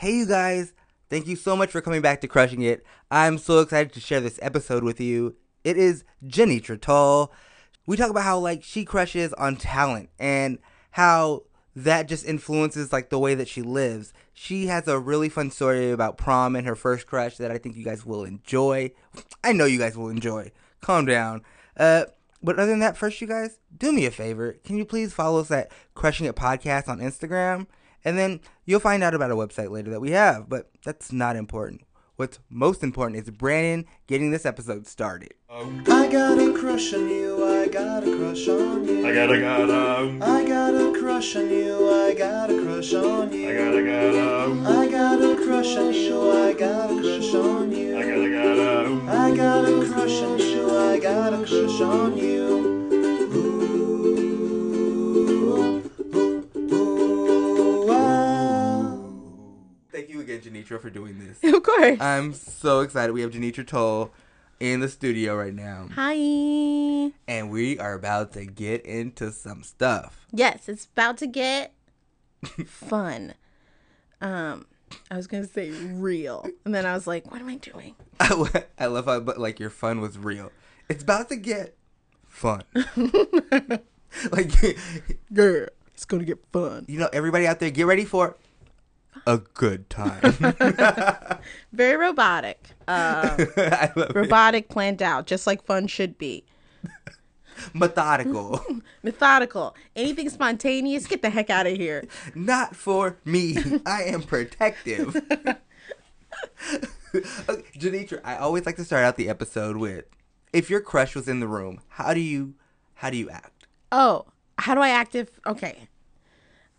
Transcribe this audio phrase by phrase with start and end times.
[0.00, 0.72] Hey, you guys.
[1.10, 2.86] Thank you so much for coming back to Crushing It.
[3.10, 5.36] I'm so excited to share this episode with you.
[5.62, 7.30] It is Jenny Tall.
[7.84, 10.58] We talk about how, like, she crushes on talent and
[10.92, 11.42] how
[11.76, 14.14] that just influences, like, the way that she lives.
[14.32, 17.76] She has a really fun story about prom and her first crush that I think
[17.76, 18.92] you guys will enjoy.
[19.44, 20.50] I know you guys will enjoy.
[20.80, 21.42] Calm down.
[21.76, 22.06] Uh,
[22.42, 24.56] but other than that, first, you guys, do me a favor.
[24.64, 27.66] Can you please follow us at Crushing It Podcast on Instagram?
[28.04, 31.36] And then you'll find out about a website later that we have, but that's not
[31.36, 31.82] important.
[32.16, 35.32] What's most important is Brandon getting this episode started.
[35.48, 39.06] I got a crush on you, I got a crush on you.
[39.06, 43.48] I gotta gotta, I got a crush on you, I got a crush on you.
[43.48, 47.96] I gotta gotta, I got a crush on you, I got a crush on you.
[47.96, 49.10] I gotta gotta.
[49.10, 52.79] I got a crush on you, I got a crush on you.
[60.30, 61.38] Again, Janitra, for doing this.
[61.54, 62.00] Of course.
[62.00, 63.12] I'm so excited.
[63.12, 64.12] We have Janitra Toll
[64.60, 65.88] in the studio right now.
[65.94, 67.12] Hi.
[67.26, 70.26] And we are about to get into some stuff.
[70.32, 71.74] Yes, it's about to get
[72.66, 73.34] fun.
[74.20, 74.66] Um,
[75.10, 78.86] I was gonna say real, and then I was like, "What am I doing?" I
[78.86, 80.50] love how but like your fun was real.
[80.88, 81.76] It's about to get
[82.28, 82.62] fun.
[84.32, 84.50] like
[85.32, 86.84] Girl, it's gonna get fun.
[86.88, 88.36] you know, everybody out there, get ready for
[89.26, 90.20] a good time.
[91.72, 92.68] Very robotic.
[92.90, 93.36] Uh,
[93.94, 94.14] love it.
[94.16, 96.44] robotic, planned out, just like fun should be.
[97.72, 98.60] Methodical.
[99.04, 99.76] Methodical.
[99.94, 102.04] Anything spontaneous, get the heck out of here.
[102.34, 103.56] Not for me.
[103.86, 105.14] I am protective.
[105.14, 105.54] okay,
[107.78, 110.06] Janitra, I always like to start out the episode with
[110.52, 112.54] if your crush was in the room, how do you
[112.94, 113.68] how do you act?
[113.92, 114.26] Oh,
[114.58, 115.28] how do I act if?
[115.46, 115.86] Okay.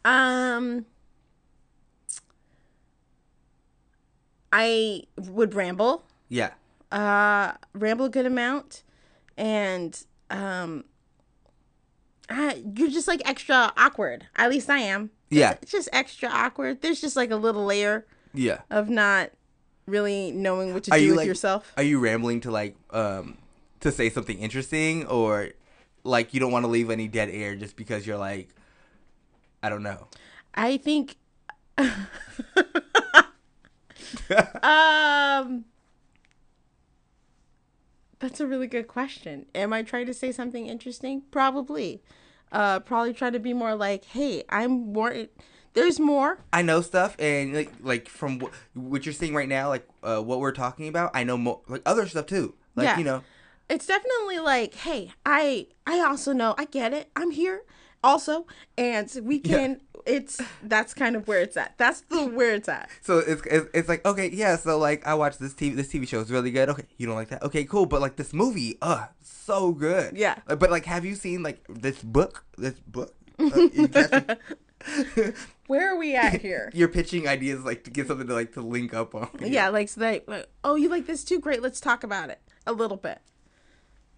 [0.03, 0.86] Um,
[4.51, 6.03] I would ramble.
[6.29, 6.51] Yeah.
[6.91, 8.84] uh ramble a good amount
[9.38, 10.84] and um
[12.29, 15.57] I, you're just like extra awkward at least i am Yeah.
[15.61, 18.59] it's just extra awkward there's just like a little layer Yeah.
[18.69, 19.31] of not
[19.88, 22.75] really knowing what to Are do you with like yourself Are you rambling to like
[22.91, 23.38] um
[23.81, 25.50] to say something interesting or
[26.03, 28.50] like you don't want to leave any dead air just because you're like
[29.63, 30.07] I don't know.
[30.56, 31.16] i think
[34.63, 35.66] um
[38.19, 42.01] that's a really good question am i trying to say something interesting probably
[42.51, 45.25] uh probably try to be more like hey i'm more
[45.73, 49.69] there's more I know stuff and like like from what, what you're seeing right now
[49.69, 52.55] like uh, what we're talking about, I know more like other stuff too.
[52.75, 52.97] Like Yeah.
[52.97, 53.23] you know.
[53.69, 57.61] it's definitely like hey i i also know i get it i'm here
[58.03, 58.46] also
[58.78, 62.90] and we can it's that's kind of where it's at that's the where it's at
[63.02, 64.56] So it's, it's it's like okay, yeah.
[64.56, 65.76] So like I watched this TV.
[65.76, 66.70] This TV show is really good.
[66.70, 67.44] Okay, you don't like that?
[67.44, 67.86] Okay, cool.
[67.86, 70.18] But like this movie, uh, so good.
[70.18, 70.40] Yeah.
[70.48, 72.46] But like, have you seen like this book?
[72.58, 73.14] This book?
[73.40, 74.36] Uh, you catch me?
[75.68, 78.62] where are we at here You're pitching ideas like to get something to like to
[78.62, 79.30] link up on.
[79.40, 82.42] yeah like so they like, oh you like this too great let's talk about it
[82.66, 83.20] a little bit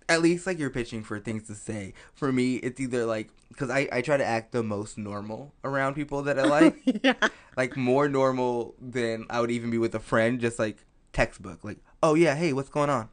[0.10, 1.94] at least like you're pitching for things to say.
[2.14, 5.96] For me, it's either like because I I try to act the most normal around
[5.96, 7.14] people that I like, yeah.
[7.58, 10.40] like more normal than I would even be with a friend.
[10.40, 13.10] Just like textbook, like oh yeah, hey, what's going on?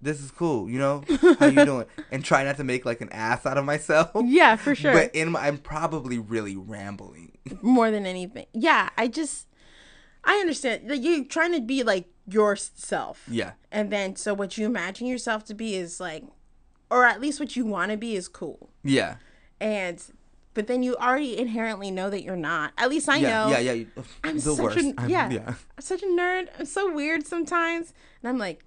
[0.00, 1.02] This is cool, you know.
[1.38, 1.86] How you doing?
[2.10, 4.10] And try not to make like an ass out of myself.
[4.22, 4.92] Yeah, for sure.
[4.92, 7.38] But in my, I'm probably really rambling.
[7.62, 8.46] More than anything.
[8.52, 9.48] Yeah, I just
[10.24, 10.88] I understand.
[10.88, 13.22] Like you're trying to be like yourself.
[13.28, 13.52] Yeah.
[13.70, 16.24] And then so what you imagine yourself to be is like
[16.90, 18.70] or at least what you want to be is cool.
[18.82, 19.16] Yeah.
[19.60, 20.02] And
[20.54, 22.72] but then you already inherently know that you're not.
[22.78, 23.50] At least I yeah, know.
[23.50, 23.84] Yeah, yeah.
[24.22, 24.78] I'm the such worst.
[24.78, 25.48] a I'm- yeah, yeah.
[25.48, 26.48] I'm such a nerd.
[26.58, 27.92] I'm so weird sometimes,
[28.22, 28.64] and I'm like,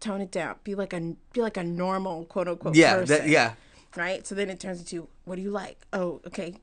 [0.00, 0.56] tone it down.
[0.64, 3.18] Be like a be like a normal quote unquote Yeah, person.
[3.18, 3.54] that, yeah.
[3.96, 4.26] Right.
[4.26, 5.86] So then it turns into what do you like?
[5.92, 6.54] Oh, okay,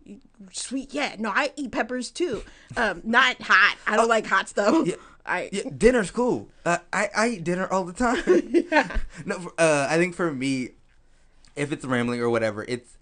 [0.51, 0.93] sweet.
[0.93, 1.15] Yeah.
[1.19, 2.43] No, I eat peppers too.
[2.75, 3.77] Um, not hot.
[3.85, 4.87] I don't like hot stuff.
[4.87, 4.95] Yeah.
[5.25, 6.49] I Yeah, dinner's cool.
[6.65, 8.23] Uh, I I eat dinner all the time.
[8.71, 8.97] yeah.
[9.25, 10.69] no, uh, I think for me,
[11.55, 12.97] if it's rambling or whatever, it's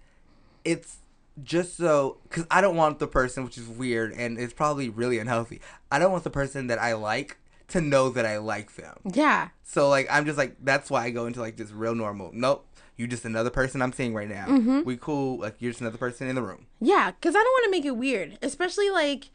[0.64, 0.98] it's
[1.42, 5.18] just so because I don't want the person, which is weird and it's probably really
[5.18, 5.60] unhealthy.
[5.90, 7.38] I don't want the person that I like
[7.68, 8.98] to know that I like them.
[9.12, 9.48] Yeah.
[9.62, 12.30] So like I'm just like that's why I go into like this real normal.
[12.34, 12.66] Nope,
[12.98, 14.46] you just another person I'm seeing right now.
[14.46, 14.82] Mm-hmm.
[14.82, 15.38] We cool.
[15.38, 16.66] Like you're just another person in the room.
[16.80, 19.30] Yeah, because I don't want to make it weird, especially like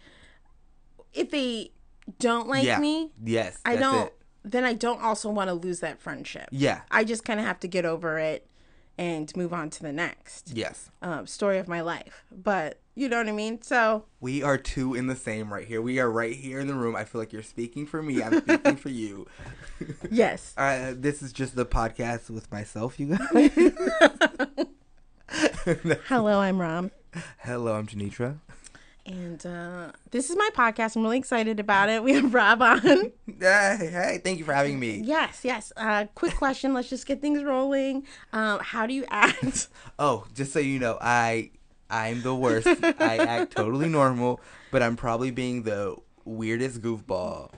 [1.13, 1.71] if they
[2.19, 2.77] don't like yeah.
[2.77, 3.11] me.
[3.23, 3.57] Yes.
[3.65, 4.07] I that's don't.
[4.07, 4.17] it.
[4.43, 6.49] Then I don't also want to lose that friendship.
[6.51, 6.81] Yeah.
[6.91, 8.45] I just kind of have to get over it
[8.97, 10.89] and move on to the next Yes.
[11.01, 12.23] um, story of my life.
[12.31, 13.61] But you know what I mean.
[13.61, 15.81] So We are two in the same right here.
[15.81, 16.95] We are right here in the room.
[16.95, 18.21] I feel like you're speaking for me.
[18.21, 19.25] I'm speaking for you.
[20.11, 23.51] yes, Uh, this is just the podcast with myself, you guys.
[26.07, 26.91] hello, I'm Rom,
[27.39, 28.37] Hello, I'm Janitra.
[29.05, 30.95] And uh, this is my podcast.
[30.95, 32.03] I'm really excited about it.
[32.03, 33.11] We have Rob on.
[33.39, 35.01] Hey, hey, thank you for having me.
[35.03, 35.73] yes, yes.
[35.75, 36.73] Uh, quick question.
[36.73, 38.05] Let's just get things rolling.
[38.31, 39.67] Um, how do you act?
[39.99, 41.51] Oh, just so you know, I
[41.89, 42.67] I'm the worst.
[42.67, 44.39] I act totally normal,
[44.71, 45.95] but I'm probably being the
[46.25, 47.51] weirdest goofball.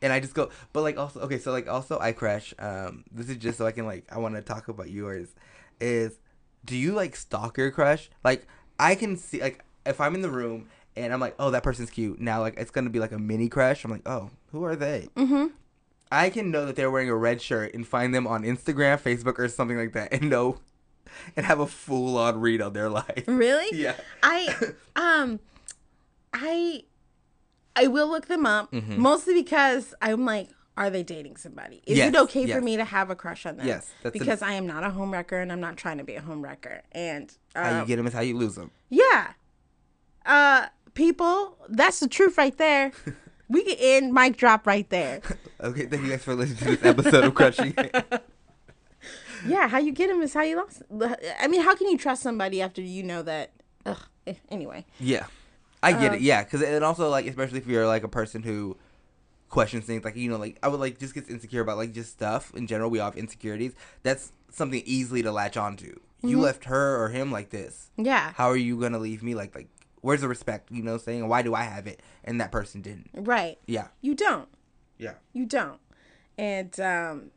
[0.00, 2.54] And I just go, but like also okay, so like also I crash.
[2.58, 5.34] Um, this is just so I can like I want to talk about yours.
[5.80, 6.18] Is
[6.64, 8.10] do you like stalk your crush?
[8.22, 8.46] Like
[8.78, 11.90] I can see like if I'm in the room and I'm like, oh that person's
[11.90, 12.20] cute.
[12.20, 13.84] Now like it's gonna be like a mini crush.
[13.84, 15.08] I'm like, oh who are they?
[15.16, 15.46] Mm-hmm.
[16.12, 19.38] I can know that they're wearing a red shirt and find them on Instagram, Facebook,
[19.38, 20.58] or something like that, and know
[21.36, 23.24] and have a full on read on their life.
[23.26, 23.68] Really?
[23.78, 23.94] Yeah.
[24.22, 25.38] I um
[26.32, 26.84] I
[27.76, 29.00] I will look them up Mm-hmm.
[29.00, 31.82] mostly because I'm like are they dating somebody?
[31.84, 32.56] Is Yes, it okay yes.
[32.56, 33.66] for me to have a crush on them?
[33.66, 36.22] Yes, a- because I am not a homewrecker and I'm not trying to be a
[36.22, 36.80] homewrecker.
[36.92, 38.70] And How you um, get them is how you lose them.
[38.88, 39.32] yeah,
[40.30, 42.92] uh, people, that's the truth right there.
[43.48, 45.20] we can end mic drop right there.
[45.62, 47.74] Okay, thank you guys for listening to this episode of Crushing
[49.46, 50.82] Yeah, how you get him is how you lost.
[51.38, 53.50] I mean, how can you trust somebody after you know that?
[53.86, 53.98] Ugh.
[54.26, 54.86] eh, Anyway.
[54.98, 55.26] Yeah,
[55.82, 56.20] I get Um, it.
[56.22, 58.76] Yeah, because and also like especially if you're like a person who
[59.50, 62.10] questions things, like you know, like I would like just gets insecure about like just
[62.12, 62.88] stuff in general.
[62.90, 63.74] We all have insecurities.
[64.02, 65.86] That's something easily to latch onto.
[66.22, 66.40] You Mm-hmm.
[66.40, 67.90] left her or him like this.
[67.96, 68.32] Yeah.
[68.34, 69.68] How are you gonna leave me like like?
[70.00, 70.70] Where's the respect?
[70.70, 73.10] You know, what I'm saying why do I have it and that person didn't?
[73.14, 73.58] Right.
[73.66, 74.48] Yeah, You don't.
[74.98, 75.14] yeah.
[75.32, 75.80] You don't.
[76.38, 77.30] And um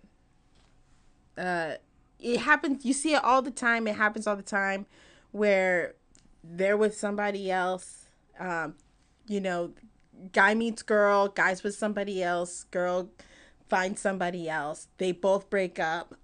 [1.37, 1.73] uh
[2.19, 3.87] it happens you see it all the time.
[3.87, 4.85] It happens all the time
[5.31, 5.95] where
[6.43, 8.05] they're with somebody else.
[8.39, 8.75] Um,
[9.27, 9.71] you know,
[10.31, 13.09] guy meets girl, guys with somebody else, girl
[13.69, 14.87] finds somebody else.
[14.97, 16.15] They both break up.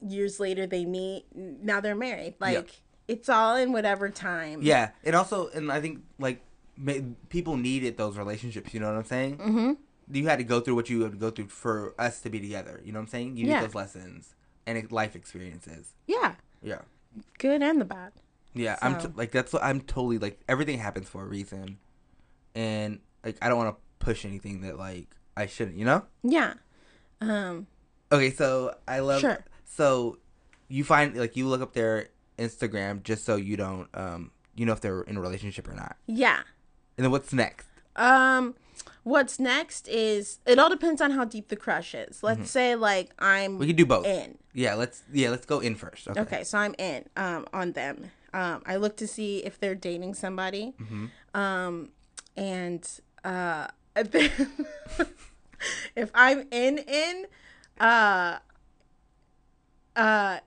[0.00, 1.26] Years later they meet.
[1.34, 2.34] Now they're married.
[2.40, 4.60] Like it's all in whatever time.
[4.62, 6.40] Yeah, and also, and I think like
[7.28, 8.74] people needed those relationships.
[8.74, 9.38] You know what I'm saying?
[9.38, 9.72] Mm-hmm.
[10.12, 12.40] You had to go through what you had to go through for us to be
[12.40, 12.80] together.
[12.84, 13.36] You know what I'm saying?
[13.36, 14.34] You need those lessons
[14.66, 15.94] and life experiences.
[16.06, 16.34] Yeah.
[16.62, 16.80] Yeah,
[17.38, 18.12] Good and the bad.
[18.54, 18.78] yeah.
[18.80, 20.40] I'm t- like that's what I'm totally like.
[20.48, 21.78] Everything happens for a reason,
[22.54, 25.76] and like I don't want to push anything that like I shouldn't.
[25.76, 26.02] You know?
[26.22, 26.54] Yeah.
[27.20, 27.66] Um
[28.10, 29.20] Okay, so I love.
[29.20, 29.44] Sure.
[29.64, 30.18] So
[30.68, 34.72] you find like you look up their Instagram just so you don't um you know
[34.72, 35.96] if they're in a relationship or not.
[36.06, 36.40] yeah.
[36.96, 37.66] And then what's next?
[37.96, 38.54] Um,
[39.02, 42.22] what's next is it all depends on how deep the crush is.
[42.22, 43.58] Let's say like I'm Mm-hmm.
[43.60, 44.06] We can do both.
[44.06, 44.38] in.
[44.52, 46.06] Yeah, let's yeah, let's go in first.
[46.08, 46.20] Okay.
[46.20, 48.10] Okay, so I'm in um on them.
[48.32, 50.74] Um, I look to see if they're dating somebody.
[50.80, 51.06] Mm-hmm.
[51.40, 51.90] Um,
[52.36, 52.88] and
[53.24, 53.68] uh,
[55.96, 57.26] if I'm in in,
[57.80, 58.38] uh,
[59.96, 60.38] uh,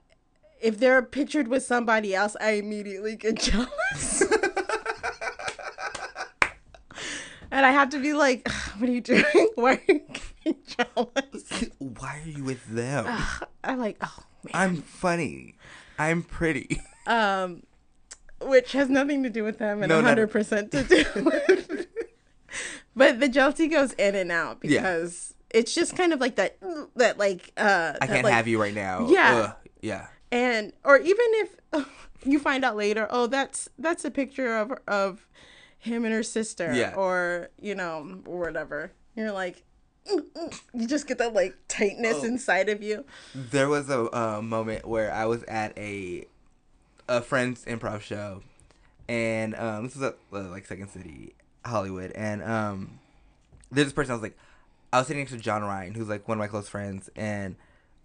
[0.60, 4.22] if they're pictured with somebody else, I immediately get jealous.
[7.50, 8.46] And I have to be like,
[8.76, 9.24] what are you doing?
[9.54, 10.02] Why are you
[10.44, 11.70] getting jealous?
[11.78, 13.06] Why are you with them?
[13.64, 14.18] I'm like, oh,
[14.52, 15.54] I'm funny.
[15.98, 16.78] I'm pretty.
[17.06, 17.62] um,
[18.42, 21.86] which has nothing to do with them and No, 100% to do with.
[22.94, 24.82] but the jealousy goes in and out Yeah.
[24.82, 26.58] because it's just kind of like that,
[26.96, 29.08] that like, uh, I that, can't like- have you right now.
[29.08, 29.34] Yeah.
[29.36, 30.06] Ugh, yeah.
[30.32, 31.56] And or even if
[32.24, 35.26] you find out later oh that's that's a picture of of
[35.78, 36.94] him and her sister Yeah.
[36.94, 39.62] or you know or whatever you're like
[40.10, 42.24] "Mm, mm." you just get that like tightness Oh.
[42.26, 43.04] inside of you
[43.34, 46.26] There was a uh, moment where I was at a
[47.08, 48.42] a friend's improv show,
[49.08, 52.98] and um, this was at uh, like Second City, Hollywood, and um,
[53.72, 54.36] there's this person I was like,
[54.92, 57.56] I was sitting next to John Ryan, who's like one of my close friends, and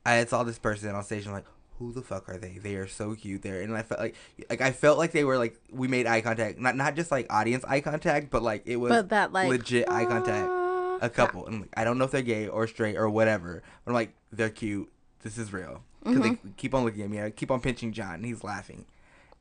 [0.06, 1.46] I saw this person on stage, and I'm like,
[1.80, 2.58] who the fuck are they?
[2.58, 4.16] They are so cute there, and I felt like
[4.50, 7.32] like I felt like they were like we made eye contact, not not just like
[7.32, 10.48] audience eye contact, but like it was But that, like, legit eye contact.
[10.50, 10.60] Ah.
[11.02, 13.62] A couple, and I'm like, I don't know if they're gay or straight or whatever,
[13.84, 14.90] but I'm like, they're cute.
[15.22, 16.50] This is real because they mm-hmm.
[16.56, 17.22] keep on looking at me.
[17.22, 18.86] I keep on pinching John, and he's laughing,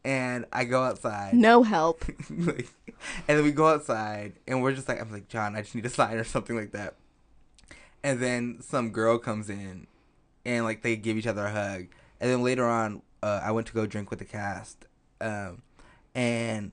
[0.04, 1.34] and I go outside.
[1.34, 2.68] no help like,
[3.28, 5.86] and then we go outside and we're just like I'm like John, I just need
[5.86, 6.94] a sign or something like that.
[8.02, 9.86] And then some girl comes in
[10.44, 11.86] and like they give each other a hug.
[12.22, 14.86] And then later on, uh, I went to go drink with the cast.
[15.20, 15.62] Um,
[16.14, 16.70] and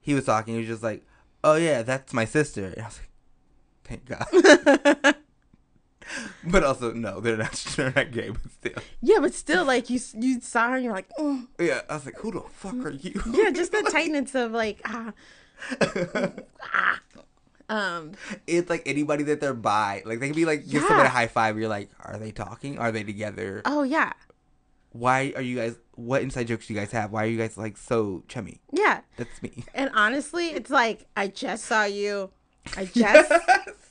[0.00, 1.04] he was talking, he was just like,
[1.44, 2.64] Oh yeah, that's my sister.
[2.64, 3.10] And I was like,
[3.84, 5.14] Thank God.
[6.44, 8.82] but also no, they're not they're not gay, but still.
[9.02, 11.46] yeah but still like you you saw her and you're like mm.
[11.60, 13.20] Yeah, I was like, Who the fuck are you?
[13.32, 15.12] yeah just the tightness of like ah,
[16.72, 17.00] ah.
[17.68, 18.12] um
[18.46, 20.02] it's like anybody that they're by.
[20.06, 20.88] Like they can be like give Yeah.
[20.88, 21.58] somebody a high five.
[21.58, 22.78] You're like, are they talking?
[22.78, 23.62] Are they together?
[23.64, 24.12] oh yeah
[24.98, 25.76] Why are you guys?
[25.94, 27.12] What inside jokes do you guys have?
[27.12, 28.60] Why are you guys like so chummy?
[28.72, 29.64] yeah That's me.
[29.74, 32.30] And honestly, it's like I just saw you.
[32.76, 33.32] I just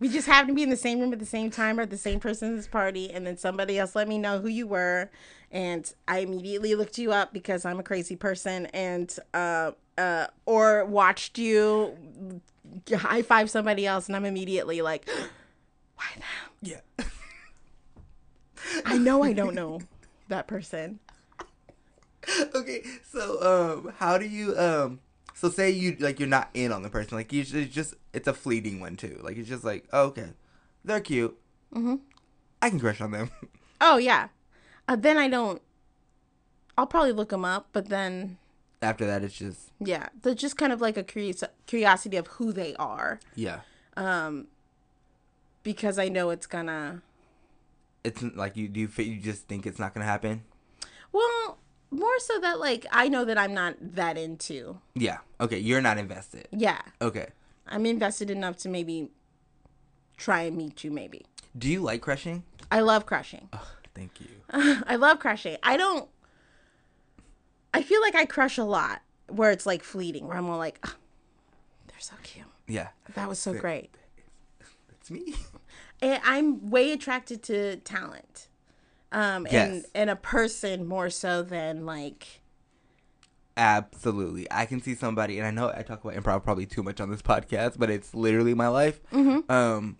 [0.00, 1.90] we just happened to be in the same room at the same time or at
[1.90, 5.10] the same person's party, and then somebody else let me know who you were,
[5.50, 10.84] and I immediately looked you up because I'm a crazy person, and uh, uh, or
[10.84, 11.96] watched you
[12.94, 15.08] high five somebody else, and I'm immediately like,
[15.96, 16.24] why them?
[16.98, 17.04] Yeah.
[18.84, 19.80] I know I don't know
[20.28, 20.98] that person.
[22.54, 25.00] okay, so um, how do you um?
[25.34, 27.18] So say you like you're not in on the person.
[27.18, 29.20] Like you it's just it's a fleeting one too.
[29.22, 30.28] Like it's just like oh, okay,
[30.84, 31.36] they're cute.
[31.74, 31.96] Mm-hmm.
[32.62, 33.30] I can crush on them.
[33.80, 34.28] Oh yeah,
[34.88, 35.60] uh, then I don't.
[36.78, 38.38] I'll probably look them up, but then
[38.80, 42.52] After that, it's just Yeah, they're just kind of like a curious curiosity of who
[42.52, 43.60] they are, yeah.
[43.96, 44.46] Um,
[45.64, 47.02] because I know it's gonna.
[48.04, 50.44] It's like you do you, you just think it's not gonna happen.
[51.12, 51.58] Well,
[51.90, 54.78] more so that like I know that I'm not that into.
[54.94, 55.18] Yeah.
[55.40, 56.48] Okay, you're not invested.
[56.52, 57.28] Yeah, Okay.
[57.66, 59.08] I'm invested enough to maybe
[60.18, 60.90] try and meet you.
[60.90, 61.24] Maybe
[61.56, 62.42] Do you like crushing?
[62.70, 63.48] I love crushing.
[63.94, 64.26] Thank you.
[64.50, 65.56] I love crushing.
[65.62, 66.08] I don't.
[67.72, 70.78] I feel like I crush a lot where it's like fleeting, where I'm all like,
[70.84, 70.94] "Ah,
[71.88, 72.46] they're so cute.
[72.66, 72.88] Yeah.
[73.14, 73.94] That was so great.
[75.00, 75.34] It's me.
[76.04, 78.48] And I'm way attracted to talent.
[79.10, 79.86] Um, and, Yes.
[79.94, 82.42] and a person more so than like,
[83.56, 84.46] Absolutely.
[84.50, 87.08] I can see somebody, and I know I talk about improv probably too much on
[87.10, 89.00] this podcast, but it's literally my life.
[89.12, 89.96] Um,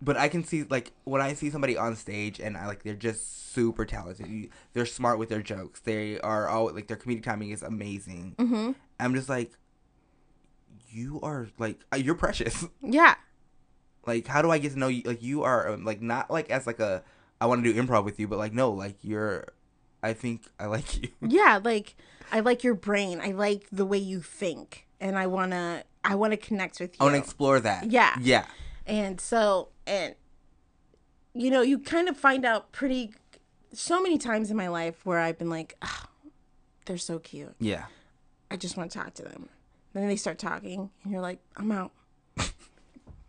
[0.00, 2.94] but I can see like when I see somebody on stage and I like they're
[2.94, 4.26] just super talented.
[4.26, 5.80] You- They're smart with their jokes.
[5.80, 8.34] They are all like their comedic timing is amazing.
[8.38, 8.72] Mm-hmm.
[9.00, 9.52] I'm just like,
[10.90, 12.64] you are like uh, you're precious.
[12.82, 13.16] yeah,
[14.06, 15.02] like how do I get to know you?
[15.04, 17.02] Like you are um, like not like as like a
[17.40, 19.52] I want to do improv with you, but like no, like you're.
[20.02, 21.08] I think I like you.
[21.28, 21.58] yeah.
[21.62, 21.96] Like
[22.30, 23.20] I like your brain.
[23.20, 26.98] I like the way you think, and I wanna, I wanna connect with you.
[27.00, 27.90] I want to explore that.
[27.90, 28.14] Yeah.
[28.20, 28.46] Yeah.
[28.86, 30.14] And so, and
[31.34, 33.14] you know, you kind of find out pretty
[33.72, 36.04] so many times in my life where I've been like, oh,
[36.86, 37.54] they're so cute.
[37.58, 37.86] Yeah.
[38.50, 39.48] I just want to talk to them.
[39.92, 41.92] Then they start talking, and you're like, I'm out.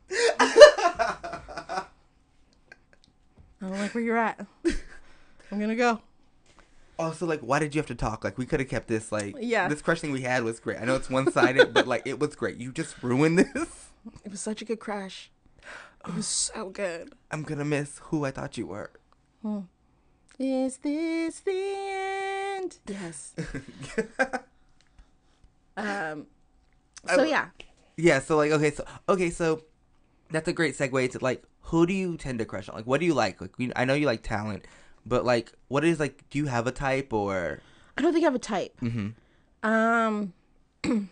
[0.09, 1.83] I
[3.61, 4.45] don't like where you're at.
[5.51, 5.99] I'm gonna go.
[6.99, 8.23] Also, like, why did you have to talk?
[8.23, 9.11] Like, we could have kept this.
[9.11, 9.67] Like, Yeah.
[9.67, 10.77] this crush thing we had was great.
[10.79, 12.57] I know it's one sided, but like, it was great.
[12.57, 13.89] You just ruined this.
[14.23, 15.29] It was such a good crash.
[16.07, 17.13] It was so good.
[17.31, 18.91] I'm gonna miss who I thought you were.
[20.39, 21.73] Is this the
[22.57, 22.77] end?
[22.87, 23.33] Yes.
[25.77, 26.27] um.
[27.15, 27.47] So yeah.
[27.97, 28.19] Yeah.
[28.19, 29.61] So like, okay, so okay, so
[30.29, 32.75] that's a great segue to like, who do you tend to crush on?
[32.75, 33.41] Like, what do you like?
[33.41, 34.65] Like, we, I know you like talent,
[35.05, 36.23] but like, what is like?
[36.29, 37.61] Do you have a type or?
[37.97, 38.79] I don't think I have a type.
[38.79, 39.09] Hmm.
[39.63, 40.33] Um.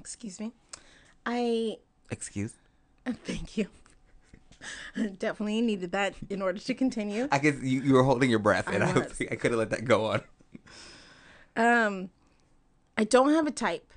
[0.00, 0.52] excuse me.
[1.24, 1.78] I
[2.10, 2.54] Excuse.
[3.24, 3.66] thank you.
[5.18, 7.28] Definitely needed that in order to continue.
[7.32, 9.08] I guess you, you were holding your breath, and I I, was.
[9.08, 10.22] was, I could have let that go on.
[11.56, 12.10] Um,
[12.96, 13.92] I don't have a type.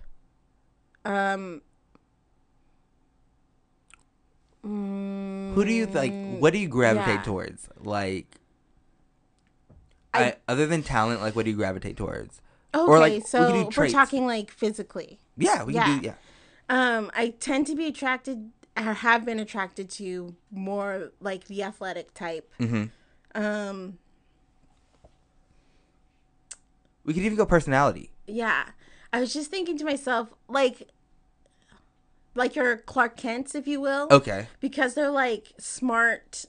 [1.06, 1.62] Um,
[4.62, 6.14] Who do you like?
[6.40, 7.24] What do you gravitate yeah.
[7.24, 7.70] towards?
[7.80, 8.28] Like,
[10.14, 12.42] I, other than talent, like what do you gravitate towards?
[12.74, 15.20] okay, Or, like, so could we're talking like physically.
[15.38, 16.06] Yeah, we can do.
[16.08, 16.14] Yeah.
[16.70, 21.64] Yeah, Um, I tend to be attracted, or have been attracted to more like the
[21.64, 22.52] athletic type.
[22.60, 22.86] Mm-hmm.
[23.42, 23.98] Um,
[27.06, 28.12] we could even go personality.
[28.28, 28.66] yeah.
[29.12, 30.88] I was just thinking to myself, like,
[32.36, 34.08] like your Clark Kents, if you will.
[34.12, 36.46] Okay, Because they're like smart.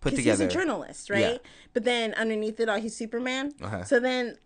[0.00, 0.44] put together.
[0.44, 1.20] he's a journalist, right?
[1.20, 1.36] Yeah.
[1.72, 3.52] But then underneath it all, he's Superman.
[3.60, 3.84] Uh-huh.
[3.84, 4.38] So then,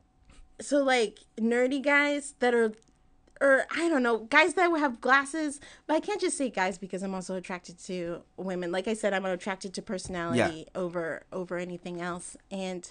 [0.60, 2.72] so like nerdy guys that are,
[3.40, 5.60] or I don't know, guys that have glasses.
[5.86, 8.72] But I can't just say guys because I'm also attracted to women.
[8.72, 12.36] Like I said, I'm attracted to personality over over anything else.
[12.50, 12.90] And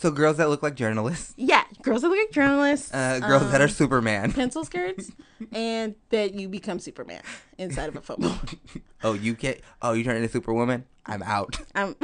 [0.00, 3.60] So girls that look like journalists, yeah, girls that look like journalists, uh, girls that
[3.60, 4.30] are Superman.
[4.42, 5.10] pencil skirts,
[5.50, 7.20] and that you become Superman
[7.58, 8.38] inside of a football.
[9.04, 9.58] Oh, you can't.
[9.80, 10.84] Oh, you turn into Superwoman.
[11.06, 11.56] I'm out.
[11.76, 11.94] Um,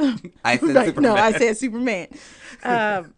[0.45, 1.13] I said right, Superman.
[1.13, 2.07] no, I said Superman.
[2.63, 3.13] Um,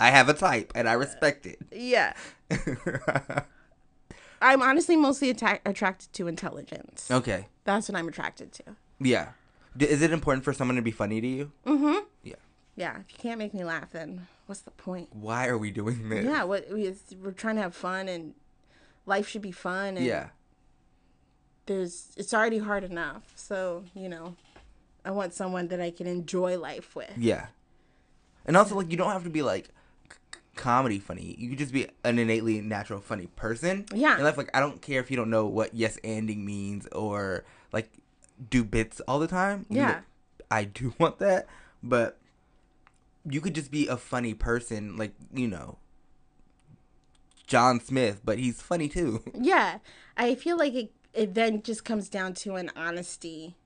[0.00, 1.58] I have a type, and I respect it.
[1.70, 2.14] yeah.
[4.42, 7.08] I'm honestly mostly atta- attracted to intelligence.
[7.10, 7.46] okay.
[7.62, 8.64] That's what I'm attracted to.
[9.00, 9.28] Yeah.
[9.76, 11.52] D- is it important for someone to be funny to you?
[11.64, 12.04] Mm-hmm.
[12.24, 12.34] Yeah.
[12.76, 12.98] Yeah.
[13.00, 15.08] If you can't make me laugh, then what's the point?
[15.12, 16.24] Why are we doing this?
[16.24, 16.44] Yeah.
[16.44, 18.34] What we, we're trying to have fun, and
[19.06, 19.96] life should be fun.
[19.96, 20.28] And Yeah.
[21.66, 24.36] There's it's already hard enough, so you know,
[25.04, 27.10] I want someone that I can enjoy life with.
[27.16, 27.46] Yeah.
[28.44, 29.70] And also, like, you don't have to be like
[30.08, 31.34] c- comedy funny.
[31.36, 33.86] You could just be an innately natural funny person.
[33.92, 34.16] Yeah.
[34.16, 37.44] In life, like, I don't care if you don't know what yes anding means or
[37.72, 37.90] like
[38.48, 39.66] do bits all the time.
[39.68, 40.02] Yeah.
[40.48, 41.48] I do want that,
[41.82, 42.18] but
[43.28, 45.78] you could just be a funny person, like you know,
[47.46, 49.22] John Smith, but he's funny too.
[49.34, 49.78] Yeah,
[50.16, 53.56] I feel like it, it then just comes down to an honesty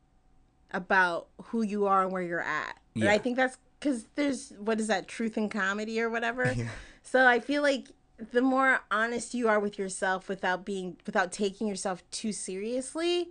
[0.73, 2.77] about who you are and where you're at.
[2.95, 6.53] And I think that's because there's, what is that, truth in comedy or whatever?
[6.57, 6.69] Yeah.
[7.03, 7.89] So I feel like
[8.33, 13.31] the more honest you are with yourself without being, without taking yourself too seriously,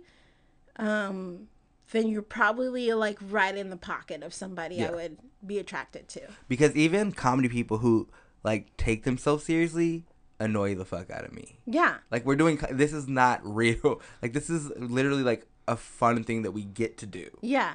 [0.76, 1.46] um,
[1.92, 6.22] then you're probably like right in the pocket of somebody I would be attracted to.
[6.48, 8.08] because even comedy people who
[8.42, 10.04] like take themselves seriously
[10.38, 11.58] annoy the fuck out of me.
[11.66, 11.96] Yeah.
[12.10, 14.00] Like we're doing this is not real.
[14.22, 17.28] Like this is literally like a fun thing that we get to do.
[17.42, 17.74] Yeah.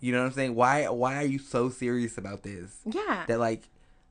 [0.00, 0.54] You know what I'm saying?
[0.54, 2.80] Why why are you so serious about this?
[2.86, 3.24] Yeah.
[3.26, 3.68] That like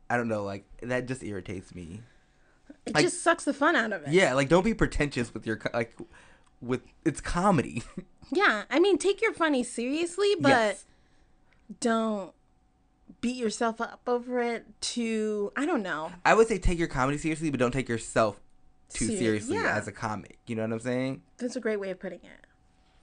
[0.10, 2.02] I don't know, like that just irritates me.
[2.86, 4.10] It like- just sucks the fun out of it.
[4.10, 5.96] Yeah, like don't be pretentious with your like
[6.64, 7.84] with it's comedy.
[8.32, 10.86] Yeah, I mean, take your funny seriously, but Yes.
[11.82, 12.34] don't
[13.22, 14.66] beat yourself up over it.
[14.82, 16.12] To I don't know.
[16.26, 18.40] I would say take your comedy seriously, but don't take yourself
[18.90, 19.78] too Serious- seriously yeah.
[19.78, 20.40] as a comic.
[20.48, 21.22] You know what I'm saying?
[21.38, 22.48] That's a great way of putting it.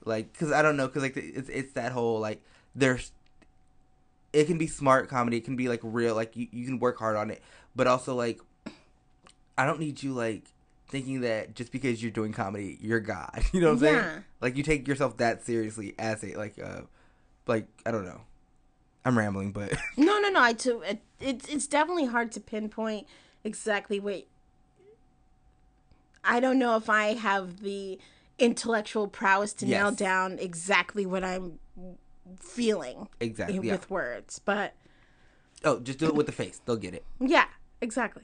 [0.05, 2.41] like because i don't know because like it's it's that whole like
[2.75, 3.11] there's
[4.33, 6.97] it can be smart comedy it can be like real like you, you can work
[6.97, 7.41] hard on it
[7.75, 8.39] but also like
[9.57, 10.45] i don't need you like
[10.91, 14.55] thinking that just because you're doing comedy you're god you know what i'm saying like
[14.55, 16.81] you take yourself that seriously as a like uh
[17.47, 18.21] like i don't know
[19.05, 20.41] i'm rambling but No, no, no.
[20.41, 20.81] I too.
[20.81, 23.07] It, it's it's definitely hard to pinpoint
[23.43, 24.25] exactly what.
[26.23, 27.97] I don't know if I have the
[28.37, 31.59] intellectual prowess to nail down exactly what I'm
[32.39, 34.19] feeling exactly with yeah.
[34.45, 34.73] but
[35.63, 37.45] oh just do it with the face they'll get it yeah,
[37.81, 38.23] exactly.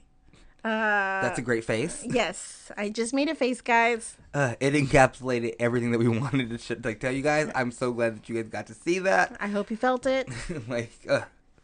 [0.67, 4.17] Uh, that's a great face yes, I just made a face, guys.
[4.33, 7.91] uh, it encapsulated everything that we wanted to sh- like tell you guys i'm so
[7.93, 10.27] glad that you guys got to see that I hope you felt it.
[10.67, 11.21] like uh,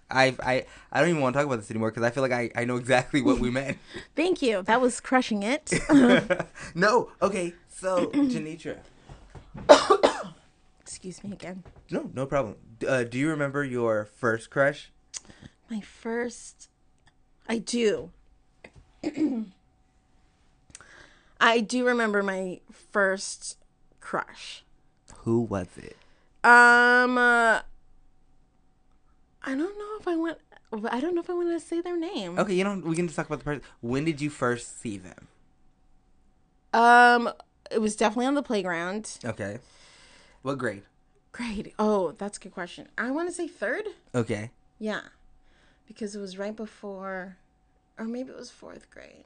[0.09, 2.31] I I I don't even want to talk about this anymore because I feel like
[2.31, 3.77] I, I know exactly what we meant.
[4.15, 4.61] Thank you.
[4.61, 5.73] That was crushing it.
[6.75, 7.53] no, okay.
[7.69, 8.77] So Janitra,
[10.81, 11.63] Excuse me again.
[11.89, 12.55] no, no problem.
[12.87, 14.91] Uh, do you remember your first crush?
[15.69, 16.69] My first.
[17.49, 18.11] I do.
[21.39, 22.61] I do remember my
[22.91, 23.57] first
[23.99, 24.63] crush.
[25.19, 25.97] Who was it?
[26.43, 27.17] Um.
[27.17, 27.61] Uh,
[29.45, 30.37] I don't know if I want.
[30.89, 32.39] I don't know if I want to say their name.
[32.39, 33.61] Okay, you know we can just talk about the person.
[33.81, 35.27] When did you first see them?
[36.73, 37.31] Um.
[37.71, 39.17] It was definitely on the playground.
[39.25, 39.57] Okay.
[40.43, 40.83] What grade?
[41.31, 41.73] Grade.
[41.79, 42.87] Oh, that's a good question.
[42.97, 43.85] I want to say third.
[44.13, 44.51] Okay.
[44.77, 45.01] Yeah,
[45.87, 47.37] because it was right before,
[47.97, 49.25] or maybe it was fourth grade.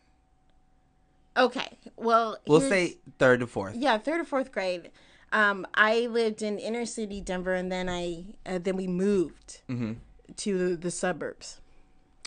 [1.35, 1.77] Okay.
[1.95, 3.75] Well, We'll say third to fourth.
[3.75, 4.89] Yeah, third or fourth grade.
[5.31, 9.93] Um, I lived in inner city Denver, and then I uh, then we moved Mm-hmm.
[10.37, 11.59] to the, the suburbs.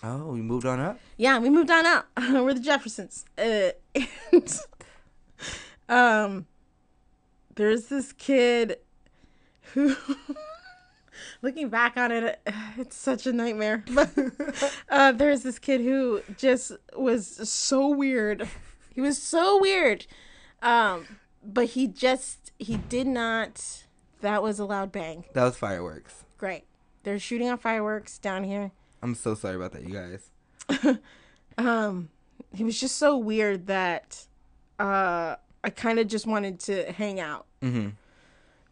[0.02, 0.98] Oh, we moved on up.
[1.16, 2.08] Yeah, we moved on up.
[2.18, 3.24] We're the Jeffersons.
[3.36, 3.70] Uh,
[4.32, 4.58] and,
[5.88, 6.46] um,
[7.56, 8.78] there's this kid
[9.74, 9.94] who,
[11.42, 12.40] looking back on it,
[12.76, 13.84] it's such a nightmare.
[13.94, 14.10] But
[14.88, 18.48] uh, there's this kid who just was so weird.
[18.94, 20.06] He was so weird.
[20.62, 21.06] Um,
[21.44, 23.84] but he just he did not.
[24.20, 25.24] That was a loud bang.
[25.32, 26.24] That was fireworks.
[26.36, 26.64] Great.
[27.04, 28.72] They're shooting off fireworks down here.
[29.02, 30.98] I'm so sorry about that, you guys.
[31.58, 32.10] um
[32.54, 34.26] he was just so weird that
[34.78, 37.88] uh I kind of just wanted to hang out Mm-hmm.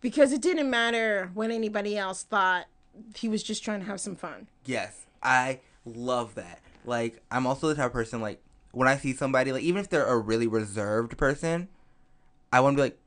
[0.00, 2.66] Because it didn't matter what anybody else thought.
[3.14, 4.48] He was just trying to have some fun.
[4.64, 6.60] Yes, I love that.
[6.84, 8.40] Like, I'm also the type of person like
[8.72, 11.68] when I see somebody like even if they're a really reserved person,
[12.52, 12.98] I want to be like,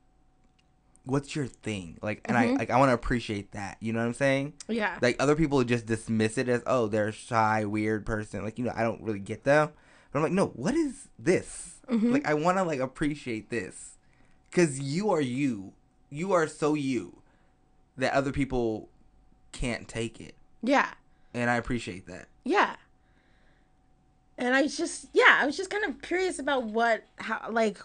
[1.04, 2.58] "What's your thing?" Like, and I Mhm.
[2.58, 3.76] like I want to appreciate that.
[3.80, 4.54] You know what I'm saying?
[4.68, 4.98] Yeah.
[5.02, 8.64] Like other people just dismiss it as, "Oh, they're a shy, weird person." Like, you
[8.64, 9.70] know, I don't really get them.
[10.10, 11.80] But I'm like, no, what is this?
[11.90, 12.12] Mhm.
[12.12, 13.96] Like, I want to like appreciate this
[14.50, 15.72] because you are you.
[16.12, 17.22] You are so you
[17.96, 18.88] that other people
[19.52, 20.90] can't take it, Yeah.
[21.34, 22.28] and I appreciate that.
[22.44, 22.76] Yeah.
[24.38, 27.78] And I just yeah, I was just kind of curious about what how like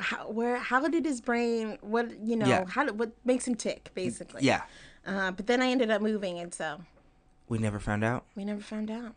[0.00, 2.64] how where how did his brain what you know Yeah.
[2.68, 4.42] how what makes him tick basically.
[4.42, 4.62] Yeah.
[5.06, 6.82] Uh, but then I ended up moving and so
[7.48, 8.24] We never found out.
[8.36, 9.14] We never found out.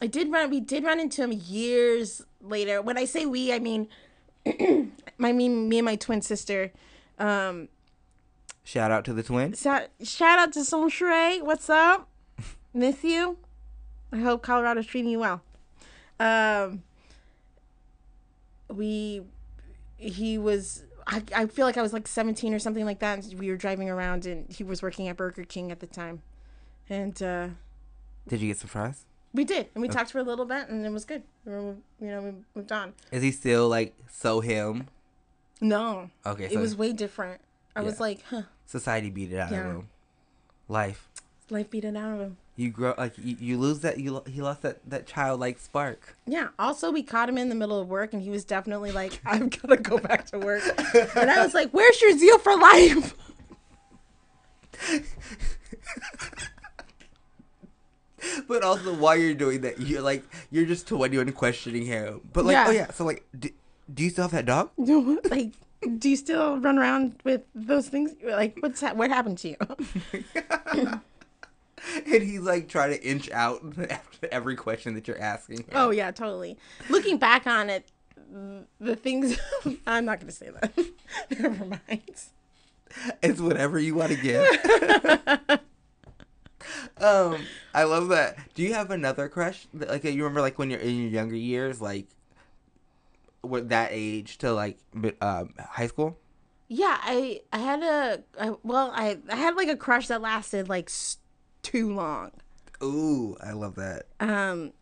[0.00, 0.50] I did run.
[0.50, 2.80] We did run into him years later.
[2.82, 3.88] When I say we, I mean,
[4.46, 6.72] I mean me and my twin sister.
[7.18, 7.68] Um,
[8.64, 9.60] Shout out to the twins.
[9.60, 11.42] shout, shout out to Sonshre.
[11.42, 12.08] What's up?
[12.74, 13.36] Miss you.
[14.10, 15.42] I hope Colorado's treating you well.
[16.18, 16.82] Um,
[18.68, 19.22] we,
[19.96, 20.84] he was.
[21.06, 23.24] I, I feel like I was like 17 or something like that.
[23.26, 26.22] And we were driving around, and he was working at Burger King at the time,
[26.88, 27.20] and.
[27.22, 27.48] uh
[28.28, 29.04] Did you get some fries?
[29.34, 29.98] We did, and we Okay.
[29.98, 31.24] talked for a little bit, and it was good.
[31.44, 32.94] We were, you know, we moved on.
[33.10, 34.86] Is he still like so him?
[35.64, 37.40] No, Okay, it was way different.
[37.74, 39.60] I was like, huh, society beat it out Yeah.
[39.60, 39.88] of him.
[40.68, 41.08] Life.
[41.50, 42.36] life beat it out of him.
[42.56, 46.16] You grow like you, you lose that you he lost that that childlike spark.
[46.26, 46.48] Yeah.
[46.58, 49.48] Also, we caught him in the middle of work, and he was definitely like, "I'm
[49.48, 50.62] gonna go back to work,"
[51.16, 53.14] and I was like, "Where's your zeal for life?"
[58.48, 62.20] But also while you're doing that, you're like you're just 21 questioning him.
[62.32, 62.66] But like oh Yeah.
[62.68, 63.50] oh yeah, so like do,
[63.92, 64.70] do you still have that dog?
[64.76, 65.52] No, like,
[65.98, 68.14] do you still run around with those things?
[68.24, 71.00] Like, what's ha- what happened to you?
[72.06, 75.58] And he's like trying to inch out after every question that you're asking.
[75.58, 75.66] him.
[75.74, 76.56] oh yeah, totally.
[76.88, 77.90] Looking back on it,
[78.80, 79.38] the things
[79.86, 80.72] I'm not gonna say that.
[81.38, 82.22] Never mind.
[83.22, 84.46] It's whatever you want to give.
[86.98, 87.44] um,
[87.74, 88.38] I love that.
[88.54, 89.66] Do you have another crush?
[89.74, 92.06] Like you remember, like when you're in your younger years, like
[93.44, 94.78] with that age to like
[95.20, 96.18] um, high school.
[96.68, 100.68] Yeah, I I had a I, well, I I had like a crush that lasted
[100.68, 101.18] like s-
[101.62, 102.32] too long.
[102.82, 104.06] Ooh, I love that.
[104.20, 104.72] Um,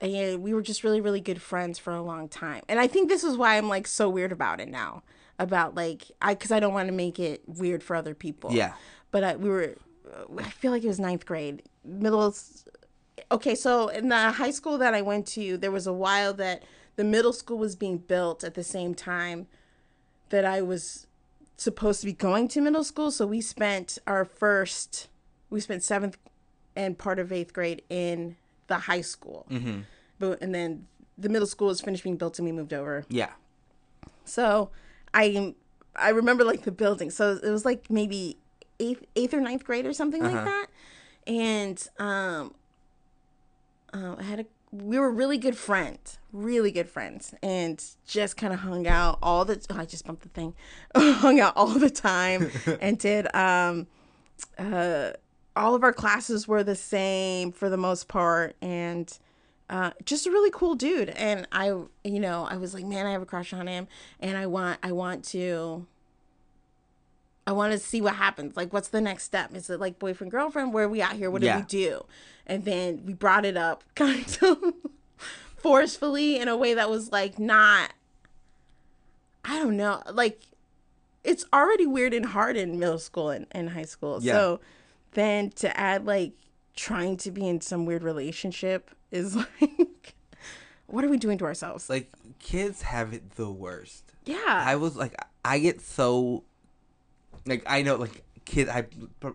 [0.00, 2.62] and we were just really really good friends for a long time.
[2.68, 5.02] And I think this is why I'm like so weird about it now.
[5.38, 8.52] About like I because I don't want to make it weird for other people.
[8.52, 8.74] Yeah.
[9.10, 9.74] But I, we were,
[10.38, 12.34] I feel like it was ninth grade, middle.
[13.30, 16.62] Okay, so in the high school that I went to, there was a while that
[16.96, 19.46] the middle school was being built at the same time
[20.30, 21.06] that I was
[21.56, 23.10] supposed to be going to middle school.
[23.10, 25.08] So we spent our first,
[25.50, 26.16] we spent seventh
[26.74, 29.46] and part of eighth grade in the high school.
[29.50, 29.80] Mm-hmm.
[30.18, 30.86] But and then
[31.18, 33.04] the middle school was finished being built and we moved over.
[33.08, 33.30] Yeah.
[34.24, 34.70] So
[35.12, 35.54] I
[35.94, 37.10] I remember like the building.
[37.10, 38.38] So it was like maybe
[38.80, 40.44] eighth eighth or ninth grade or something like Uh-huh.
[40.44, 40.66] that.
[41.26, 42.54] And um
[43.92, 48.54] uh, I had a we were really good friends, really good friends, and just kind
[48.54, 49.64] of hung out all the.
[49.70, 50.54] Oh, I just bumped the thing,
[50.96, 53.86] hung out all the time, and did um,
[54.58, 55.10] uh,
[55.54, 59.18] all of our classes were the same for the most part, and
[59.68, 61.10] uh, just a really cool dude.
[61.10, 63.88] And I, you know, I was like, man, I have a crush on him,
[64.20, 65.86] and I want, I want to.
[67.46, 68.56] I want to see what happens.
[68.56, 69.54] Like, what's the next step?
[69.54, 70.72] Is it like boyfriend, girlfriend?
[70.72, 71.30] Where are we at here?
[71.30, 72.04] What do we do?
[72.46, 74.74] And then we brought it up kind of
[75.56, 77.92] forcefully in a way that was like not,
[79.44, 80.40] I don't know, like
[81.24, 84.18] it's already weird and hard in middle school and, and high school.
[84.22, 84.32] Yeah.
[84.34, 84.60] So
[85.12, 86.32] then to add like
[86.76, 90.14] trying to be in some weird relationship is like,
[90.86, 91.90] what are we doing to ourselves?
[91.90, 94.12] Like kids have it the worst.
[94.24, 94.38] yeah.
[94.46, 96.44] I was like, I get so
[97.46, 98.86] Like I know, like kids, I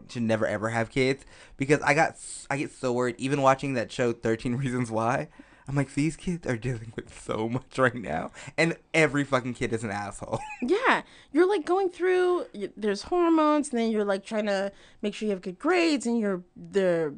[0.10, 1.26] should never ever have kids
[1.58, 2.16] because I got
[2.50, 3.16] I get so worried.
[3.18, 5.28] Even watching that show, Thirteen Reasons Why,
[5.68, 9.74] I'm like, these kids are dealing with so much right now, and every fucking kid
[9.74, 10.40] is an asshole.
[10.62, 12.46] Yeah, you're like going through.
[12.76, 16.20] There's hormones, and then you're like trying to make sure you have good grades, and
[16.20, 17.14] you're the,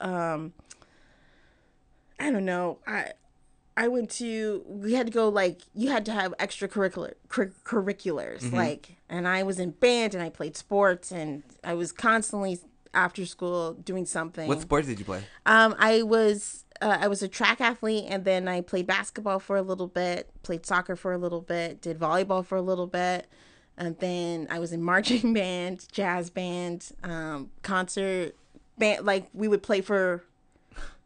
[0.00, 0.52] um.
[2.18, 2.78] I don't know.
[2.86, 3.12] I
[3.76, 4.62] I went to.
[4.66, 8.56] We had to go like you had to have extracurricular cur- curriculars Mm-hmm.
[8.56, 12.60] like, and I was in band and I played sports and I was constantly
[12.94, 14.48] after school doing something.
[14.48, 15.22] what sports did you play?
[15.44, 19.56] Um, I was uh, I was a track athlete, and then I played basketball for
[19.56, 23.26] a little bit, played soccer for a little bit, did volleyball for a little bit,
[23.76, 28.34] and then I was in marching band, jazz band, um, concert
[28.78, 29.04] band.
[29.04, 30.24] Like we would play for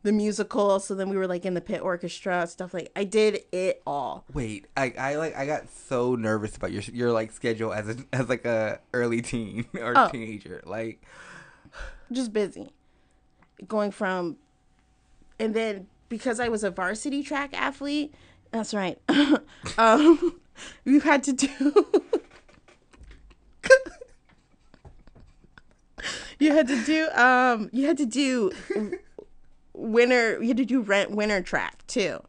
[0.04, 2.92] the musical, so then we were like in the pit orchestra, stuff like.
[2.94, 4.24] I did it all.
[4.32, 7.96] Wait, I, I like I got so nervous about your your like schedule as a
[8.12, 10.08] as like a early teen or Oh.
[10.10, 10.62] teenager.
[10.64, 11.02] Like
[12.12, 12.70] just busy
[13.66, 14.36] going from
[15.40, 18.14] and then because i was a varsity track athlete
[18.50, 18.98] that's right
[19.78, 20.38] um
[20.84, 21.48] you had to do
[26.38, 28.50] you had to do um you had to do
[29.74, 32.20] winter you had to do rent winter track too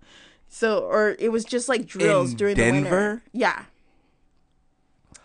[0.49, 3.23] so or it was just like drills In during the winter Denver?
[3.33, 3.63] yeah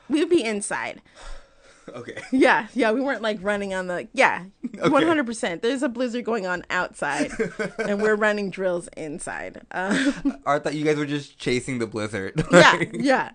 [0.09, 1.01] we would be inside
[1.95, 4.45] okay, yeah, yeah, we weren't like running on the yeah,
[4.79, 5.61] one hundred percent.
[5.61, 7.33] There's a blizzard going on outside,
[7.81, 9.63] and we're running drills inside.
[9.73, 10.15] Um,
[10.47, 12.45] I thought you guys were just chasing the blizzard.
[12.53, 13.31] yeah, yeah,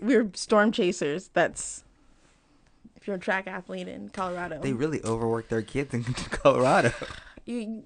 [0.00, 1.28] we're storm chasers.
[1.32, 1.84] That's
[2.96, 6.92] if you're a track athlete in Colorado, They really overwork their kids in Colorado.
[7.44, 7.84] you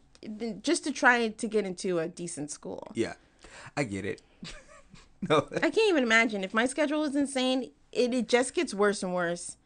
[0.62, 2.90] just to try to get into a decent school.
[2.94, 3.14] Yeah,
[3.76, 4.22] I get it.
[5.28, 7.70] no, I can't even imagine if my schedule is insane.
[7.92, 9.56] It it just gets worse and worse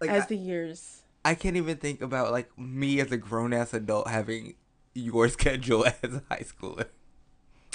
[0.00, 1.02] like as I, the years.
[1.24, 4.54] I can't even think about like me as a grown ass adult having
[4.94, 6.86] your schedule as a high schooler.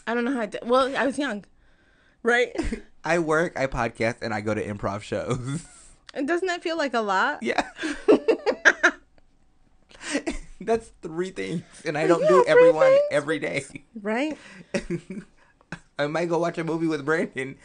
[0.07, 0.45] I don't know how.
[0.45, 1.45] To, well, I was young,
[2.23, 2.55] right?
[3.03, 5.65] I work, I podcast, and I go to improv shows.
[6.13, 7.41] and doesn't that feel like a lot?
[7.41, 7.67] yeah.
[10.65, 13.01] That's three things, and I don't Yeah, do everyone things.
[13.11, 13.65] every day.
[14.01, 14.37] Right?
[15.99, 17.57] I might go watch a movie with Brandon.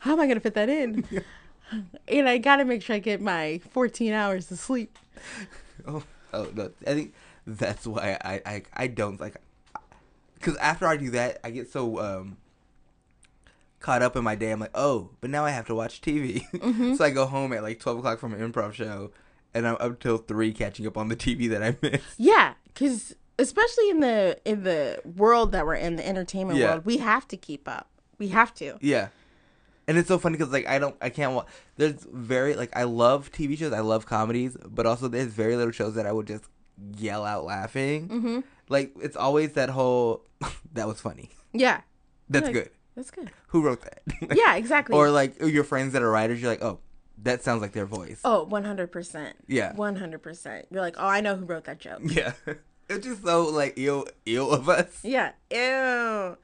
[0.00, 1.04] how am I gonna fit that in?
[2.06, 4.98] And I gotta make sure I get my 14 hours of sleep.
[5.86, 6.02] Oh,
[6.34, 6.70] oh no!
[6.86, 7.14] I think
[7.46, 9.36] that's why I I, I don't like.
[10.34, 12.36] Because after I do that, I get so um
[13.80, 14.50] caught up in my day.
[14.50, 16.44] I'm like, oh, but now I have to watch TV.
[16.52, 16.94] Mm-hmm.
[16.96, 19.10] so I go home at like twelve o'clock from an improv show,
[19.54, 22.04] and I'm up till three catching up on the TV that I missed.
[22.18, 26.72] Yeah, because especially in the in the world that we're in, the entertainment Yeah.
[26.72, 27.88] world, we have to keep up.
[28.18, 28.78] We have to.
[28.80, 29.08] Yeah.
[29.88, 31.46] And it's so funny because like I don't I can't watch.
[31.76, 33.72] There's very like I love TV shows.
[33.72, 36.44] I love comedies, but also there's very little shows that I would just
[36.96, 38.08] yell out laughing.
[38.08, 38.40] Mm-hmm.
[38.68, 40.24] Like it's always that whole
[40.72, 41.30] that was funny.
[41.52, 41.80] Yeah,
[42.30, 42.70] That's Like, good.
[42.96, 43.30] that's good.
[43.48, 44.02] Who wrote that?
[44.34, 44.96] Yeah, exactly.
[44.96, 46.78] or like your friends that are writers, you're like, oh,
[47.22, 48.20] that sounds like their voice.
[48.24, 49.36] oh, 100 percent.
[49.46, 49.74] Yeah.
[49.74, 50.66] 100 percent.
[50.70, 52.00] You're like, oh, I know who wrote that joke.
[52.04, 52.32] Yeah.
[52.88, 55.00] it's just so like ill ill of us.
[55.02, 55.32] Yeah.
[55.50, 56.36] Ew.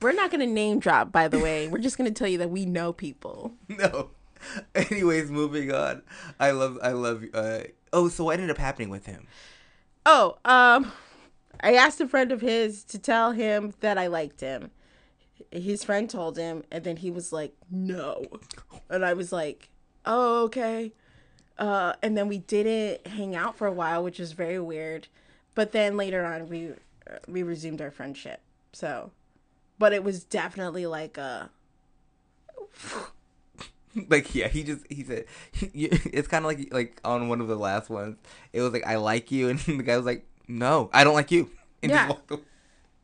[0.00, 1.68] We're not gonna name drop, by the way.
[1.68, 3.52] We're just gonna tell you that we know people.
[3.68, 4.10] No.
[4.74, 6.02] Anyways, moving on.
[6.38, 7.60] I love I love uh
[7.92, 9.26] oh, so what ended up happening with him?
[10.06, 10.90] Oh, um,
[11.60, 14.70] I asked a friend of his to tell him that I liked him.
[15.52, 18.24] His friend told him, and then he was like, "No,"
[18.88, 19.68] and I was like,
[20.10, 20.92] "Oh, okay."
[21.58, 25.08] Uh, and then we didn't hang out for a while, which is very weird.
[25.54, 26.70] But then later on, we
[27.10, 28.40] uh, we resumed our friendship.
[28.72, 29.12] So,
[29.78, 31.50] but it was definitely like a
[34.08, 35.24] like yeah he just he said
[35.74, 38.16] it's kind of like like on one of the last ones
[38.52, 41.30] it was like i like you and the guy was like no i don't like
[41.30, 41.50] you
[41.82, 42.36] and just Yeah.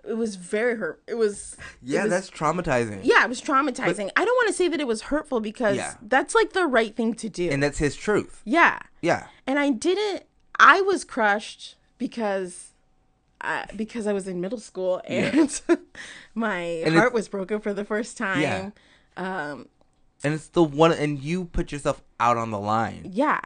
[0.08, 1.02] It was very hurt.
[1.06, 4.10] It was it yeah was- that's traumatizing yeah, it was traumatizing.
[4.16, 5.94] I don't want to say that it was hurtful because Yeah.
[6.02, 7.50] that's like the right thing to do.
[7.50, 8.78] and that's his truth yeah.
[9.02, 10.24] yeah and I didn't.
[10.58, 12.72] I was crushed because,
[13.40, 15.60] I, because I was in middle school and
[16.34, 18.40] my And heart was broken for the first time.
[18.40, 18.70] Yeah.
[19.18, 19.68] Um.
[20.24, 23.40] and it's the one and you put yourself out on the line Yeah.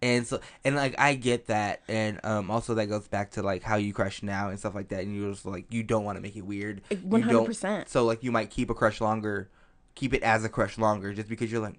[0.00, 3.62] And so and like i get that and um also that goes back to like
[3.62, 6.16] how you crush now and stuff like that and you're just like you don't want
[6.16, 7.88] to make it weird You don't- 100%.
[7.88, 9.48] so like you might keep a crush longer
[9.96, 11.78] keep it as a crush longer just because you're like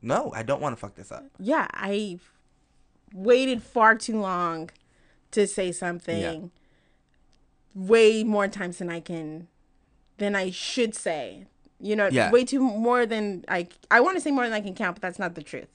[0.00, 1.66] no i don't want to fuck this up Yeah.
[1.72, 2.18] I
[3.12, 4.70] waited far too long
[5.32, 6.50] to say something.
[7.74, 9.46] Way more times than I can,
[10.18, 11.46] than I should say.
[11.80, 12.30] You know, Yeah.
[12.32, 13.68] way too more than I.
[13.90, 15.68] I want to say more than I can count, but that's not the truth.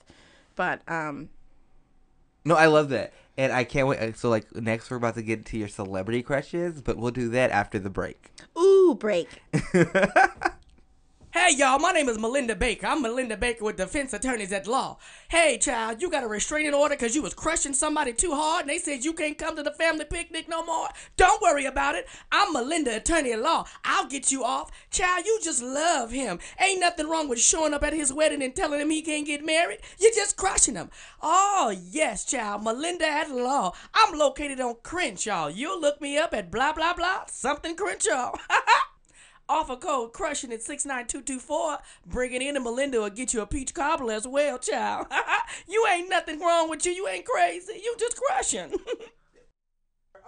[0.55, 1.29] But um,
[2.45, 3.13] No, I love that.
[3.37, 3.99] And I can't wait.
[3.99, 7.29] Uh, so, like, next we're about to get to your celebrity crushes, but we'll do
[7.29, 8.31] that after the break.
[8.57, 9.27] ooh, break.
[11.37, 12.87] Hey y'all, my name is Melinda Baker.
[12.87, 14.99] I'm Melinda Baker with Defense Attorneys at Law.
[15.27, 18.69] Hey child, you got a restraining order because you was crushing somebody too hard and
[18.69, 20.87] they said you can't come to the family picnic no more?
[21.17, 22.07] Don't worry about it.
[22.31, 23.65] I'm Melinda Attorney at Law.
[23.83, 24.71] I'll get you off.
[24.91, 26.39] Child, you just love him.
[26.57, 29.45] Ain't nothing wrong with showing up at his wedding and telling him he can't get
[29.45, 29.79] married.
[29.99, 30.89] You're just crushing him.
[31.21, 32.63] Oh, yes, child.
[32.63, 33.73] Melinda at Law.
[33.93, 35.47] I'm located on Crenshaw.
[35.47, 38.37] You'll look me up at blah, blah, blah, something Crenshaw.
[39.47, 41.77] Offer code crushing at 69224.
[42.07, 45.07] Bring it in and Melinda will get you a peach cobbler as well, child.
[45.67, 46.91] you ain't nothing wrong with you.
[46.91, 47.73] You ain't crazy.
[47.83, 48.73] You just crushing.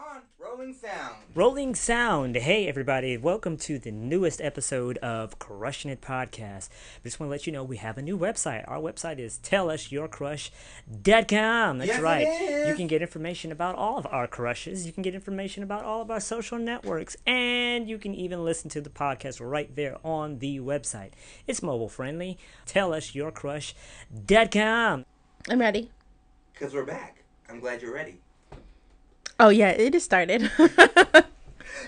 [0.09, 1.15] on Rolling Sound.
[1.35, 2.35] Rolling Sound.
[2.37, 3.17] Hey, everybody.
[3.17, 6.69] Welcome to the newest episode of Crushing It Podcast.
[6.69, 8.63] I just want to let you know we have a new website.
[8.69, 11.77] Our website is tellusyourcrush.com.
[11.79, 12.25] That's Yes, it right.
[12.27, 12.67] is.
[12.69, 14.85] You can get information about all of our crushes.
[14.85, 17.17] You can get information about all of our social networks.
[17.25, 21.11] And you can even listen to the podcast right there on the website.
[21.47, 22.37] It's mobile friendly.
[22.65, 25.05] Tellusyourcrush.com.
[25.49, 25.91] I'm ready.
[26.53, 27.23] Because we're back.
[27.49, 28.21] I'm glad you're ready.
[29.39, 30.49] Oh yeah, it is started.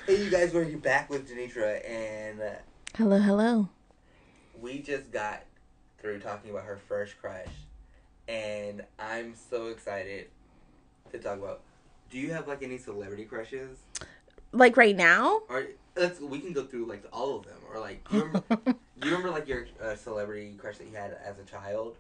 [0.06, 2.50] Hey, you guys, we're back with Denitra, and uh,
[2.96, 3.70] hello, hello.
[4.60, 5.44] we just got
[6.00, 7.48] through talking about her first crush,
[8.28, 10.28] and I'm so excited
[11.12, 11.62] to talk about.
[12.10, 13.78] Do you have like any celebrity crushes?
[14.52, 15.42] Like right now?
[15.48, 18.56] Or let's we can go through like all of them, or like do you remember,
[18.66, 21.98] you remember like your uh, celebrity crush that you had as a child?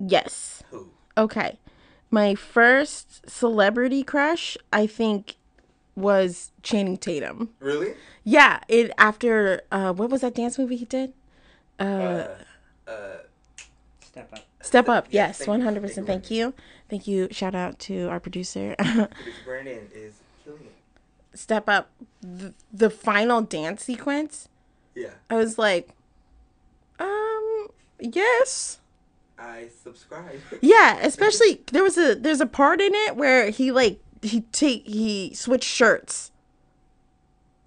[0.00, 0.62] Yes.
[0.70, 0.90] Who?
[1.16, 1.58] Okay.
[2.10, 5.36] My first celebrity crush, I think,
[5.94, 7.50] was Channing Tatum.
[7.60, 7.94] Really?
[8.24, 11.12] Yeah, it after uh what was that dance movie he did?
[11.78, 12.28] Uh,
[12.86, 13.16] Uh,
[14.00, 14.40] Step up.
[14.62, 15.06] Step Up.
[15.10, 16.06] yes, Yes, one hundred percent.
[16.06, 16.54] Thank you.
[16.88, 17.28] Thank you.
[17.30, 18.74] Shout out to our producer.
[18.78, 19.08] Producer
[19.44, 21.38] Brandon is killing it.
[21.38, 21.90] Step Up.
[22.22, 24.48] The, the final dance sequence.
[24.94, 25.90] Yeah, I was like,
[26.98, 27.68] um,
[28.00, 28.78] yes.
[29.38, 30.40] I subscribe.
[30.60, 34.86] Yeah, especially there was a there's a part in it where he like he take
[34.86, 36.32] he switched shirts.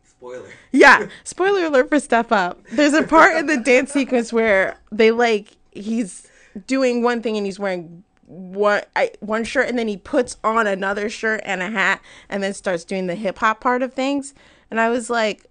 [0.03, 0.49] Spoiler.
[0.71, 2.61] Yeah, spoiler alert for Step Up.
[2.71, 6.27] There's a part in the dance sequence where they like he's
[6.67, 10.67] doing one thing and he's wearing one I, one shirt and then he puts on
[10.67, 14.33] another shirt and a hat and then starts doing the hip hop part of things.
[14.69, 15.47] And I was like,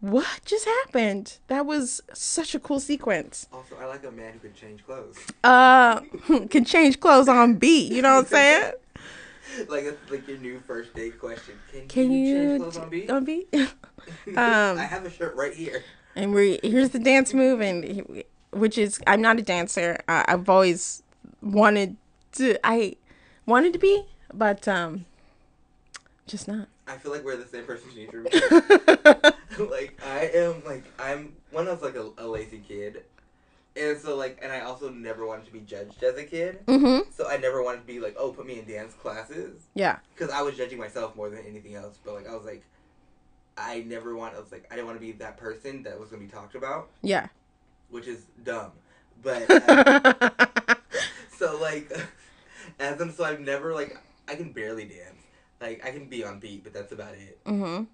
[0.00, 1.38] what just happened?
[1.48, 3.48] That was such a cool sequence.
[3.52, 5.18] Also, I like a man who can change clothes.
[5.42, 6.00] Uh,
[6.50, 7.92] can change clothes on beat.
[7.92, 8.72] You know what I'm saying?
[9.68, 11.54] like it's like your new first date question.
[11.72, 13.10] Can, Can you, you change clothes on beat?
[13.10, 13.48] on beat?
[13.54, 13.68] um,
[14.36, 15.82] I have a shirt right here.
[16.14, 19.98] and we here's the dance move, and which is I'm not a dancer.
[20.08, 21.02] I, I've always
[21.42, 21.96] wanted
[22.32, 22.56] to.
[22.64, 22.96] I
[23.46, 25.06] wanted to be, but um,
[26.26, 26.68] just not.
[26.88, 29.34] I feel like we're the same person, Denitra.
[29.70, 33.04] like I am like I'm when I was like a, a lazy kid,
[33.76, 36.64] and so like and I also never wanted to be judged as a kid.
[36.66, 37.10] Mm-hmm.
[37.10, 39.98] So I never wanted to be like, oh, put me in dance classes Yeah.
[40.14, 41.98] because I was judging myself more than anything else.
[42.04, 42.64] But like I was like,
[43.56, 44.34] I never want.
[44.34, 46.54] I was like, I didn't want to be that person that was gonna be talked
[46.54, 47.26] about, Yeah.
[47.90, 48.72] which is dumb.
[49.22, 50.74] But uh,
[51.36, 51.92] so like,
[52.80, 53.98] as in, so I've never like
[54.28, 55.22] I can barely dance.
[55.60, 57.42] Like I can be on beat, but that's about it.
[57.44, 57.84] mm-hmm.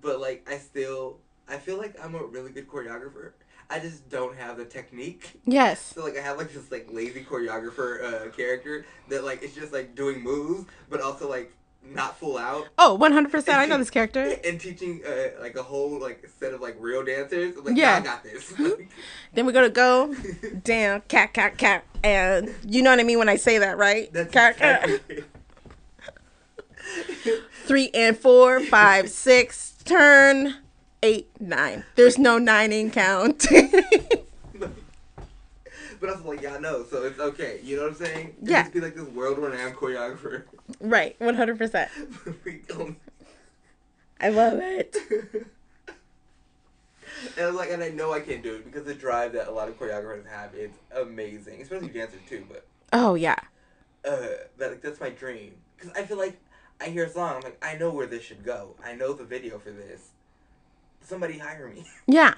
[0.00, 3.32] But like I still, I feel like I'm a really good choreographer.
[3.70, 5.40] I just don't have the technique.
[5.46, 5.80] Yes.
[5.94, 9.72] So like I have like this like lazy choreographer uh, character that like it's just
[9.72, 11.52] like doing moves, but also like
[11.84, 12.68] not full out.
[12.78, 13.30] Oh, 100.
[13.30, 14.36] percent I know this character.
[14.44, 17.56] And teaching uh, like a whole like set of like real dancers.
[17.56, 17.96] I'm like, Yeah.
[17.96, 18.52] I got this.
[19.34, 20.14] Then we're gonna go
[20.64, 24.12] down, cat, cat, cat, and you know what I mean when I say that, right?
[24.12, 24.84] That's cat, cat.
[24.84, 25.24] exactly it.
[27.64, 30.56] Three and four, five, six, turn,
[31.02, 31.84] eight, nine.
[31.96, 33.46] There's no nine in count.
[36.00, 37.60] But also like y'all know, so it's okay.
[37.62, 38.26] You know what I'm saying?
[38.42, 38.62] It Yeah.
[38.62, 40.42] Just be like this world renowned choreographer.
[40.80, 41.56] right, 100.
[41.56, 41.88] percent
[44.20, 44.96] I love it.
[47.36, 49.50] And I'm like, and I know I can't do it because the drive that a
[49.52, 52.44] lot of choreographers have is amazing, especially dancers too.
[52.48, 53.36] But Oh yeah.
[54.04, 54.16] uh,
[54.58, 56.36] that like, that's my dream because I feel like
[56.82, 58.74] I hear a song, I'm like, I know where this should go.
[58.84, 60.08] I know the video for this.
[61.00, 61.84] Somebody hire me.
[62.06, 62.34] Yeah.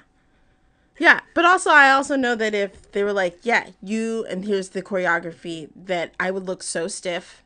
[0.97, 4.69] Yeah, but also I also know that if they were like, yeah, you and here's
[4.69, 7.43] the choreography, that I would look so stiff,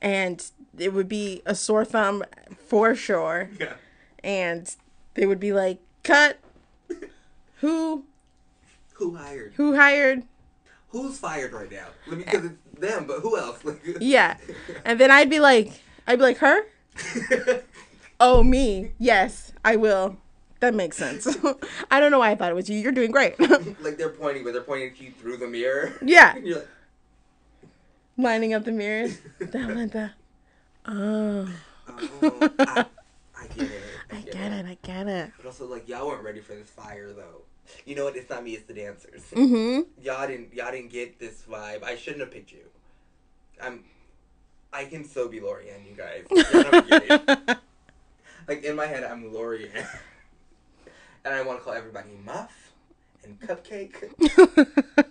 [0.00, 0.42] and
[0.78, 2.24] it would be a sore thumb
[2.66, 3.74] for sure, yeah.
[4.24, 4.74] and
[5.14, 6.38] they would be like, cut.
[7.60, 8.04] Who
[8.94, 9.52] Who hired?
[9.56, 10.22] who hired?
[10.88, 11.88] who's fired right now?
[12.06, 12.48] Let Because eh.
[12.72, 13.62] it's them, but who else?
[14.00, 14.38] Yeah.
[14.86, 16.62] And then I'd be like, I'd be like, her?
[18.20, 18.92] oh, me.
[18.98, 20.16] Yes, I will.
[20.60, 21.28] That makes sense.
[21.90, 22.78] I don't know why I thought it was you.
[22.78, 23.38] You're doing great.
[23.82, 25.92] like they're pointing, but they're pointing at you through the mirror.
[26.02, 26.36] Yeah.
[26.38, 26.68] You're like,
[28.16, 29.18] Lining up the mirrors.
[29.38, 30.10] That one, the-
[30.86, 31.48] oh.
[32.22, 32.86] oh, I,
[33.38, 33.82] I get it.
[34.10, 34.66] I get it.
[34.66, 35.30] I get it.
[35.36, 37.42] But also, like, y'all weren't ready for this fire, though.
[37.84, 38.16] You know what?
[38.16, 38.54] It's not me.
[38.54, 39.24] It's the dancers.
[39.32, 40.02] Mm-hmm.
[40.02, 40.54] Y'all didn't.
[40.54, 41.84] Y'all didn't get this vibe.
[41.84, 42.64] I shouldn't have picked you.
[43.62, 43.84] I'm.
[44.72, 46.24] I can so be Laurieann, you guys.
[46.30, 47.58] Y'all don't get it.
[48.48, 49.86] like in my head, I'm Laurieann,
[51.24, 52.72] and I want to call everybody Muff
[53.24, 54.02] and Cupcake,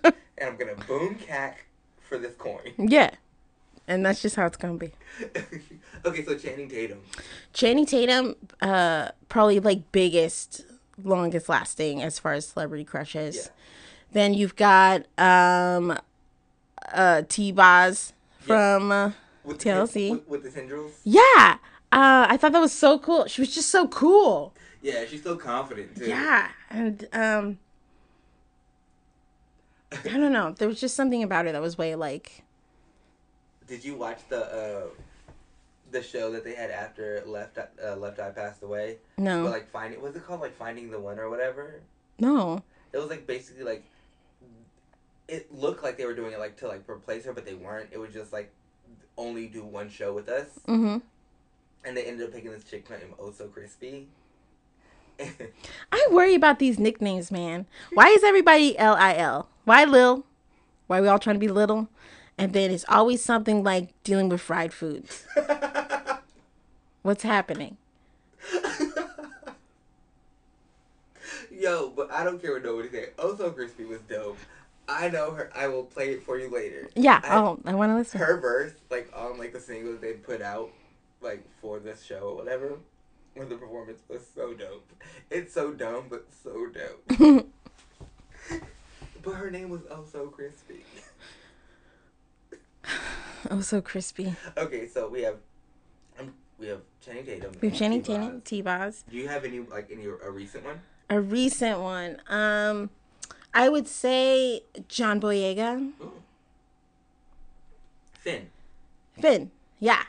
[0.38, 1.66] and I'm gonna boom cack
[2.08, 2.74] for this coin.
[2.78, 3.12] Yeah.
[3.90, 4.92] And that's just how it's going to be.
[6.06, 7.00] okay, so Channing Tatum.
[7.54, 10.66] Channing Tatum, uh, probably like biggest,
[11.02, 13.50] longest lasting as far as celebrity crushes.
[14.12, 15.98] Then you've got um,
[16.92, 19.12] uh, T Boz from uh,
[19.48, 20.92] With the, with, with the tendrils.
[21.06, 21.58] Yeah,
[21.92, 23.28] uh, I thought that was so cool.
[23.28, 24.54] She was just so cool.
[24.82, 26.06] Yeah, she's so confident too.
[26.08, 27.58] Yeah, and um,
[29.92, 30.52] I don't know.
[30.52, 32.44] There was just something about her that was way like
[33.68, 34.88] Did you watch the uh,
[35.92, 38.98] the show that they had after Left Eye- uh, Left Eye passed away?
[39.18, 39.44] No.
[39.44, 41.82] But like finding was it called like Finding the One or whatever?
[42.20, 42.62] no.
[42.94, 43.84] It was like basically like
[45.28, 47.90] it looked like they were doing it like to like replace her, but they weren't.
[47.92, 48.52] It was just like
[49.18, 50.98] only do one show with us, Mm-hmm.
[51.86, 54.08] and they ended up picking this chick named Oh So Crispy.
[55.92, 57.66] I worry about these nicknames, man.
[57.94, 59.50] Why is everybody L I L?
[59.66, 60.24] Why Lil?
[60.86, 61.90] Why are we all trying to be little?
[62.38, 65.26] And then it's always something like dealing with fried foods.
[67.02, 67.78] What's happening?
[71.52, 73.10] Yo, but I don't care what nobody say.
[73.18, 74.38] Oh So Crispy was dope.
[74.88, 75.52] I know her.
[75.56, 76.90] I will play it for you later.
[76.96, 77.20] Yeah.
[77.24, 78.20] I- oh, I want to listen.
[78.20, 80.70] her verse, like on like the single that they put out,
[81.22, 82.78] like for this show or whatever,
[83.36, 84.90] when the performance was so dope.
[85.30, 87.48] It's so dumb, but so dope.
[89.24, 90.84] but her name was Oh So Crispy.
[93.52, 94.36] Oh, so crispy.
[94.58, 95.38] Okay, so we have,
[96.20, 97.52] um, we have Channing Tatum.
[97.62, 98.18] We have Channing T-Boz.
[98.26, 99.04] Tatum, T Boz.
[99.10, 100.82] Do you have any like any a recent one?
[101.10, 102.22] A recent one.
[102.28, 102.90] Um,
[103.58, 105.92] I would say John Boyega.
[108.20, 108.50] Finn.
[109.20, 109.52] Finn.
[109.80, 110.04] Yeah.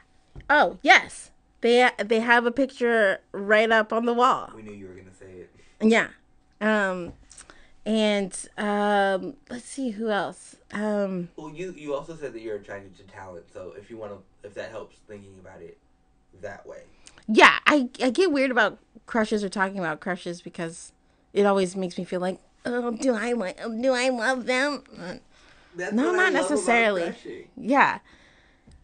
[0.50, 1.30] Oh yes.
[1.62, 4.52] They they have a picture right up on the wall.
[4.54, 5.50] We knew you were gonna say it.
[5.80, 6.08] Yeah.
[6.60, 7.14] Um
[7.86, 10.56] and um let's see who else.
[10.72, 14.12] Um Well, you you also said that you're attracted to talent, so if you want
[14.12, 15.78] to, if that helps thinking about it
[16.42, 16.82] that way.
[17.26, 20.92] yeah, I I get weird about crushes or talking about crushes because
[21.32, 25.14] it always makes me feel like, "Oh, do I want, do I love them?" Uh,
[25.76, 27.02] That's no, not necessarily.
[27.02, 27.48] crushing.
[27.56, 27.98] Yeah.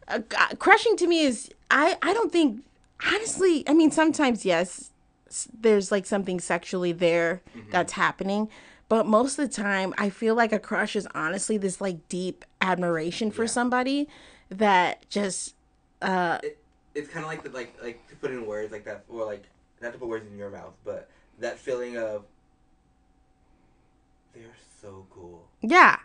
[0.09, 2.65] Uh, g- crushing to me is I I don't think
[3.07, 4.91] honestly, I mean sometimes yes,
[5.59, 8.49] there's like something sexually there that's happening,
[8.89, 12.45] but most of the time I feel like a crush is honestly this like deep
[12.61, 14.09] admiration for somebody
[14.51, 15.55] that just
[16.03, 16.39] uh
[16.95, 19.45] it's kind of like the like like to put in words like that or like
[19.81, 21.09] not to put words in your mouth but
[21.41, 22.25] that feeling of
[24.35, 24.45] they're
[24.81, 25.97] so cool yeah.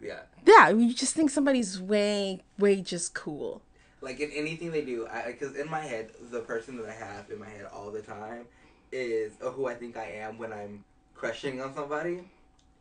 [0.00, 3.60] yeah Yeah, you just think somebody's way way just cool.
[4.00, 7.30] like in anything they do i because in my head the person that i have
[7.30, 8.44] in my head all the time
[8.92, 12.20] is who i think i am when i'm crushing on somebody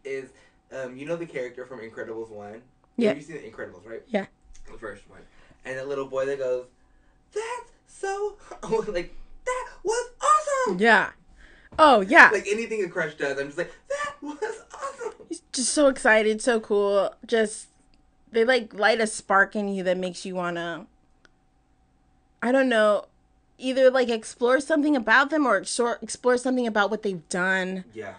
[0.04, 0.30] is
[0.76, 2.62] um you know the character from incredibles 1
[2.97, 3.10] Yeah.
[3.10, 4.26] Have you seen the incredibles right Yeah.
[4.72, 5.22] the first one
[5.66, 6.66] and the little boy that goes
[7.34, 8.36] that's so
[8.89, 9.14] like
[9.45, 11.12] that was awesome Yeah.
[11.80, 12.30] Oh, yeah.
[12.32, 15.13] like anything a crush does, I'm just like, that was awesome.
[15.30, 17.13] He's just so excited, so cool.
[17.26, 17.67] Just
[18.32, 20.88] they like light a spark in you that makes you wanna
[22.41, 23.05] I don't know,
[23.57, 25.57] either like explore something about them or
[26.01, 27.86] explore something about what they've done.
[27.93, 28.15] Yeah.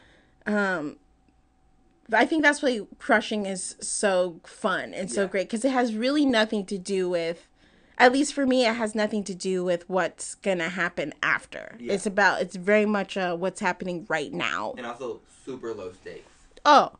[0.47, 0.97] Um
[2.13, 5.27] I think that's why crushing is so fun and so Yeah.
[5.29, 7.47] great because it has really nothing to do with
[7.97, 11.95] at least for me it has nothing to do with what's gonna happen after Yeah.
[11.95, 16.31] it's about it's very much uh, what's happening right now And also super low stakes.
[16.65, 16.93] oh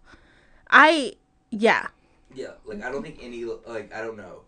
[0.71, 1.13] i
[1.51, 1.87] yeah
[2.35, 4.41] Yeah, like I don't think any like I don't know,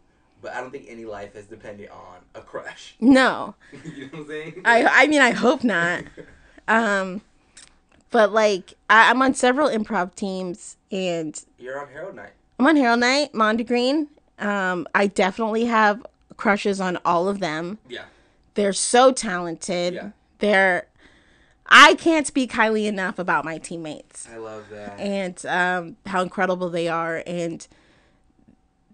[0.42, 2.96] but I don't think any life is dependent on a crush.
[3.00, 4.62] no you know what I'm saying?
[4.64, 6.04] I I mean I hope not.
[6.68, 7.20] Um
[8.10, 12.32] but like I, I'm on several improv teams and You're on Harold Night.
[12.58, 14.08] I'm on Harold Night, Monda Green.
[14.40, 16.04] Um I definitely have
[16.36, 17.78] crushes on all of them.
[17.88, 18.06] Yeah.
[18.54, 19.94] They're so talented.
[19.94, 20.10] Yeah.
[20.40, 20.88] They're
[21.68, 24.98] I can't speak highly enough about my teammates I love that.
[25.00, 27.66] and um, how incredible they are and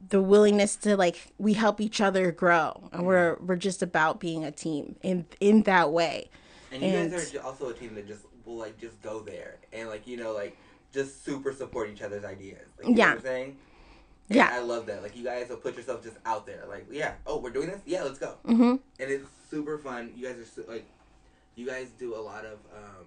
[0.08, 4.44] the willingness to like we help each other grow and we're we're just about being
[4.44, 6.28] a team in in that way
[6.72, 9.88] And you guys are also a team that just will like just go there and
[9.88, 10.56] like you know like
[10.92, 12.66] just super support each other's ideas.
[12.78, 13.08] Like, you know Yeah.
[13.10, 13.56] what I'm saying?
[14.28, 14.50] And Yeah.
[14.52, 15.02] I love that.
[15.02, 16.64] Like you guys will put yourself just out there.
[16.68, 17.80] Like yeah, oh we're doing this.
[17.86, 18.34] Yeah, let's go.
[18.46, 18.80] Mhm.
[19.00, 20.12] And it's super fun.
[20.16, 20.84] You guys are su- like,
[21.54, 22.58] you guys do a lot of.
[22.76, 23.06] um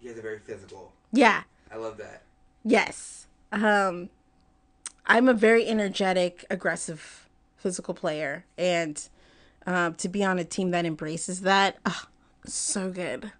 [0.00, 0.92] You guys are very physical.
[1.12, 1.42] yeah
[1.72, 2.22] I love that.
[2.64, 4.08] yes um
[5.06, 9.08] i'm a very energetic aggressive physical player and
[9.66, 12.08] um, to be on a team that embraces that ah,
[12.46, 13.32] so good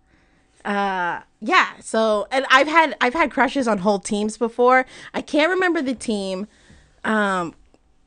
[0.64, 5.50] uh yeah so and i've had i've had crushes on whole teams before i can't
[5.50, 6.46] remember the team
[7.04, 7.54] um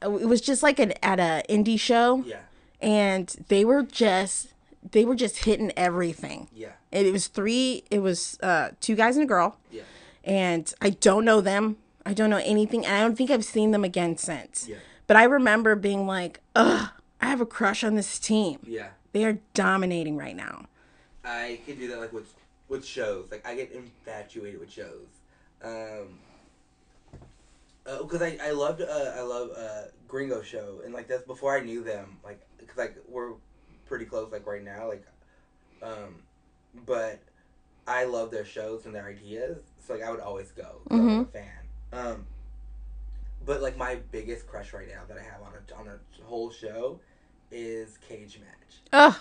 [0.02, 2.40] it was just like an at a indie show Yeah.
[2.82, 4.54] and they were just
[4.92, 6.72] they were just hitting everything Yeah.
[6.92, 9.84] and it was three it was uh two guys and a girl Yeah.
[10.24, 13.72] and i don't know them i don't know anything and i don't think i've seen
[13.72, 14.78] them again since Yeah.
[15.08, 16.90] but i remember being like ugh
[17.22, 18.90] i have a crush on this team Yeah.
[19.14, 20.66] they are dominating right now
[21.30, 22.34] I can do that like with
[22.70, 23.28] with shows.
[23.32, 25.08] Like I get infatuated with shows.
[25.62, 26.20] Um,
[27.84, 31.62] because I I loved uh, I love uh, Gringo Show and like that's before I
[31.62, 32.18] knew them.
[32.24, 33.32] Like because like we're
[33.88, 34.88] pretty close like right now.
[34.90, 35.06] Like,
[35.82, 36.22] um,
[36.86, 37.20] but
[37.88, 39.60] I love their shows and their ideas.
[39.86, 40.82] So like I would always go.
[40.88, 41.32] 'cause I'm a Mhm.
[41.32, 41.68] fan.
[41.94, 42.28] Um,
[43.46, 46.52] but like my biggest crush right now that I have on a on a whole
[46.52, 47.00] show
[47.52, 48.82] is Cage Match.
[48.94, 49.16] ugh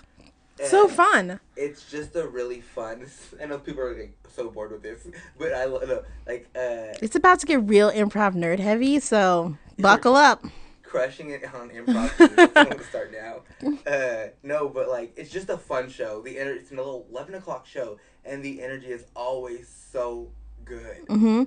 [0.61, 3.07] so fun it's just a really fun.
[3.41, 5.07] I know people are like so bored with this,
[5.39, 10.17] but I love like uh, it's about to get real improv nerd heavy so buckle
[10.17, 10.45] up
[10.87, 12.11] crushing it on improv.
[12.57, 13.43] I'm going to start now.
[13.91, 16.23] Uh, no, but like it's just a fun show.
[16.23, 20.31] The ener- it's an eleven o'clock show, and the energy is always so
[20.65, 21.05] good.
[21.09, 21.45] hmm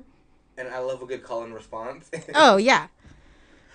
[0.57, 2.09] And I love a good call and response.
[2.35, 2.87] oh yeah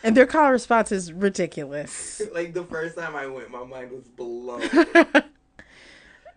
[0.02, 3.90] and their call and response is ridiculous like the first time I went, my mind
[3.90, 4.62] was blown.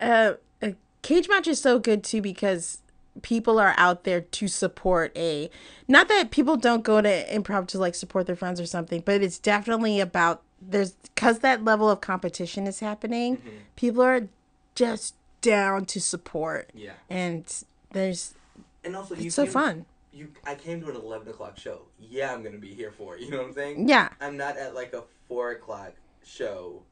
[0.00, 2.80] uh, a cage match is so good too because
[3.22, 5.50] people are out there to support a
[5.88, 9.22] not that people don't go to improv to like support their friends or something but
[9.22, 13.48] it's definitely about there's because that level of competition is happening Mm-hmm.
[13.76, 14.28] people are
[14.74, 16.92] just down to support Yeah.
[17.10, 17.44] and
[17.92, 18.34] there's
[18.84, 21.82] And also, you it's so came- fun You, I came to an eleven o'clock show.
[22.00, 23.22] Yeah, I'm gonna be here for it.
[23.22, 23.88] You know what I'm saying?
[23.88, 24.08] Yeah.
[24.20, 25.92] I'm not at like a four o'clock
[26.24, 26.82] show.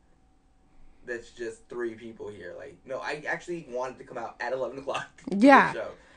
[1.07, 2.55] That's just three people here.
[2.57, 5.09] Like, no, I actually wanted to come out at eleven o'clock.
[5.29, 5.73] Yeah.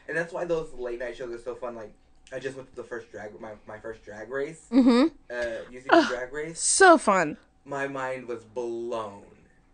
[0.10, 1.76] And that's why those late night shows are so fun.
[1.76, 1.94] Like,
[2.34, 4.66] I just went to the first drag my my first drag race.
[4.72, 5.12] Mhm.
[5.32, 6.60] Uh, you see the drag race?
[6.60, 9.24] so fun my mind was blown.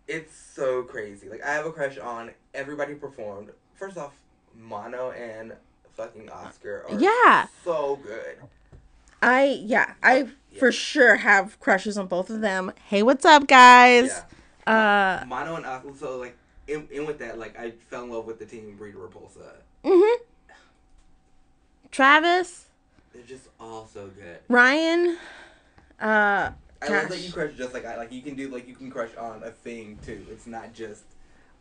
[0.08, 1.30] It's so crazy.
[1.30, 3.50] Like I have a crush on everybody performed.
[3.74, 4.14] First off,
[4.54, 5.54] Mono and
[5.96, 7.48] fucking Oscar are Yeah.
[7.64, 8.38] so good.
[9.22, 10.28] i yeah i
[10.60, 14.22] for sure have crushes on both of them hey what's up guys
[14.68, 15.94] uh Mono and Oscar.
[15.98, 18.98] So like in, in with that, like I fell in love with the team Breeder
[18.98, 19.54] Repulsa.
[19.86, 20.16] Mhm
[21.92, 22.66] travis
[23.14, 24.40] They're just all so good.
[24.50, 25.18] Ryan,
[26.02, 28.12] uh, I love that you crush just like I like.
[28.12, 30.26] You can do like you can crush on a thing too.
[30.30, 31.04] It's not just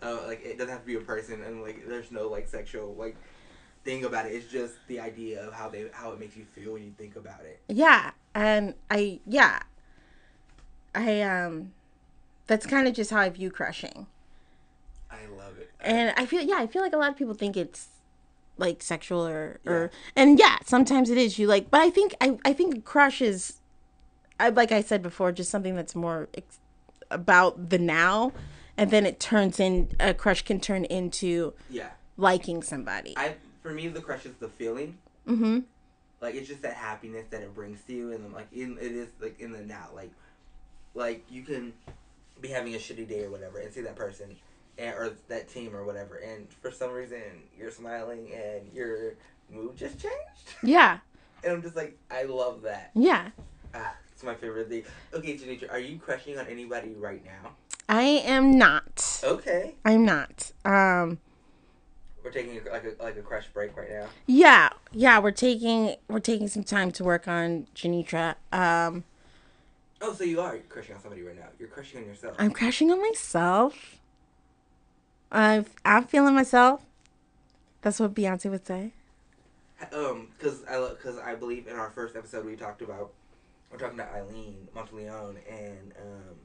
[0.03, 2.95] uh like it doesn't have to be a person and like there's no like sexual
[2.99, 3.17] like
[3.85, 4.31] thing about it.
[4.31, 7.15] It's just the idea of how they how it makes you feel when you think
[7.17, 7.61] about it.
[7.69, 9.61] yeah, and I, yeah,
[10.95, 11.73] I, um,
[12.47, 14.07] that's kind of just how I view crushing.
[15.11, 15.71] I love it.
[15.81, 17.89] And I feel, yeah, I feel like a lot of people think it's
[18.57, 21.39] like sexual or, or, and yeah, sometimes it is.
[21.39, 23.59] You like, but I think, I, I think crush is,
[24.39, 26.59] I, like I said before, just something that's more ex-
[27.11, 28.33] about the now.
[28.77, 31.91] And then it turns in, a crush can turn into Yeah.
[32.17, 33.15] liking somebody.
[33.17, 34.99] I for me the crush is the feeling.
[35.27, 35.61] mm-hmm.
[36.21, 39.09] Like it's just that happiness that it brings to you, and like in it is
[39.21, 39.89] like in the now.
[39.95, 40.11] Like
[40.95, 41.73] like you can
[42.41, 44.35] be having a shitty day or whatever, and see that person,
[44.79, 47.21] and, or that team or whatever, and for some reason
[47.59, 49.15] you're smiling and your
[49.51, 50.15] mood just changed.
[50.63, 50.99] Yeah.
[51.43, 52.91] And I'm just like, I love that.
[52.95, 53.31] Yeah.
[53.75, 54.85] Ah, it's my favorite thing.
[55.13, 57.51] Okay, Janitra, are you crushing on anybody right now?
[57.87, 59.21] I am not.
[59.23, 59.75] Okay.
[59.85, 60.53] I'm not.
[60.65, 61.19] Um,
[62.25, 64.07] We're taking like a like a crush break right now.
[64.27, 68.37] Yeah, yeah, we're taking we're taking some time to work on Janitra.
[68.53, 69.05] Um,
[70.01, 71.47] Oh, so you are crushing on somebody right now.
[71.59, 72.37] You're crushing on yourself.
[72.39, 73.97] I'm crushing on myself.
[75.35, 76.81] I'm I'm feeling myself.
[77.83, 78.93] That's what Beyonce would say.
[79.93, 83.13] Um, because I because I believe in our first episode we talked about
[83.71, 86.37] we're talking to Eileen Monteleone and um,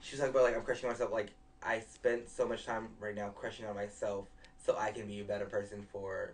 [0.00, 1.12] she was talking about like I'm crushing on myself.
[1.12, 1.30] Like
[1.62, 4.26] I spent so much time right now crushing on myself
[4.64, 6.32] so I can be a better person for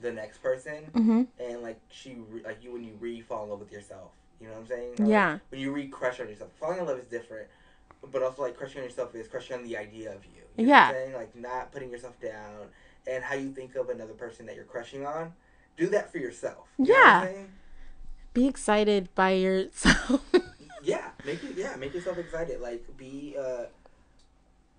[0.00, 0.86] the next person.
[0.94, 1.26] Mhm.
[1.40, 4.12] And like she, re- like you when you re fall in love with yourself.
[4.40, 4.90] You know what I'm saying?
[5.00, 5.38] Like, Yeah.
[5.48, 7.48] when you re crush on yourself, falling in love is different.
[8.10, 10.42] But also like crushing on yourself is crushing on the idea of you.
[10.56, 10.90] you know Yeah.
[10.90, 11.14] Saying?
[11.14, 12.68] Like not putting yourself down
[13.06, 15.32] and how you think of another person that you're crushing on.
[15.76, 16.68] Do that for yourself.
[16.78, 17.42] You know what I'm Yeah.
[18.34, 20.22] Be excited by yourself.
[20.80, 21.56] Yeah, make it.
[21.56, 22.60] Yeah, make yourself excited.
[22.60, 23.64] Like be uh,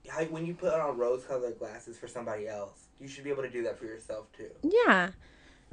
[0.07, 3.49] how when you put on rose-colored glasses for somebody else, you should be able to
[3.49, 4.49] do that for yourself too.
[4.63, 5.09] yeah.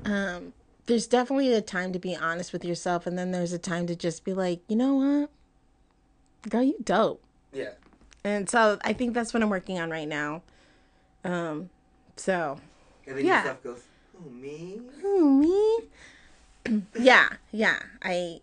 [0.05, 0.53] Um,
[0.86, 3.97] there's definitely a time to be honest with yourself, and then there's a time to
[3.97, 5.30] just be like, you know what,
[6.51, 7.22] girl, you dope.
[7.57, 7.70] Yeah.
[8.24, 10.42] And so I think that's what I'm working on right now.
[11.24, 11.70] Um,
[12.16, 12.59] so
[13.07, 13.38] And then Yeah.
[13.38, 13.82] yourself goes,
[14.12, 16.82] "Who me?" Who me?
[16.98, 17.78] yeah, yeah.
[18.02, 18.40] I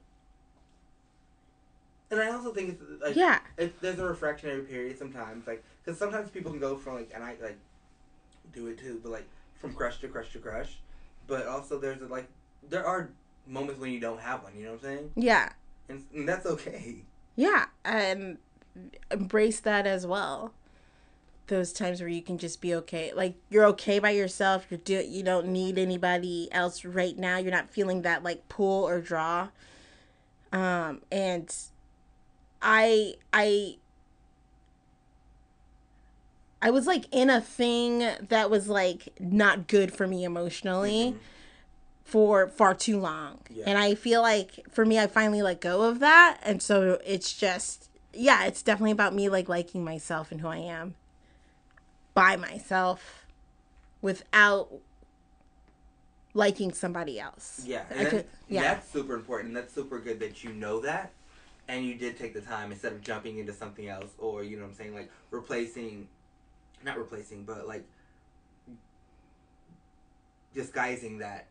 [2.10, 3.40] And I also think it's like Yeah.
[3.58, 7.24] it, there's a refractionary period sometimes, like because sometimes people can go from like and
[7.24, 7.58] I like
[8.54, 10.80] do it too, but like from crush to crush to crush,
[11.28, 12.28] but also there's a, like
[12.70, 13.10] there are
[13.48, 14.54] moments when you don't have one.
[14.56, 15.12] You know what I'm saying?
[15.16, 15.50] yeah.
[15.90, 17.04] And, and that's okay.
[17.36, 18.38] Yeah, and
[19.12, 20.54] embrace that as well.
[21.48, 24.66] Those times where you can just be okay, like you're okay by yourself.
[24.70, 27.38] You're do you don't need anybody else right now.
[27.38, 29.50] You're not feeling that like pull or draw.
[30.54, 31.54] Um, and
[32.62, 33.76] I I
[36.62, 41.16] I was like in a thing that was like not good for me emotionally
[42.06, 43.40] for far too long.
[43.50, 43.66] Yeah.
[43.68, 47.34] And I feel like for me I finally let go of that and so it's
[47.34, 50.96] just yeah, it's definitely about me like liking myself and who I am
[52.14, 53.26] by myself
[54.02, 54.70] without
[56.34, 57.64] liking somebody else.
[57.66, 58.62] Yeah, and could- yeah.
[58.64, 59.50] that's super important.
[59.50, 61.12] And that's super good that you know that,
[61.68, 64.64] and you did take the time instead of jumping into something else, or you know
[64.64, 66.08] what I'm saying, like replacing,
[66.84, 67.84] not replacing, but like
[70.54, 71.48] disguising that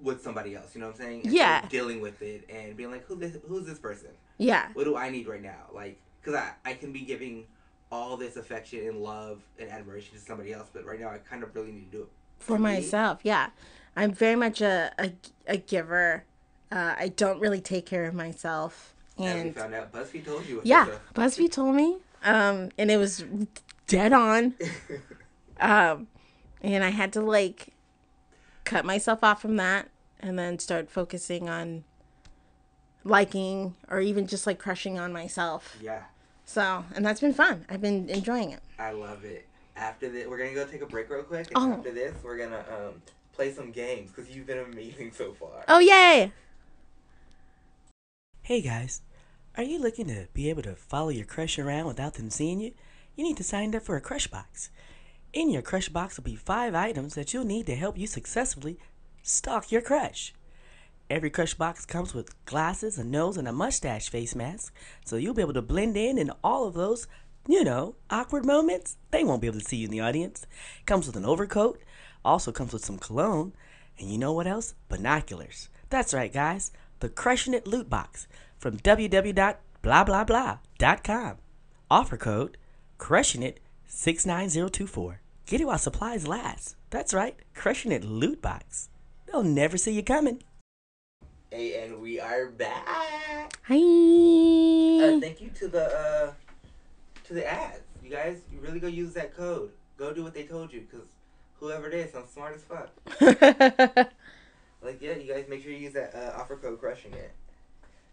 [0.00, 0.74] with somebody else.
[0.74, 1.26] You know what I'm saying?
[1.28, 1.66] Of Yeah.
[1.68, 3.36] dealing with it and being like, who this?
[3.48, 4.10] Who's this person?
[4.38, 4.68] Yeah.
[4.74, 5.66] What do I need right now?
[5.72, 7.46] Like, cause I I can be giving
[7.92, 11.42] all this affection and love and admiration to somebody else, but right now I kind
[11.42, 12.08] of really need to do it
[12.38, 12.62] for me.
[12.64, 13.20] myself.
[13.22, 13.50] Yeah,
[13.96, 15.12] I'm very much a a,
[15.46, 16.24] a giver.
[16.72, 20.46] Uh, I don't really take care of myself, As we and found out, BuzzFeed told
[20.46, 20.60] you.
[20.64, 20.98] yeah, Alyssa.
[21.14, 23.24] BuzzFeed told me, um, and it was
[23.86, 24.54] dead on.
[25.60, 26.08] um,
[26.62, 27.68] and I had to like
[28.64, 31.84] cut myself off from that, and then start focusing on
[33.04, 35.76] liking or even just like crushing on myself.
[35.80, 36.02] Yeah.
[36.46, 37.64] So, and that's been fun.
[37.68, 38.60] I've been enjoying it.
[38.78, 39.46] I love it.
[39.76, 41.48] After this, we're gonna go take a break real quick.
[41.48, 41.72] And Oh.
[41.78, 43.02] after this, we're gonna um,
[43.32, 45.64] play some games because you've been amazing so far.
[45.68, 46.32] Oh yay!
[48.42, 49.00] Hey guys,
[49.56, 52.72] are you looking to be able to follow your crush around without them seeing you?
[53.16, 54.70] You need to sign up for a crush box.
[55.32, 58.78] In your crush box will be five items that you'll need to help you successfully
[59.22, 60.34] stalk your crush.
[61.10, 64.72] Every crush box comes with glasses, a nose, and a mustache face mask,
[65.04, 67.06] so you'll be able to blend in in all of those,
[67.46, 68.96] you know, awkward moments.
[69.10, 70.46] They won't be able to see you in the audience.
[70.86, 71.78] Comes with an overcoat,
[72.24, 73.52] also comes with some cologne,
[73.98, 74.74] and you know what else?
[74.88, 75.68] Binoculars.
[75.90, 76.72] That's right, guys.
[77.00, 78.26] The Crushing It Loot Box
[78.56, 81.36] from www.blahblahblah.com.
[81.90, 82.56] Offer code
[82.96, 85.20] Crushing It 69024.
[85.44, 86.76] Get it while supplies last.
[86.88, 88.88] That's right, Crushing It Loot Box.
[89.26, 90.42] They'll never see you coming.
[91.54, 93.60] Hey, and we are back.
[93.62, 93.76] Hi.
[93.76, 96.32] Uh, thank you to the uh,
[97.28, 97.78] to the ads.
[98.02, 99.70] You guys, you really go use that code.
[99.96, 101.06] Go do what they told you, because
[101.60, 102.90] whoever it is, I'm smart as fuck.
[104.82, 107.30] Like, yeah, you guys make sure you use that uh, offer code Crushing It.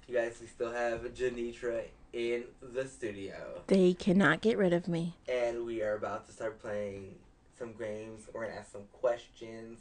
[0.07, 3.63] You guys, we still have Janitra in the studio.
[3.65, 5.15] They cannot get rid of me.
[5.27, 7.15] and we are about to start playing
[7.57, 8.27] some games.
[8.31, 9.79] We're gonna ask some questions.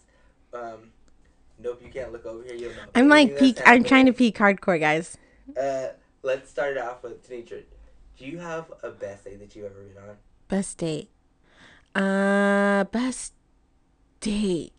[0.55, 0.93] Um,
[1.63, 2.71] nope, you can't look over here.
[2.71, 2.75] Know.
[2.95, 3.59] I'm like peak.
[3.67, 5.17] I'm trying to peak hardcore, guys.
[5.61, 5.89] Uh,
[6.23, 7.63] let's start it off with Tanitra.
[8.19, 10.17] Do you have a best date that you've ever been on?
[10.49, 11.09] Best date.
[11.95, 13.33] Uh, best
[14.21, 14.73] date.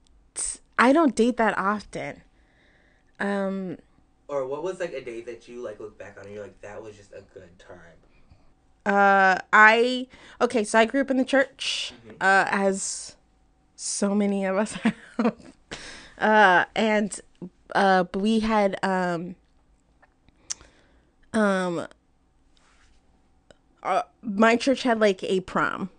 [0.78, 2.22] I don't date that often.
[3.20, 3.78] Um,
[4.28, 6.60] Or what was like a date that you like look back on and you're like,
[6.62, 7.98] that was just a good time?
[8.86, 10.08] uh, I
[10.40, 10.64] okay.
[10.64, 13.16] So I grew up in the church, uh, as
[13.76, 14.72] so many of us
[15.18, 15.51] have.
[16.22, 17.20] Uh, and
[17.74, 19.36] uh, we had um,
[21.34, 21.88] um,
[23.82, 25.90] uh, my church had like a prom.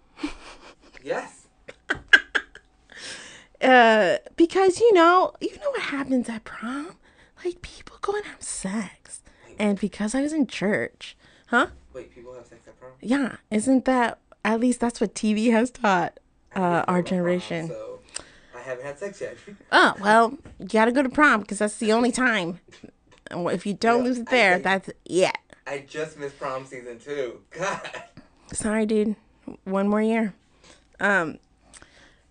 [1.03, 1.47] Yes.
[3.61, 6.97] uh because you know you know what happens at prom
[7.45, 9.21] like people go and have sex
[9.59, 11.17] and because i was in church
[11.47, 12.91] huh Wait, people have sex at prom?
[13.01, 16.19] yeah isn't that at least that's what tv has taught
[16.55, 17.69] uh, our generation.
[17.69, 17.92] So I
[18.63, 19.37] haven't had sex yet.
[19.73, 22.61] Oh well, you gotta go to prom because that's the only time.
[23.31, 25.33] If you don't Yeah, lose it there, think- that's yeah.
[25.67, 27.41] I just missed prom season two.
[27.51, 27.81] God.
[28.53, 29.17] Sorry, dude.
[29.65, 30.35] One more year.
[31.01, 31.39] Um.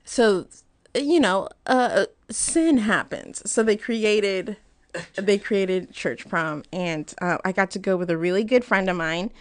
[0.03, 0.47] So,
[0.93, 3.49] you know, uh, sin happens.
[3.49, 4.57] So they created,
[5.15, 8.89] they created church prom, and uh, I got to go with a really good friend
[8.89, 9.31] of mine.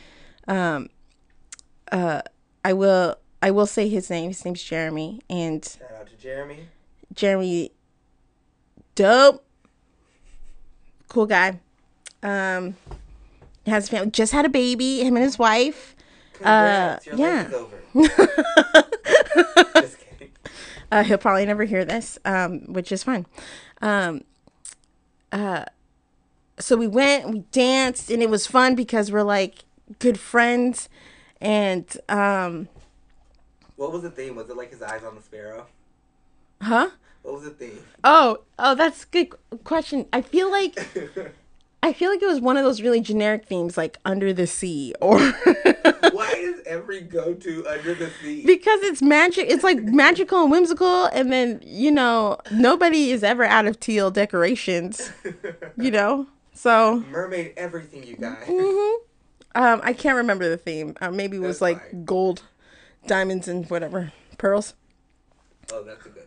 [0.49, 0.89] Um.
[1.93, 2.23] Uh,
[2.65, 3.17] I will.
[3.43, 4.29] I will say his name.
[4.31, 6.69] His name's Jeremy, and Shout out to Jeremy.
[7.15, 7.73] Jeremy,
[8.95, 9.45] dope,
[11.09, 11.61] cool guy.
[12.23, 12.77] Um,
[13.67, 15.01] has a family, just had a baby.
[15.01, 15.95] Him and his wife.
[16.35, 17.51] Congrats, uh, yeah.
[20.93, 23.25] Uh, he'll probably never hear this, um, which is fine.
[23.81, 24.23] Um,
[25.31, 25.65] uh,
[26.59, 29.65] so we went, we danced, and it was fun because we're like
[30.01, 30.89] good friends.
[31.41, 32.69] And um,
[33.77, 34.35] What was the theme?
[34.35, 35.67] Was it like his eyes on the sparrow?
[36.63, 36.91] Huh?
[37.23, 37.79] What was the theme?
[38.03, 39.35] Oh, oh, that's a good
[39.65, 40.07] question.
[40.13, 40.79] I feel like
[41.83, 44.95] I feel like it was one of those really generic themes, like under the sea,
[45.01, 45.19] or
[46.13, 48.45] Why is every go to under the sea?
[48.47, 49.47] because it's magic.
[49.49, 54.11] It's like magical and whimsical, and then you know nobody is ever out of teal
[54.11, 55.11] decorations.
[55.77, 58.49] You know, so Mermaid everything, you guys.
[59.55, 60.97] um, I can't remember the theme.
[61.01, 62.05] Uh, maybe it was That's like fine.
[62.05, 62.43] gold,
[63.07, 64.75] diamonds, and whatever pearls.
[65.73, 66.25] Oh, that's a good.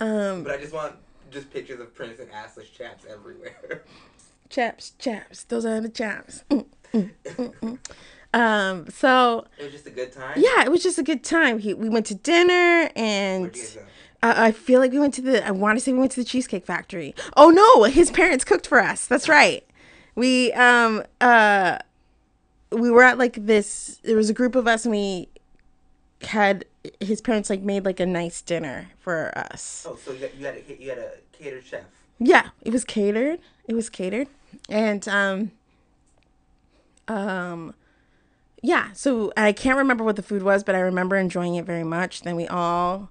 [0.00, 0.94] Um, But I just want
[1.30, 3.82] just pictures of Prince and assless chaps everywhere.
[4.50, 5.44] chaps, chaps.
[5.44, 6.44] Those are the chaps.
[6.50, 7.78] Mm, mm, mm, mm.
[8.34, 10.34] Um, so it was just a good time.
[10.36, 11.58] Yeah, it was just a good time.
[11.58, 13.80] He, we went to dinner and Where'd you guys go?
[14.24, 15.46] uh, I feel like we went to the.
[15.46, 17.14] I want to say we went to the Cheesecake Factory.
[17.34, 19.06] Oh no, his parents cooked for us.
[19.06, 19.64] That's right.
[20.16, 21.78] We um uh
[22.72, 24.00] we were at like this.
[24.04, 25.28] There was a group of us and we
[26.22, 26.66] had
[27.00, 29.86] his parents like made like a nice dinner for us.
[29.88, 31.84] Oh, so you had, you had a you had a catered chef.
[32.18, 33.40] Yeah, it was catered.
[33.68, 34.28] It was catered,
[34.68, 35.50] and um,
[37.08, 37.74] um,
[38.62, 38.92] yeah.
[38.92, 42.22] So I can't remember what the food was, but I remember enjoying it very much.
[42.22, 43.10] Then we all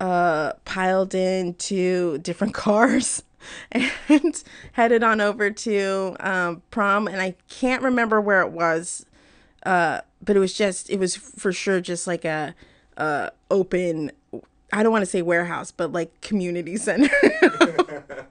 [0.00, 3.24] uh piled into different cars
[3.72, 9.04] and headed on over to um prom, and I can't remember where it was.
[9.64, 12.54] Uh, but it was just it was for sure just like a
[12.98, 14.10] uh open.
[14.72, 17.08] I don't want to say warehouse, but like community center.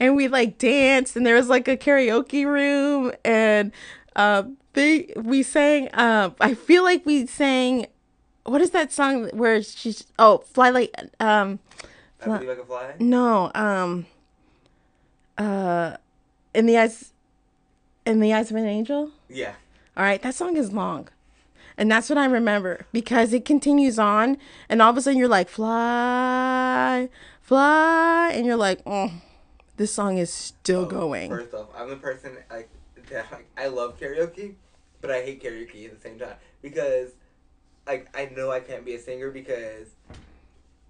[0.00, 3.72] and we like danced and there was like a karaoke room and
[4.14, 4.42] uh
[4.74, 7.86] they we sang uh I feel like we sang
[8.44, 11.58] what is that song where she's oh fly like um
[12.20, 12.94] I believe I can fly.
[13.00, 14.04] no um
[15.38, 15.96] uh
[16.54, 17.12] in the eyes
[18.04, 19.54] in the eyes of an angel Yeah.
[19.96, 21.08] all right, that song is long.
[21.78, 25.28] And that's what I remember because it continues on, and all of a sudden you're
[25.28, 27.08] like, fly,
[27.42, 29.12] fly, and you're like, oh,
[29.76, 31.30] this song is still going.
[31.30, 32.70] First off, I'm the person like
[33.10, 33.30] that.
[33.30, 34.54] Like, I love karaoke,
[35.00, 37.10] but I hate karaoke at the same time because,
[37.86, 39.88] like, I know I can't be a singer because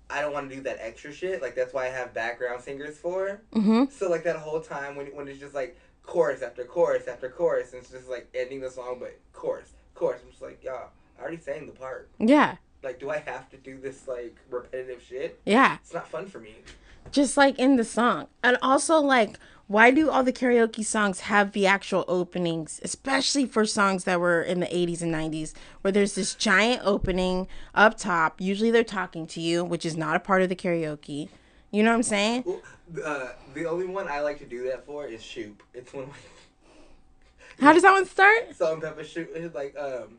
[0.08, 1.42] I don't want to do that extra shit.
[1.42, 3.40] Like that's why I have background singers for.
[3.54, 3.90] Mhm.
[3.90, 7.72] So like that whole time when when it's just like chorus after chorus after chorus,
[7.72, 10.20] and it's just like ending the song, but chorus, chorus.
[10.24, 12.08] I'm just like, y'all, I already sang the part.
[12.18, 15.40] Yeah, Like, do I have to do this like repetitive shit?
[15.44, 15.78] yeah.
[15.82, 16.54] It's not fun for me.
[17.10, 18.28] Just like in the song.
[18.42, 23.64] And also, like, why do all the karaoke songs have the actual openings, especially for
[23.64, 28.40] songs that were in the 80s and 90s, where there's this giant opening up top?
[28.40, 31.28] Usually they're talking to you, which is not a part of the karaoke.
[31.72, 32.44] You know what I'm saying?
[32.46, 32.60] Well,
[33.04, 35.62] uh, the only one I like to do that for is Shoop.
[35.74, 36.16] It's one of my
[37.66, 38.54] How does that one start?
[38.54, 39.30] Salt-N-Pepa Shoop.
[39.34, 40.18] It's like um,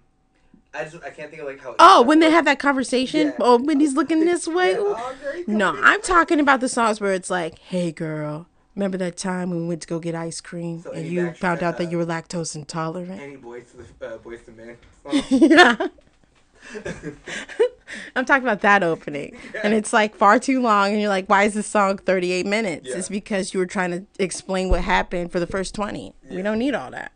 [0.73, 1.75] I just I can't think of like how.
[1.79, 3.27] Oh, when they have that conversation.
[3.27, 3.35] Yeah.
[3.39, 4.71] Oh, when he's looking this way.
[4.71, 9.17] Yeah, oh, No, I'm talking about the songs where it's like, "Hey, girl, remember that
[9.17, 11.87] time when we went to go get ice cream So and you found out that
[11.87, 14.77] uh, you were lactose intolerant?" Any boys to the uh, Boyz II Men.
[15.03, 15.23] song.
[15.49, 15.87] yeah.
[18.15, 19.37] I'm talking about that opening.
[19.63, 22.89] And it's like far too long and you're like, "Why is this song 38 minutes?"
[22.89, 22.97] Yeah.
[22.97, 26.13] It's because you were trying to explain what happened for the first 20.
[26.29, 27.11] We don't need all that.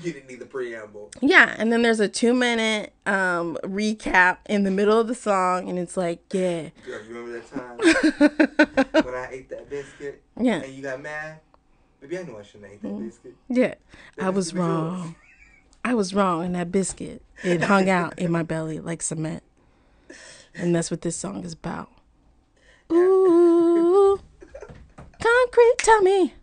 [0.00, 1.10] You didn't need the preamble.
[1.20, 5.68] Yeah, and then there's a 2 minute um recap in the middle of the song
[5.68, 10.22] and it's like, "Yeah, Girl, you remember that time when I ate that biscuit?
[10.40, 10.62] Yeah.
[10.62, 11.40] And you got mad?
[12.00, 13.36] Maybe I knew I shouldn't have ate that biscuit.
[13.48, 13.74] Yeah,
[14.16, 14.60] That I was yours.
[14.60, 15.14] wrong.
[15.84, 19.42] I was wrong, and that biscuit it hung out in my belly like cement,
[20.54, 21.90] and that's what this song is about.
[22.92, 24.20] Ooh,
[25.20, 26.34] concrete tummy.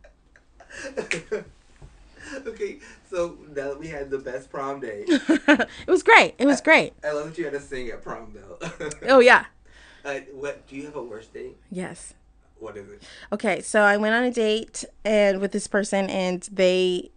[2.48, 2.80] okay,
[3.10, 6.36] so now that we had the best prom day, it was great.
[6.38, 6.94] It was great.
[7.04, 8.90] I love that you had to sing at prom though.
[9.08, 9.46] Oh yeah.
[10.06, 11.58] Uh, what do you have a worst date?
[11.72, 12.14] Yes.
[12.60, 13.04] What is it?
[13.32, 17.12] Okay, so I went on a date and with this person and they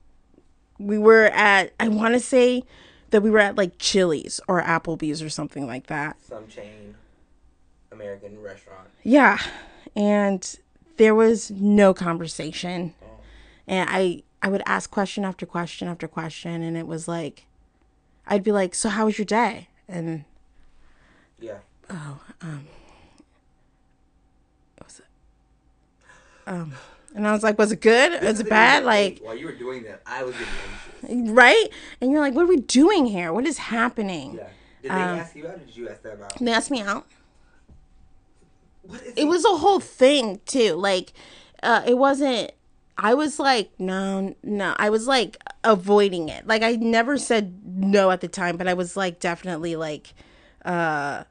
[0.79, 2.65] we were at I want to say
[3.11, 6.17] that we were at like Chili's or Applebee's or something like that.
[6.23, 6.95] Some chain
[7.93, 8.89] American restaurant.
[9.03, 9.39] Yeah.
[9.95, 10.57] And
[10.97, 12.95] there was no conversation.
[13.67, 17.47] And I I would ask question after question after question and it was like
[18.27, 20.25] I'd be like, "So how was your day?" And
[21.41, 21.59] Yeah.
[21.91, 22.67] oh, um
[24.83, 25.07] was it
[26.47, 26.75] um
[27.15, 28.23] and I was like, "Was it good?
[28.23, 30.49] Was it bad?" Like while you were doing that, I was getting
[31.13, 31.31] anxious.
[31.33, 31.67] right?
[32.01, 33.33] And you're like, "What are we doing here?
[33.33, 34.49] What is happening?" Yeah.
[34.83, 36.39] Did they Um, ask you out, or did you ask them out?
[36.41, 37.07] They asked me out.
[38.83, 40.75] What is it was a whole thing too.
[40.75, 41.13] Like,
[41.63, 42.51] uh, it wasn't.
[42.99, 44.75] I was like, no, no.
[44.79, 46.47] I was like avoiding it.
[46.47, 50.15] Like, I never said no at the time, but I was like, definitely like,
[50.65, 51.25] uh,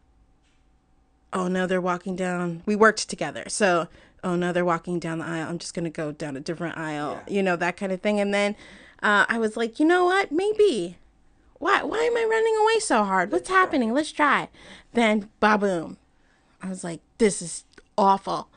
[1.32, 2.64] oh no, they're walking down.
[2.66, 3.88] We worked together, so
[4.24, 5.50] oh no, they're walking down the aisle.
[5.50, 8.20] I'm just gonna go down a different aisle, you know, that kind of thing.
[8.20, 8.56] And then
[9.02, 10.32] uh, I was like, you know what?
[10.32, 10.98] Maybe.
[11.60, 11.84] Why?
[11.84, 13.32] Why am I running away so hard?
[13.32, 13.94] What's happening?
[13.94, 14.50] Let's try.
[14.94, 15.98] Then, ba boom.
[16.62, 17.66] I was like, this is
[17.98, 18.50] awful.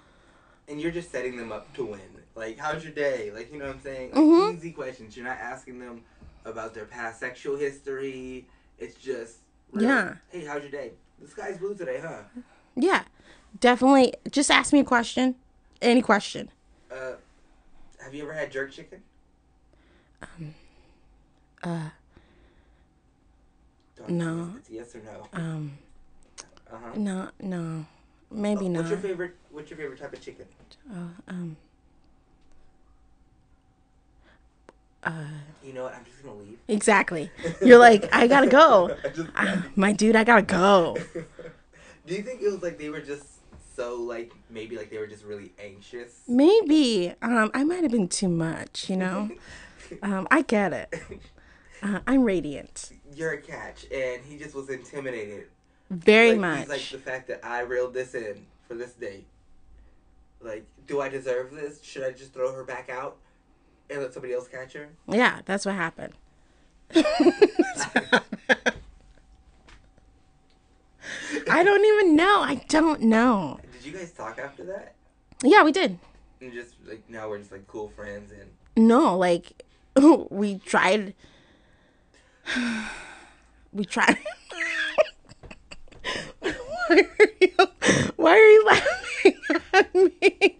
[0.66, 2.00] And you're just setting them up to win.
[2.34, 3.30] Like, how's your day?
[3.32, 4.10] Like, you know what I'm saying?
[4.12, 4.54] Like, Mhm.
[4.56, 5.16] Easy questions.
[5.16, 6.04] You're not asking them
[6.44, 8.48] about their past sexual history.
[8.78, 9.38] It's just,
[9.72, 10.16] really, Yeah.
[10.30, 10.94] Hey, how's your day?
[11.20, 12.24] The sky's blue today, huh?
[12.74, 13.04] Yeah,
[13.60, 14.14] definitely.
[14.30, 15.36] Just ask me a question.
[15.80, 16.50] Any question.
[16.90, 17.14] Uh,
[18.00, 19.02] have you ever had jerk chicken?
[20.22, 20.54] Um,
[21.62, 21.90] uh,
[23.96, 24.54] Don't no.
[24.56, 25.28] It's yes or no.
[25.32, 25.78] Um,
[26.70, 26.90] Uh huh.
[26.96, 27.86] no, no,
[28.30, 28.80] maybe not.
[28.80, 29.36] What's your favorite?
[29.50, 30.46] What's your favorite type of chicken?
[30.92, 31.56] Oh, um,
[35.04, 35.12] uh,
[35.64, 35.94] You know what?
[35.94, 36.58] I'm just gonna leave.
[36.68, 37.30] exactly.
[37.62, 38.96] You're like, I gotta go.
[39.04, 40.96] I just- Ah, my dude, I gotta go.
[42.06, 43.24] Do you think it was like they were just
[43.76, 46.20] so like maybe like they were just really anxious?
[46.28, 47.14] Maybe.
[47.22, 48.88] Um, I might have been too much.
[48.90, 49.30] You know.
[50.02, 50.94] um, I get it.
[51.82, 52.90] Uh, I'm radiant.
[53.14, 55.46] You're a catch, and he just was intimidated.
[55.90, 56.58] Very Like, much.
[56.60, 59.26] He's like the fact that I reeled this in for this date.
[60.40, 61.82] Like, do I deserve this?
[61.82, 63.16] Should I just throw her back out
[63.90, 64.88] and let somebody else catch her?
[65.08, 66.14] Yeah, that's what happened.
[71.50, 72.40] I don't even know.
[72.42, 73.60] I don't know.
[73.72, 74.94] Did you guys talk after that?
[75.42, 75.98] Yeah, we did.
[76.40, 78.50] And just like now we're just like cool friends and
[78.88, 79.62] No, like
[80.30, 81.14] we tried.
[83.72, 84.18] We tried.
[86.38, 86.52] why,
[86.90, 87.50] are you,
[88.14, 89.40] why are you laughing
[89.72, 90.58] at me?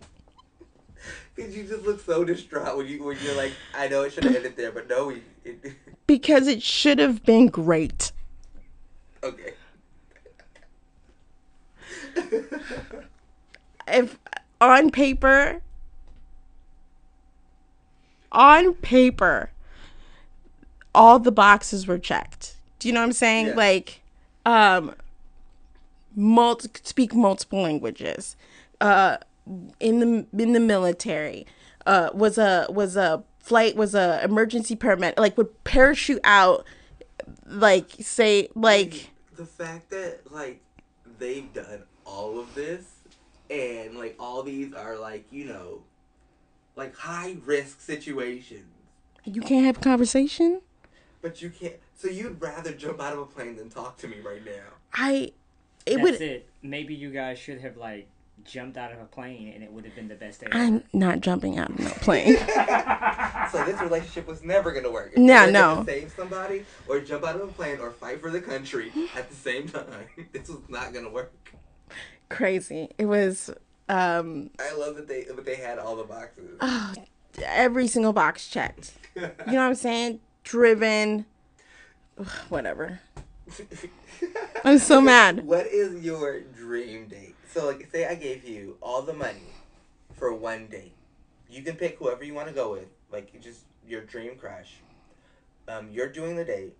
[1.34, 4.24] Because you just look so distraught when you when you're like I know it should
[4.24, 5.72] have ended there, but no, we it,
[6.06, 8.12] Because it should have been great.
[9.22, 9.54] okay.
[13.88, 14.18] if
[14.60, 15.60] on paper
[18.32, 19.50] on paper
[20.94, 23.54] all the boxes were checked do you know what i'm saying Yeah.
[23.54, 24.00] like
[24.46, 24.94] um
[26.16, 28.36] multi- speak multiple languages
[28.80, 29.18] uh
[29.80, 31.46] in the in the military
[31.86, 36.64] uh was a was a flight was a emergency paramedic like would parachute out
[37.46, 40.60] like say like the fact that like
[41.18, 42.92] they've done all of this
[43.50, 45.82] and like all these are like you know
[46.76, 48.66] like high risk situations.
[49.24, 50.60] You can't have a conversation?
[51.22, 54.16] But you can't so you'd rather jump out of a plane than talk to me
[54.20, 54.74] right now.
[54.92, 55.32] I
[55.86, 56.48] it That's would it.
[56.62, 58.08] Maybe you guys should have like
[58.44, 60.48] jumped out of a plane, and it would have been the best day.
[60.52, 62.36] i'm not jumping out of no plane.
[63.52, 65.12] So this relationship was never gonna work.
[65.12, 65.84] If No, no.
[65.86, 69.36] save somebody or jump out of a plane or fight for the country at the
[69.36, 70.06] same time.
[70.32, 71.32] This was not gonna work.
[72.30, 72.88] Crazy.
[72.98, 73.50] It was
[73.88, 76.56] um i love that they but they had all the boxes.
[76.60, 76.94] Oh,
[77.44, 78.92] every single box checked.
[79.14, 80.20] You know what i'm saying?
[80.42, 81.26] Driven.
[82.18, 83.00] Ugh, whatever.
[84.64, 85.44] I'm so mad.
[85.46, 87.33] What is your dream date?
[87.54, 89.54] So, like, say I gave you all the money
[90.16, 90.96] for one date.
[91.48, 94.78] You can pick whoever you want to go with, like just your dream crush.
[95.68, 96.74] Um, you're doing the date,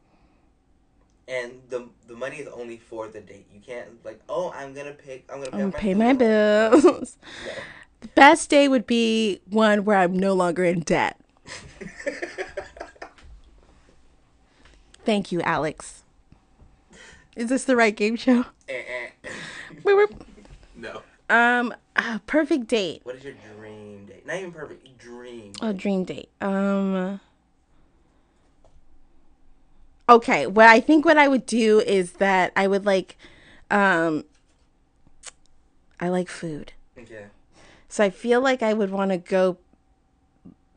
[1.28, 3.46] and the the money is only for the date.
[3.54, 5.30] You can't like, oh, I'm gonna pick.
[5.32, 7.18] I'm gonna i'm gonna pay my bills
[8.00, 11.20] the best day would be one where i'm no longer in debt
[15.04, 16.02] thank you alex
[17.36, 18.44] is this the right game show
[19.84, 20.33] wait, wait.
[21.34, 24.26] Um a perfect date What is your dream date?
[24.26, 24.98] Not even perfect.
[24.98, 25.52] Dream.
[25.60, 26.30] A dream date.
[26.40, 27.20] Um,
[30.08, 33.18] okay, what I think what I would do is that I would like,
[33.70, 34.24] um,
[36.00, 36.72] I like food.
[36.98, 37.26] Okay.
[37.88, 39.58] So I feel like I would want to go,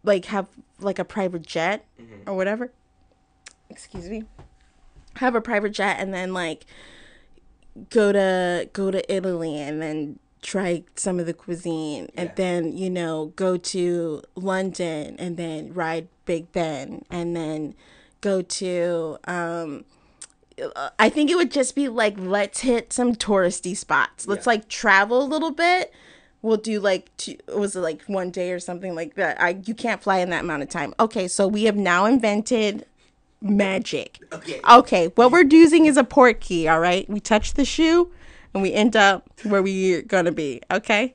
[0.04, 0.48] like, have
[0.80, 1.86] like a private jet
[2.26, 2.72] or whatever.
[3.70, 4.26] Excuse me.
[5.16, 6.66] Have a private jet and then like
[7.90, 12.90] go to go to Italy and then try some of the cuisine and then you
[12.90, 17.74] know go to London and then ride Big Ben and then
[18.22, 19.84] go to um
[20.98, 24.28] I think it would just be like let's hit some touristy spots.
[24.28, 25.94] Let's like travel a little bit.
[26.42, 29.40] We'll do like two, was it like one day or something like that.
[29.42, 30.94] I you can't fly in that amount of time.
[31.00, 32.86] Okay, so we have now invented
[33.42, 34.20] magic.
[34.32, 34.60] Okay.
[34.68, 37.08] Okay, what we're using is a Portkey, all right?
[37.10, 38.12] We touch the shoe
[38.58, 41.14] and we end up where we're to be, okay?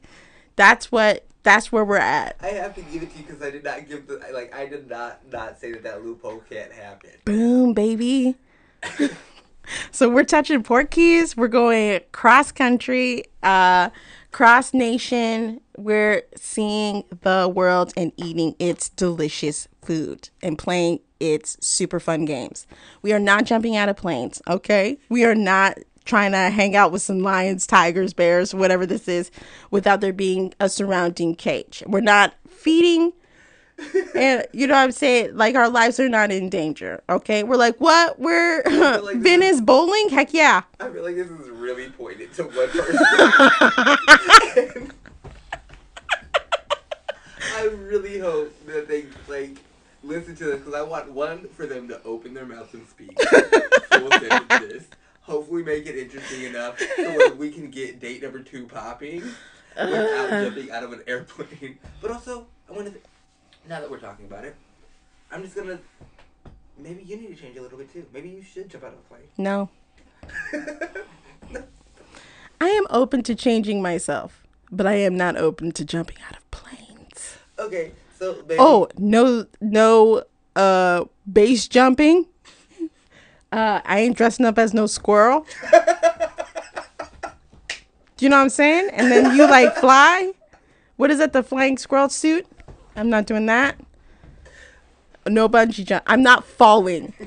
[0.54, 2.36] That's what that's where we're at.
[2.40, 4.66] I have to give it to you because I did not give the like I
[4.66, 7.10] did not not say that that loophole can't happen.
[7.24, 8.36] Boom, baby.
[9.90, 11.36] so we're touching Portkeys.
[11.36, 13.90] We're going cross country, uh,
[14.30, 15.60] cross nation.
[15.76, 22.68] We're seeing the world and eating its delicious food and playing its super fun games.
[23.00, 24.98] We are not jumping out of planes, okay?
[25.08, 29.30] We are not trying to hang out with some lions, tigers, bears, whatever this is,
[29.70, 31.82] without there being a surrounding cage.
[31.86, 33.12] We're not feeding
[34.14, 35.36] and you know what I'm saying?
[35.36, 37.02] Like our lives are not in danger.
[37.08, 38.18] Okay, we're like, what?
[38.18, 38.62] We're
[39.02, 40.08] like Venice bowling?
[40.10, 40.62] Heck yeah!
[40.80, 42.98] I feel like this is really pointed to one person.
[47.54, 49.56] I really hope that they like
[50.02, 53.20] listen to this because I want one for them to open their mouths and speak
[53.20, 54.86] full sentences.
[55.32, 59.22] Hopefully, make it interesting enough so where we can get date number two popping
[59.74, 61.78] without jumping out of an airplane.
[62.02, 63.00] But also, I want to.
[63.66, 64.54] Now that we're talking about it,
[65.30, 65.78] I'm just gonna.
[66.76, 68.04] Maybe you need to change a little bit too.
[68.12, 69.22] Maybe you should jump out of a plane.
[69.38, 69.70] No.
[72.60, 76.50] I am open to changing myself, but I am not open to jumping out of
[76.50, 77.38] planes.
[77.58, 80.24] Okay, so Oh, no, no,
[80.54, 82.26] uh, base jumping.
[83.52, 85.46] Uh, I ain't dressing up as no squirrel.
[85.70, 85.78] Do
[88.24, 88.90] you know what I'm saying?
[88.94, 90.32] And then you like fly.
[90.96, 91.32] What is that?
[91.34, 92.46] The flying squirrel suit?
[92.96, 93.78] I'm not doing that.
[95.26, 96.02] No bungee jump.
[96.06, 97.12] I'm not falling.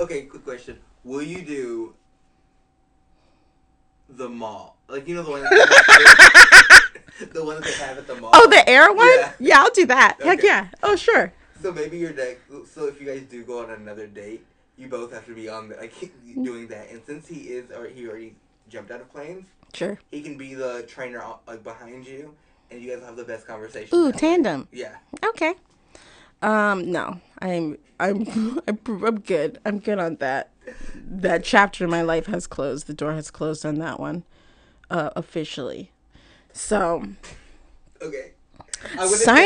[0.00, 0.78] Okay, quick question.
[1.04, 1.94] Will you do
[4.08, 4.78] the mall?
[4.88, 5.50] Like you know the one that
[7.32, 8.30] the one that they have at the mall.
[8.32, 9.06] Oh, the air one?
[9.06, 9.32] Yeah.
[9.38, 10.20] Yeah, I'll do that.
[10.22, 10.68] Heck yeah.
[10.82, 11.32] Oh, sure.
[11.62, 12.42] So maybe your next.
[12.74, 14.44] So if you guys do go on another date,
[14.76, 15.94] you both have to be on the like
[16.42, 16.90] doing that.
[16.90, 18.34] And since he is or he already
[18.68, 19.98] jumped out of planes, Sure.
[20.10, 22.34] he can be the trainer uh, like behind you,
[22.70, 23.96] and you guys have the best conversation.
[23.96, 24.68] Ooh, tandem.
[24.72, 24.96] Yeah.
[25.24, 25.54] Okay.
[26.42, 28.26] Um, no, I'm, I'm,
[28.66, 29.58] I'm, I'm good.
[29.64, 30.50] I'm good on that.
[30.94, 32.86] That chapter in my life has closed.
[32.86, 34.24] The door has closed on that one,
[34.90, 35.92] uh, officially.
[36.52, 37.04] So,
[38.02, 38.32] Okay.
[39.06, 39.42] Sorry.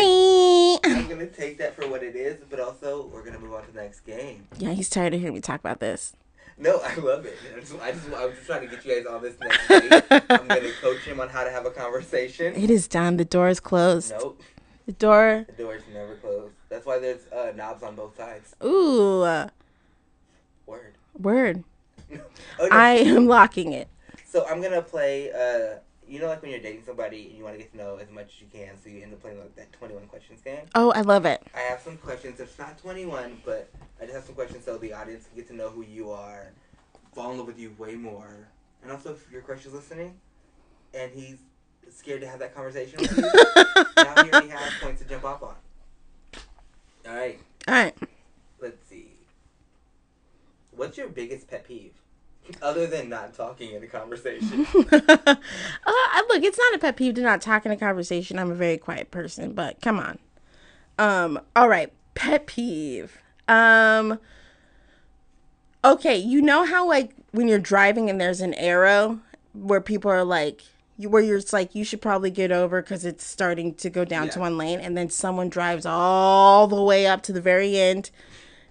[0.82, 3.64] Take, I'm gonna take that for what it is, but also we're gonna move on
[3.66, 4.46] to the next game.
[4.58, 6.14] Yeah, he's tired of hearing me talk about this.
[6.58, 7.36] No, I love it.
[7.54, 9.68] I just, I just, I was just trying to get you guys on this next
[9.68, 10.04] date.
[10.30, 12.54] I'm gonna coach him on how to have a conversation.
[12.54, 13.18] It is done.
[13.18, 14.12] The door is closed.
[14.18, 14.40] Nope,
[14.86, 15.44] The door.
[15.48, 16.54] the door is never closed.
[16.70, 18.54] That's why there's uh, knobs on both sides.
[18.64, 19.20] Ooh,
[20.66, 20.94] Word.
[21.18, 21.64] word.
[22.58, 22.68] Oh, no.
[22.70, 23.88] I am locking it.
[24.24, 25.30] So I'm gonna play.
[25.32, 27.96] Uh, you know, like when you're dating somebody and you want to get to know
[27.96, 30.60] as much as you can, so you end up playing like that 21 questions game.
[30.74, 31.42] Oh, I love it.
[31.54, 32.38] I have some questions.
[32.40, 33.68] It's not 21, but
[34.00, 36.52] I just have some questions so the audience can get to know who you are,
[37.14, 38.48] fall in love with you way more,
[38.82, 40.14] and also if your crush is listening,
[40.94, 41.38] and he's
[41.90, 43.22] scared to have that conversation with you,
[43.96, 45.54] now he already has points to jump off on.
[47.08, 47.38] All right,
[47.68, 47.94] All right.
[48.60, 49.10] let's see.
[50.72, 51.92] What's your biggest pet peeve,
[52.62, 54.66] other than not talking in a conversation?
[55.88, 58.38] Uh, look, it's not a pet peeve to not talk in a conversation.
[58.38, 60.18] I'm a very quiet person, but come on.
[60.98, 63.18] Um, all right, pet peeve.
[63.48, 64.18] Um,
[65.84, 69.20] okay, you know how like when you're driving and there's an arrow
[69.52, 70.62] where people are like,
[70.98, 74.04] you where you're just like you should probably get over because it's starting to go
[74.04, 77.76] down to one lane, and then someone drives all the way up to the very
[77.78, 78.10] end,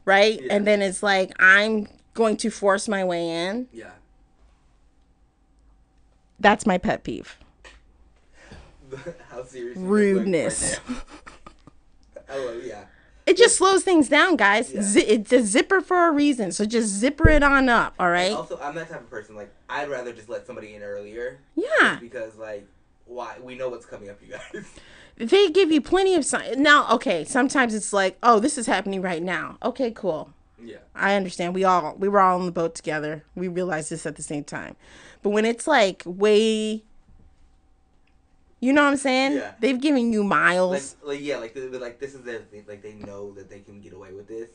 [0.06, 0.42] right?
[0.50, 3.68] And then it's like I'm going to force my way in.
[3.72, 3.92] yeah.
[6.40, 7.38] That's my pet peeve.
[9.30, 9.78] How serious?
[9.78, 10.80] Rudeness.
[10.90, 12.86] oh well, yeah.
[13.26, 14.68] It just slows things down, guys.
[14.68, 18.34] Zi- it's a zipper for a reason, so just zipper it on up, all right?
[18.34, 19.36] Also, I'm that type of person.
[19.36, 21.40] Like, I'd rather just let somebody in earlier.
[21.56, 21.98] Yeah.
[22.00, 22.68] because, like,
[23.06, 23.38] why?
[23.42, 24.66] We know what's coming up, you guys.
[25.18, 26.62] They give you plenty of sign.
[26.62, 29.58] Now, okay, sometimes it's like, oh, this is happening right now.
[29.64, 30.32] Okay, cool.
[30.66, 30.78] Yeah.
[30.94, 31.54] I understand.
[31.54, 33.24] We all we were all on the boat together.
[33.36, 34.76] We realized this at the same time.
[35.22, 36.84] But when it's like way
[38.60, 39.34] you know what I'm saying?
[39.34, 39.52] Yeah.
[39.60, 40.96] They've given you miles.
[41.04, 42.66] like yeah, like they- like this is their thing.
[42.68, 44.50] Like they know that they can get away with this.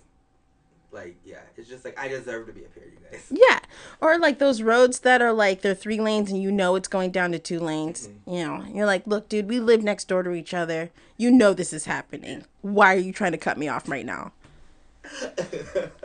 [0.93, 3.27] Like yeah, it's just like I deserve to be up here, you guys.
[3.31, 3.61] yeah.
[4.01, 7.13] Or like those roads that are like they're three lanes and you know it's going
[7.13, 8.09] down to two lanes.
[8.09, 8.35] Mm-hmm.
[8.35, 10.91] You know, you're like, look, dude, we live next door to each other.
[11.17, 12.45] You know this is happening.
[12.63, 14.33] Why are you trying to cut me off right now?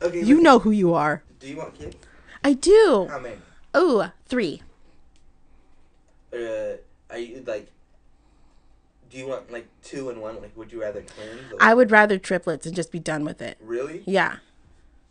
[0.00, 0.22] Okay.
[0.22, 1.22] You know who you are.
[1.40, 1.96] Do you want kids?
[2.44, 3.08] I do.
[3.10, 3.36] How many?
[3.74, 4.62] Oh, three.
[6.32, 6.76] Uh,
[7.10, 7.70] are you like?
[9.10, 10.40] Do you want like two and one?
[10.40, 11.52] Like, would you rather twins?
[11.52, 11.58] Or...
[11.60, 13.56] I would rather triplets and just be done with it.
[13.60, 14.02] Really?
[14.06, 14.36] Yeah.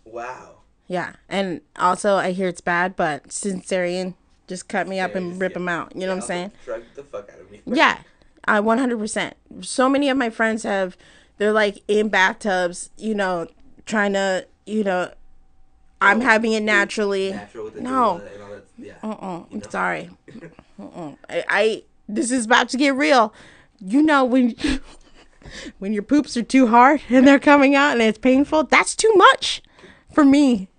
[0.05, 0.59] Wow.
[0.87, 1.13] Yeah.
[1.27, 4.13] And also, I hear it's bad, but cesarean,
[4.47, 5.55] just cut me up and rip yeah.
[5.55, 5.93] them out.
[5.95, 6.51] You know what I'm saying?
[6.63, 7.61] Drug the fuck out of me.
[7.65, 7.99] Yeah.
[8.47, 9.33] I 100%.
[9.61, 10.95] So many of my friends have,
[11.37, 13.47] they're like in bathtubs, you know,
[13.85, 15.11] trying to, you know,
[16.01, 17.31] I'm having it naturally.
[17.31, 17.89] Natural with the no.
[17.89, 18.65] doula and all that.
[18.77, 18.93] Yeah.
[19.03, 19.43] Uh-uh.
[19.51, 20.09] I'm sorry.
[20.79, 21.11] Uh-uh.
[21.29, 23.33] I, I, this is about to get real.
[23.79, 24.55] You know, when,
[25.79, 29.13] when your poops are too hard and they're coming out and it's painful, that's too
[29.15, 29.61] much
[30.13, 30.69] for me.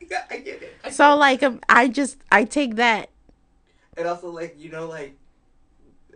[0.00, 0.92] Yeah, I get it.
[0.92, 3.10] So like um, I just I take that.
[3.96, 5.16] And also, like you know, like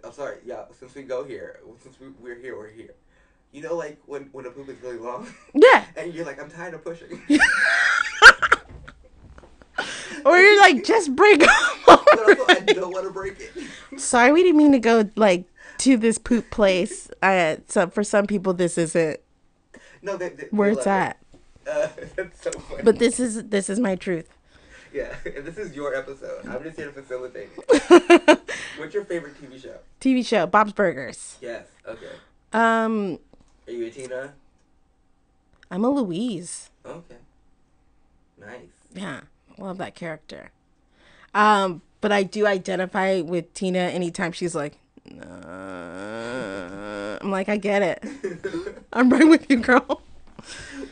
[0.08, 0.64] I'm sorry, yeah.
[0.80, 2.94] Since we go here, since we, we're here, we're here.
[3.52, 5.28] You know, like when when a poop is really long.
[5.52, 5.84] Yeah.
[5.98, 7.20] And you're like, I'm tired of pushing.
[10.24, 11.48] Or you're like just break up.
[11.88, 14.00] I don't want to break it.
[14.00, 15.44] Sorry, we didn't mean to go like
[15.78, 17.08] to this poop place.
[17.22, 19.20] Uh, so for some people this isn't
[20.02, 21.18] No, they, they, where it's at.
[21.66, 22.18] it.
[22.18, 22.50] Uh, so.
[22.82, 24.28] But this is this is my truth.
[24.92, 26.46] Yeah, and this is your episode.
[26.46, 27.48] I'm just here to facilitate.
[27.56, 28.40] it.
[28.78, 29.76] What's your favorite TV show?
[30.00, 31.36] TV show Bob's Burgers.
[31.40, 31.66] Yes.
[31.86, 32.06] Okay.
[32.52, 33.18] Um,
[33.66, 34.34] Are you a Tina?
[35.70, 36.70] I'm a Louise.
[36.86, 37.16] Okay.
[38.40, 38.60] Nice.
[38.94, 39.20] Yeah,
[39.58, 40.50] love that character.
[41.34, 44.78] Um, but I do identify with Tina anytime she's like,
[45.20, 48.04] uh, I'm like, I get it.
[48.92, 50.02] I'm right with you, girl.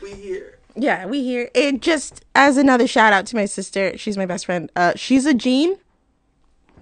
[0.01, 0.46] We here.
[0.79, 1.81] Yeah, we hear it.
[1.81, 4.71] Just as another shout out to my sister, she's my best friend.
[4.75, 5.77] Uh, she's a Jean.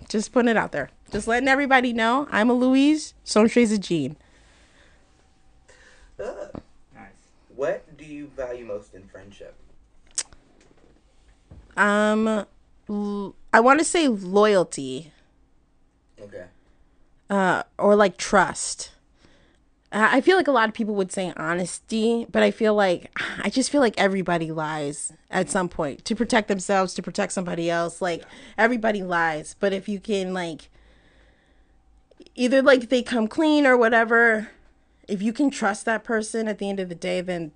[0.10, 0.90] Just putting it out there.
[1.12, 3.14] Just letting everybody know I'm a Louise.
[3.26, 4.18] Sontray's a Jean.
[6.20, 6.48] Uh,
[6.94, 7.08] Nice.
[7.56, 9.56] what do you value most in friendship?
[11.78, 12.46] Um,
[12.90, 15.12] l- I want to say loyalty.
[16.22, 16.46] Okay.
[17.30, 18.92] uh, or like trust.
[19.98, 23.50] I feel like a lot of people would say honesty, but I feel like I
[23.50, 28.02] just feel like everybody lies at some point to protect themselves, to protect somebody else.
[28.02, 28.26] Like
[28.58, 30.70] everybody lies, but if you can like
[32.36, 34.50] either like they come clean or whatever,
[35.08, 37.52] if you can trust that person at the end of the day, then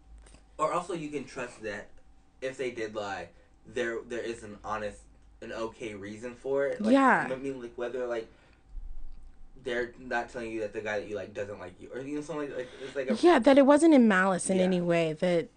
[0.58, 1.90] Or also, you can trust that
[2.42, 3.30] if they did lie,
[3.68, 5.00] there there is an honest,
[5.42, 6.80] an okay reason for it.
[6.82, 7.28] Like, Yeah.
[7.30, 8.30] I mean, like whether like
[9.64, 12.16] they're not telling you that the guy that you like doesn't like you, or you
[12.16, 14.64] know something like, like it's like a yeah, that it wasn't in malice in Yeah.
[14.64, 15.14] any way.
[15.14, 15.50] That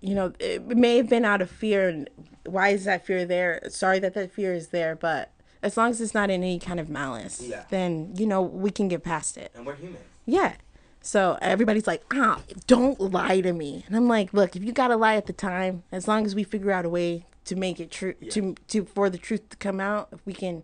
[0.00, 1.88] you know, it may have been out of fear.
[1.88, 2.10] And
[2.44, 3.60] why is that fear there?
[3.68, 5.30] Sorry that that fear is there, but
[5.62, 7.64] as long as it's not in any kind of malice, Yeah.
[7.70, 9.50] then you know we can get past it.
[9.54, 10.00] and we're human.
[10.26, 10.54] Yeah.
[11.00, 14.96] So everybody's like, ah, don't lie to me, and I'm like, look, if you gotta
[14.96, 17.90] lie at the time, as long as we figure out a way to make it
[17.90, 20.62] true, to to for the truth to come out, if we can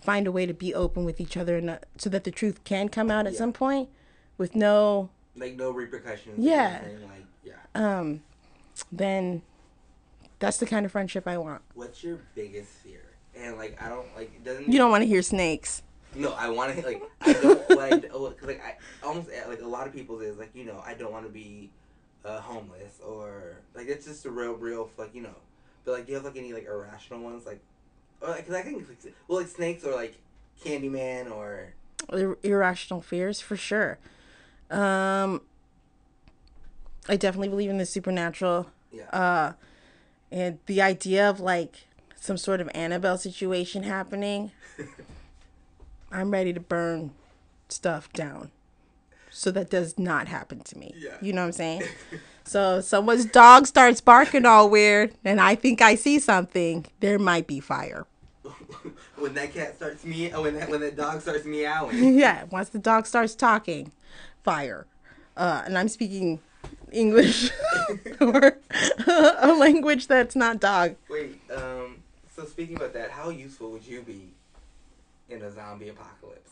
[0.00, 2.64] find a way to be open with each other, and not, so that the truth
[2.64, 3.88] can come out at some point,
[4.36, 6.38] with no Like no repercussions.
[6.38, 6.82] Yeah.
[6.82, 7.52] Like yeah.
[7.74, 8.22] um,
[8.92, 9.42] then
[10.38, 11.62] that's the kind of friendship I want.
[11.74, 13.02] What's your biggest fear?
[13.36, 14.70] And like I don't like it doesn't.
[14.70, 15.82] You don't want to hear snakes.
[16.14, 19.66] No, I want to like I don't like cause like I almost eh, like a
[19.66, 21.70] lot of people is like you know I don't want to be
[22.24, 25.34] uh, homeless or like it's just a real real like you know
[25.84, 27.60] but like do you have like any like irrational ones like
[28.20, 30.16] or like cause I think like, well like snakes or like
[30.64, 31.74] Candyman or
[32.12, 33.98] Ir- irrational fears for sure.
[34.70, 35.42] Um,
[37.08, 38.70] I definitely believe in the supernatural.
[38.92, 39.08] Yeah.
[39.10, 39.52] Uh,
[40.30, 41.86] and the idea of like
[42.16, 44.52] some sort of Annabelle situation happening.
[46.12, 47.12] I'm ready to burn
[47.68, 48.50] stuff down,
[49.38, 50.92] so that does not happen to me.
[50.98, 51.16] Yeah.
[51.20, 51.82] You know what I'm saying?
[52.44, 57.46] so someone's dog starts barking all weird, and I think I see something, there might
[57.46, 58.04] be fire.
[59.16, 62.14] when that cat starts me when that when that dog starts meowing.
[62.18, 63.92] yeah, once the dog starts talking,
[64.42, 64.86] fire.
[65.36, 66.40] Uh, and I'm speaking
[66.90, 67.52] English
[68.20, 68.58] or
[69.06, 70.96] a language that's not dog.
[71.08, 72.02] Wait, um,
[72.34, 74.30] so speaking about that, how useful would you be
[75.28, 76.47] in a zombie apocalypse?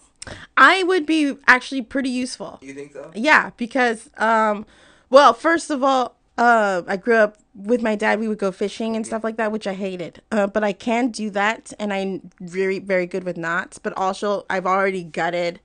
[0.56, 2.58] I would be actually pretty useful.
[2.62, 3.10] You think so?
[3.14, 4.66] Yeah, because um,
[5.10, 8.20] Well, first of all, uh, I grew up with my dad.
[8.20, 10.20] We would go fishing and stuff like that, which I hated.
[10.30, 13.78] Uh, but I can do that, and I'm very, very good with knots.
[13.78, 15.60] But also, I've already gutted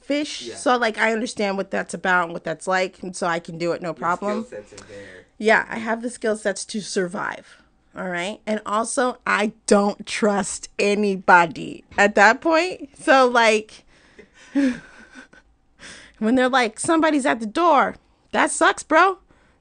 [0.00, 0.56] fish, Yeah.
[0.56, 3.56] so like I understand what that's about and what that's like, and so I can
[3.56, 4.44] do it no problem.
[4.44, 5.26] Skill sets are there.
[5.38, 7.61] Yeah, I have the skill sets to survive.
[7.94, 8.40] All right.
[8.46, 12.90] And also, I don't trust anybody at that point.
[12.98, 13.84] So, like,
[16.18, 17.96] when they're like, somebody's at the door,
[18.32, 19.18] that sucks, bro.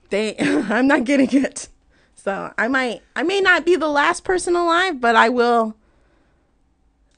[0.09, 1.67] They, I'm not getting it.
[2.15, 5.75] So, I might, I may not be the last person alive, but I will.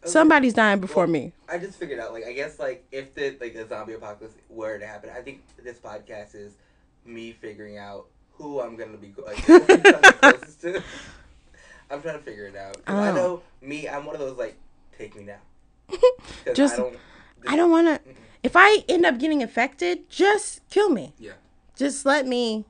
[0.05, 1.31] Somebody's dying before me.
[1.47, 4.77] I just figured out, like, I guess, like, if the like the zombie apocalypse were
[4.77, 6.55] to happen, I think this podcast is
[7.05, 8.07] me figuring out
[8.43, 9.67] who I'm gonna be like, who I'm
[10.01, 10.83] the closest to.
[11.89, 12.73] I'm trying to figure it out.
[12.85, 13.15] 'Cause I Oh.
[13.15, 13.87] know me.
[13.87, 14.57] I'm one of those like,
[14.97, 15.39] take me now.
[16.53, 16.97] Just, I don't.
[17.47, 17.99] I don't want to.
[18.41, 21.13] If I end up getting infected, just kill me.
[21.17, 21.33] Yeah.
[21.75, 22.65] Just let me.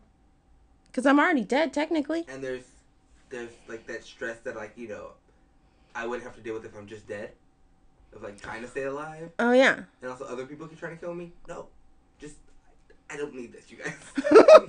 [0.87, 2.25] Because I'm already dead, technically.
[2.27, 2.63] And there's
[3.29, 5.11] there's like that stress that like you know,
[5.95, 7.31] I wouldn't have to deal with if I'm just dead.
[8.15, 9.31] Of like trying to stay alive.
[9.39, 9.79] Oh, yeah.
[10.01, 11.31] And also other people can try to kill me.
[11.47, 11.67] No,
[13.09, 14.67] I don't need this, you guys.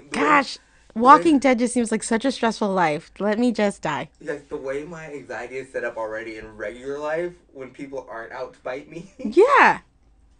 [0.10, 0.58] Gosh,
[0.94, 3.10] Walking Dead just seems like such a stressful life.
[3.18, 4.10] Let me just die.
[4.20, 8.32] Like the way my anxiety is set up already in regular life, when people aren't
[8.32, 9.80] out to bite me, Yeah.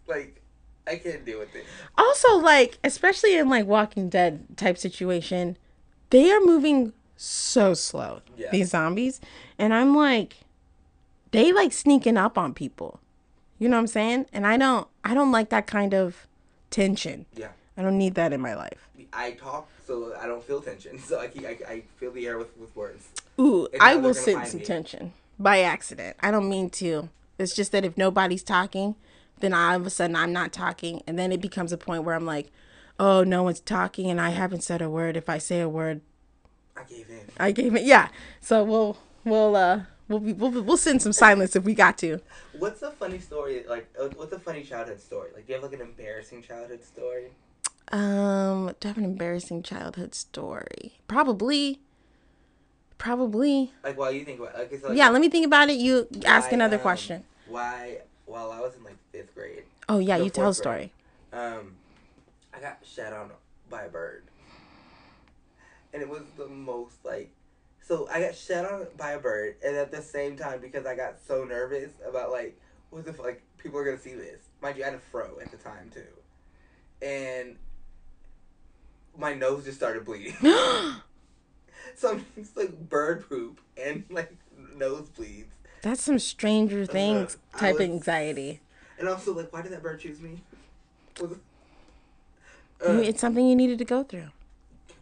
[0.06, 0.40] like
[0.86, 1.64] I can't deal with it.
[1.96, 5.56] Also, like, especially in like Walking Dead type situation,
[6.10, 8.20] they are moving so slow.
[8.36, 8.50] Yeah.
[8.52, 9.20] These zombies,
[9.58, 10.36] and I'm like,
[11.32, 13.00] they like sneaking up on people.
[13.58, 14.26] You know what I'm saying?
[14.32, 16.26] And I don't, I don't like that kind of
[16.74, 17.26] tension.
[17.34, 17.48] Yeah.
[17.76, 18.88] I don't need that in my life.
[19.12, 22.38] I talk so I don't feel tension, so I keep, I, I feel the air
[22.38, 23.08] with with words.
[23.38, 24.66] Ooh, I will sense some me.
[24.66, 26.16] tension by accident.
[26.20, 27.08] I don't mean to.
[27.38, 28.94] It's just that if nobody's talking,
[29.40, 32.14] then all of a sudden I'm not talking, and then it becomes a point where
[32.14, 32.50] I'm like,
[32.98, 35.16] oh, no one's talking, and I haven't said a word.
[35.16, 36.00] If I say a word,
[36.76, 37.26] I gave in.
[37.38, 37.84] I gave it.
[37.84, 38.08] Yeah.
[38.40, 42.20] So we'll we'll uh we'll be, we'll we'll send some silence if we got to.
[42.58, 43.64] What's a funny story?
[43.68, 45.30] Like, uh, what's a funny childhood story?
[45.34, 47.28] Like, do you have like an embarrassing childhood story?
[47.92, 50.98] Um, do I have an embarrassing childhood story?
[51.08, 51.80] Probably.
[52.96, 53.72] Probably.
[53.82, 55.10] Like, while you think about, okay, so like, Yeah.
[55.10, 55.78] Let me think about it.
[55.78, 57.24] You ask why, another um, question.
[57.46, 57.98] Why?
[58.26, 59.64] While I was in like fifth grade.
[59.88, 60.92] Oh yeah, you tell a story.
[61.30, 61.76] grade, Um,
[62.54, 63.30] I got shat on
[63.68, 64.22] by a bird,
[65.92, 67.30] and it was the most like.
[67.86, 70.96] So I got shat on by a bird, and at the same time, because I
[70.96, 72.58] got so nervous about like,
[72.88, 74.40] what if like people are gonna see this?
[74.62, 76.00] Mind you, I had a fro at the time too,
[77.06, 77.56] and
[79.18, 80.34] my nose just started bleeding.
[81.94, 84.34] so I'm just like bird poop and like
[84.74, 85.46] nosebleeds.
[85.82, 88.60] That's some Stranger Things I type was- anxiety.
[88.96, 90.40] And also, like, why did that bird choose me?
[91.20, 91.32] Was
[92.80, 94.28] Uh, it's something you needed to go through.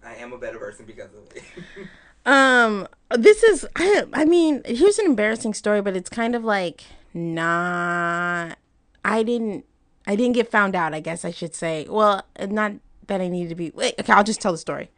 [0.02, 1.44] I am a better person because of it.
[2.24, 6.84] Um, this is, I, I mean, here's an embarrassing story, but it's kind of like
[7.14, 8.58] not.
[9.04, 9.64] I didn't,
[10.06, 10.94] I didn't get found out.
[10.94, 11.86] I guess I should say.
[11.88, 12.72] Well, not
[13.08, 13.70] that I needed to be.
[13.74, 14.90] Wait, okay, I'll just tell the story.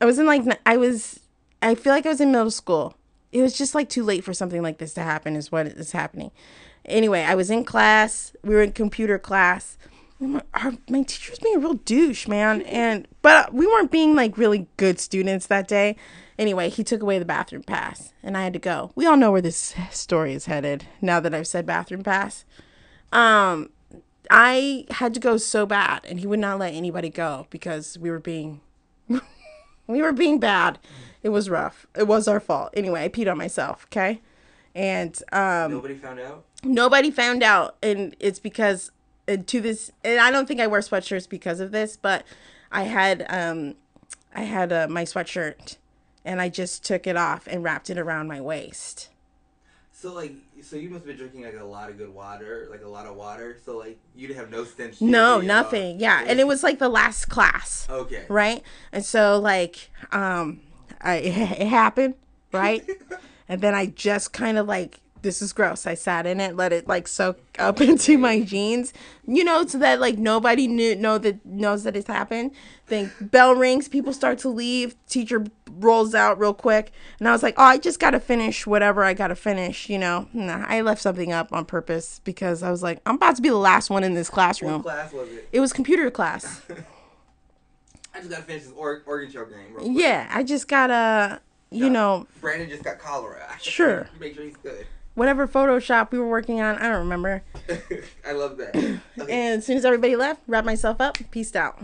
[0.00, 1.20] I was in like, I was,
[1.60, 2.94] I feel like I was in middle school.
[3.32, 5.36] It was just like too late for something like this to happen.
[5.36, 6.30] Is what is happening.
[6.84, 8.32] Anyway, I was in class.
[8.42, 9.76] We were in computer class.
[10.20, 12.62] My, our, my teacher was being a real douche, man.
[12.62, 15.96] And but we weren't being like really good students that day.
[16.38, 18.92] Anyway, he took away the bathroom pass, and I had to go.
[18.94, 20.86] We all know where this story is headed.
[21.00, 22.44] Now that I've said bathroom pass,
[23.12, 23.70] um,
[24.30, 28.10] I had to go so bad, and he would not let anybody go because we
[28.10, 28.60] were being
[29.08, 30.78] we were being bad.
[31.22, 31.86] It was rough.
[31.96, 32.70] It was our fault.
[32.76, 33.86] Anyway, I peed on myself.
[33.90, 34.20] Okay,
[34.74, 36.44] and um, Nobody found out.
[36.62, 38.90] nobody found out and it's because
[39.28, 42.24] and to this and i don't think i wear sweatshirts because of this but
[42.72, 43.74] i had um
[44.34, 45.76] i had uh, my sweatshirt
[46.24, 49.10] and i just took it off and wrapped it around my waist
[49.92, 52.84] So like, so you must have been drinking like a lot of good water, like
[52.84, 53.56] a lot of water.
[53.64, 55.00] So like, you'd have no stench.
[55.00, 58.22] no nothing yeah and it was like the last class Okay.
[58.28, 60.60] right and so like um
[61.00, 61.14] I,
[61.64, 62.14] it happened
[62.52, 62.84] right
[63.48, 66.72] and then i just kind of like this is gross i sat in it let
[66.72, 68.92] it like soak up into my jeans
[69.26, 72.50] you know so that like nobody knew know that knows that it's happened
[72.86, 75.44] then bell rings people start to leave teacher
[75.78, 79.12] rolls out real quick and i was like oh i just gotta finish whatever i
[79.14, 83.00] gotta finish you know nah, i left something up on purpose because i was like
[83.06, 85.48] i'm about to be the last one in this classroom What class was it?
[85.52, 86.62] it was computer class
[88.14, 89.58] I just gotta finish this or- Oregon Trail game.
[89.74, 89.92] Real quick.
[89.92, 91.40] Yeah, I just gotta,
[91.70, 93.46] you know, Brandon just got cholera.
[93.60, 94.08] Sure.
[94.18, 94.86] Make sure he's good.
[95.18, 96.76] Whatever Photoshop we were working on.
[96.76, 97.42] I don't remember.
[98.26, 98.74] I love that.
[99.18, 101.82] Okay, And as soon as everybody left, wrapped myself up, peaced out.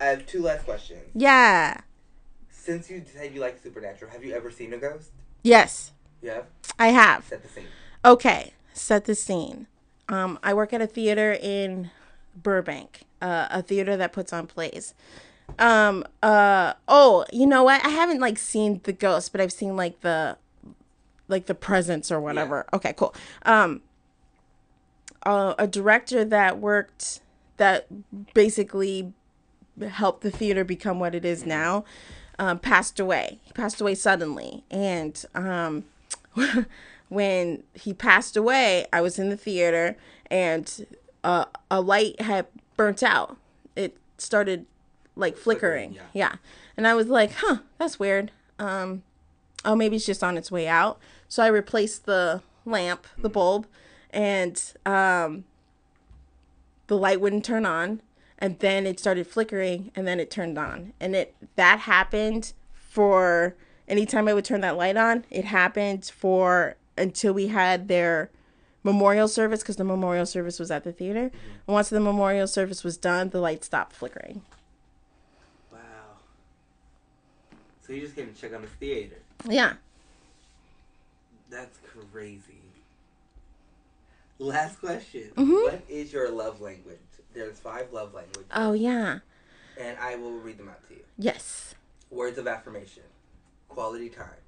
[0.00, 1.02] I have two last questions.
[1.14, 1.80] Yeah.
[2.50, 5.10] Since you said you like Supernatural, have you ever seen a ghost?
[5.42, 5.90] Yes,
[6.24, 6.46] have?
[6.78, 7.26] I have.
[7.26, 7.66] Set the scene.
[8.04, 9.66] Okay, set the scene.
[10.08, 11.90] Um, I work at a theater in
[12.40, 14.94] Burbank, uh, a theater that puts on plays.
[15.58, 17.84] Um, uh, oh, you know what?
[17.84, 20.36] I haven't like seen the ghost, but I've seen like the,
[21.32, 22.66] like the presence or whatever.
[22.72, 23.12] Okay, cool.
[23.44, 23.82] Um,
[25.24, 27.20] uh, a director that worked
[27.56, 27.86] that
[28.34, 29.12] basically
[29.88, 31.84] helped the theater become what it is now
[32.38, 33.38] um, passed away.
[33.42, 35.84] He passed away suddenly, and um,
[37.08, 39.96] when he passed away, I was in the theater,
[40.30, 40.86] and
[41.22, 42.46] uh, a light had
[42.76, 43.36] burnt out.
[43.76, 44.66] It started
[45.14, 45.94] like flickering.
[45.94, 46.02] yeah.
[46.12, 46.34] yeah,
[46.76, 49.02] and I was like, "Huh, that's weird." Um,
[49.64, 50.98] oh, maybe it's just on its way out.
[51.32, 53.66] So I replaced the lamp, the bulb,
[54.10, 55.44] and um,
[56.88, 58.02] the light wouldn't turn on,
[58.38, 63.56] and then it started flickering, and then it turned on, and it that happened for
[63.88, 65.24] anytime I would turn that light on.
[65.30, 68.28] It happened for until we had their
[68.82, 71.30] memorial service because the memorial service was at the theater.
[71.66, 74.42] And once the memorial service was done, the light stopped flickering.
[75.72, 75.78] Wow.
[77.80, 79.16] So you just came to check on the theater.
[79.48, 79.76] Yeah.
[81.52, 81.78] That's
[82.10, 82.62] crazy.
[84.38, 85.30] Last question.
[85.36, 85.64] Mhm.
[85.64, 86.96] What is your love language?
[87.34, 89.18] There's five love languages, Oh yeah.
[89.78, 91.04] and I will read them out to you.
[91.18, 91.74] Yes.
[92.10, 93.04] Words of affirmation,
[93.68, 94.40] quality time,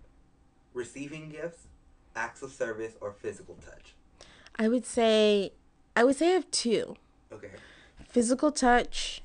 [0.72, 1.66] receiving gifts,
[2.16, 3.94] acts of service, or physical touch.
[4.58, 5.52] I would say
[5.94, 6.96] I would say I have two.
[7.30, 7.50] Okay.
[8.08, 9.22] Physical touch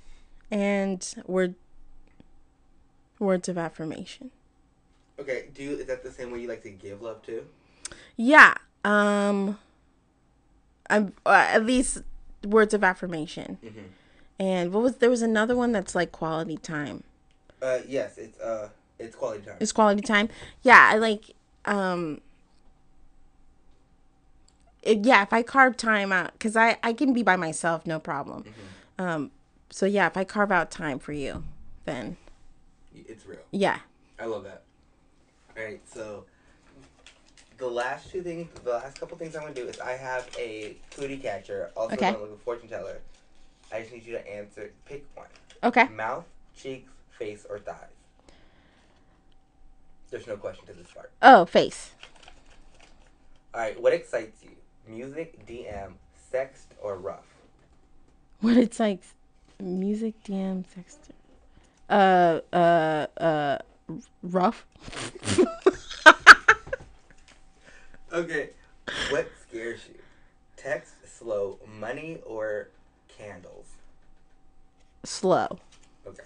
[0.51, 1.55] and word
[3.19, 4.31] words of affirmation.
[5.17, 5.47] Okay.
[5.53, 7.45] Do you, is that the same way you like to give love to?
[8.17, 8.55] Yeah.
[8.83, 9.57] Um
[10.89, 12.01] I'm uh, at least
[12.45, 13.57] words of affirmation.
[13.63, 13.83] Mhm.
[14.39, 17.03] And what was there was another one that's like quality time.
[17.61, 18.17] Uh, yes.
[18.17, 19.57] It's uh, it's quality time.
[19.59, 20.29] It's quality time.
[20.63, 21.35] Yeah, I like
[21.65, 22.21] um
[24.81, 27.99] it, yeah, if I carve time out cuz I I can be by myself no
[27.99, 28.45] problem.
[28.97, 29.31] Um
[29.69, 31.43] so yeah, if I carve out time for you,
[31.85, 32.17] then
[32.95, 33.39] It's real.
[33.51, 33.79] yeah.
[34.17, 34.63] I love that.
[35.57, 36.25] All right, so
[37.59, 40.77] the last two things, the last couple things I'm gonna do is I have a
[40.95, 42.11] cootie catcher, also Okay.
[42.11, 42.99] known as a fortune teller.
[43.71, 45.27] I just need you to answer, pick one.
[45.63, 45.87] Okay.
[45.89, 46.25] Mouth,
[46.55, 47.75] cheeks, face, or thighs.
[50.09, 51.11] There's no question to this part.
[51.21, 51.91] Oh, face.
[53.53, 54.51] All right, what excites you?
[54.87, 55.93] Music, DM,
[56.31, 57.25] sex, or rough?
[58.41, 59.01] What it's like
[59.59, 61.13] music DM sexter.
[61.89, 63.57] Uh uh uh
[64.23, 64.65] rough.
[68.11, 68.49] Okay.
[69.09, 69.99] What scares you?
[70.57, 72.69] Text, slow, money, or
[73.07, 73.67] candles?
[75.03, 75.59] Slow.
[76.07, 76.23] Okay.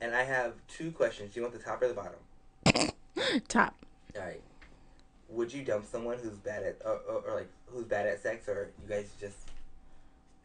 [0.00, 1.34] And I have two questions.
[1.34, 2.90] Do you want the top or the bottom?
[3.48, 3.74] Top.
[4.16, 4.40] All right.
[5.30, 8.48] Would you dump someone who's bad at, or, or, or like who's bad at sex,
[8.48, 9.36] or you guys just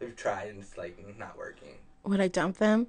[0.02, 1.76] have tried and it's like not working?
[2.04, 2.88] Would I dump them?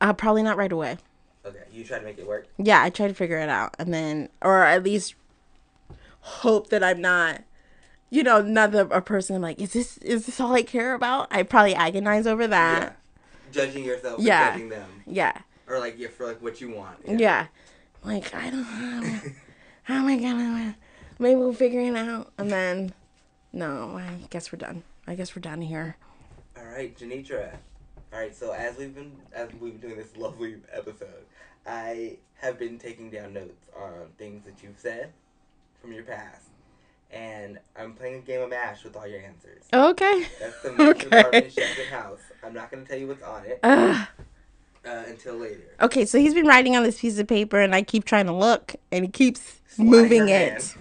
[0.00, 0.98] Uh probably not right away.
[1.46, 2.48] Okay, you try to make it work.
[2.58, 5.14] Yeah, I try to figure it out and then or at least
[6.20, 7.42] hope that I'm not
[8.08, 11.28] you know, not the, a person like, is this is this all I care about?
[11.30, 12.96] I probably agonize over that.
[13.50, 14.48] Judging yourself, Yeah.
[14.48, 15.38] or judging them, Yeah.
[15.68, 16.98] or like yeah, for like what you want.
[17.06, 17.46] Yeah.
[18.04, 18.62] Like, I don't
[19.02, 19.20] know.
[19.84, 20.76] How am I gonna
[21.18, 22.92] maybe we'll figure it out and then
[23.52, 24.82] no, I guess we're done.
[25.06, 25.96] I guess we're done here.
[26.56, 27.54] All right, Janitra.
[28.12, 31.24] All right, so as we've been as we've been doing this lovely episode,
[31.66, 35.12] I have been taking down notes on things that you've said
[35.80, 36.48] from your past,
[37.10, 39.64] and I'm playing a game of Mash with all your answers.
[39.72, 40.26] Okay.
[40.38, 41.04] That's the Okay.
[41.04, 42.20] department Shepherd House.
[42.44, 44.06] I'm not gonna tell you what's on it uh,
[44.84, 45.74] until later.
[45.80, 48.32] Okay, so he's been writing on this piece of paper and I keep trying to
[48.32, 50.74] look and he keeps Slide moving it.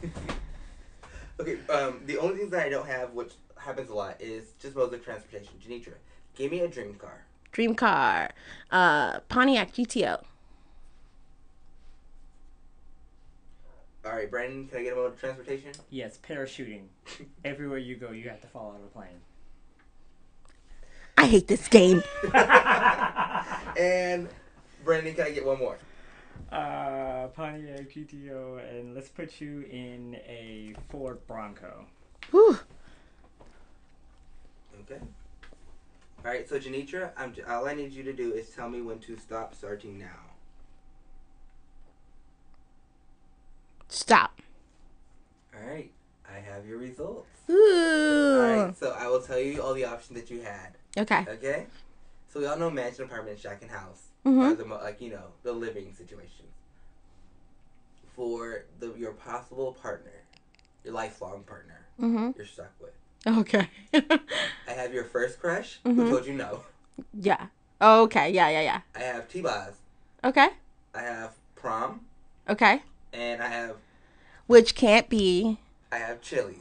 [1.39, 4.75] okay, um, the only things that I don't have, which happens a lot, is just
[4.75, 5.53] modes of transportation.
[5.65, 5.93] Janitra,
[6.35, 7.25] give me a dream car.
[7.51, 8.31] Dream car.
[8.71, 10.23] Uh Pontiac GTO.
[14.05, 15.71] All right, Brandon, can I get a mode of transportation?
[15.89, 16.83] Yes, parachuting.
[17.45, 19.21] Everywhere you go, you have to fall out of a plane.
[21.17, 22.03] I hate this game.
[23.77, 24.29] And
[24.83, 25.77] Brandon, can I get one more?
[26.51, 31.85] Uh, Pontiac GTO, and let's put you in a Ford Bronco.
[32.31, 32.57] Whew.
[34.81, 35.01] Okay.
[36.23, 38.99] All right, so Janitra, I'm all I need you to do is tell me when
[38.99, 40.34] to stop starting now.
[43.99, 44.41] Stop.
[45.55, 45.89] All right,
[46.29, 47.29] I have your results.
[47.49, 48.33] Ooh.
[48.41, 50.71] All right, so I will tell you all the options that you had.
[50.97, 51.25] Okay.
[51.25, 51.67] Okay.
[52.27, 54.51] So we all know mansion, apartment, shack, and house Mhm.
[54.51, 56.45] are the like you know the living situation
[58.15, 60.11] for the your possible partner,
[60.83, 61.85] your lifelong partner.
[61.97, 62.35] Mhm.
[62.35, 62.91] You're stuck with.
[63.25, 63.69] Okay.
[63.93, 65.95] I have your first crush, Mhm.
[65.95, 66.63] who told you no.
[67.13, 67.47] yeah.
[67.81, 68.29] Okay.
[68.31, 68.49] Yeah.
[68.49, 68.61] Yeah.
[68.61, 68.81] Yeah.
[68.93, 69.75] I have T-Boz.
[70.21, 70.49] Okay.
[70.93, 72.05] I have prom,
[72.49, 72.81] Okay.
[73.13, 73.77] and I have
[74.47, 75.59] Which can't be.
[75.91, 76.57] I have Chili's.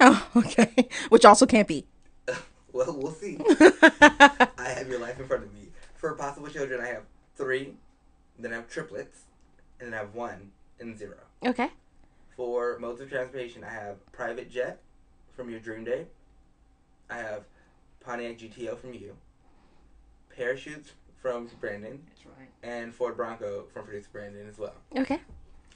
[0.00, 0.88] Oh, okay.
[1.08, 1.86] Which also can't be.
[2.72, 3.38] Well, we'll see.
[3.48, 5.68] I have your life in front of me.
[5.94, 7.72] For possible children, I have three,
[8.38, 9.20] then I have triplets,
[9.80, 11.16] and then I have one and zero.
[11.42, 11.70] Okay.
[12.36, 14.82] For modes of transportation, I have private jet
[15.34, 16.04] from your dream day.
[17.08, 17.44] I have
[18.00, 19.16] Pontiac GTO from you.
[20.36, 22.02] Parachutes from Brandon.
[22.08, 22.50] That's right.
[22.62, 24.74] And Ford Bronco from producer Brandon as well.
[24.94, 25.20] Okay.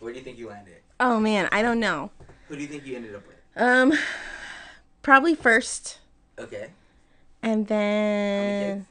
[0.01, 0.83] Where do you think you landed?
[1.01, 2.11] Oh man, I don't know.
[2.49, 3.37] Who do you think you ended up with?
[3.57, 3.93] Um,
[5.03, 5.99] probably first,
[6.39, 6.71] Okay.
[7.43, 8.87] and then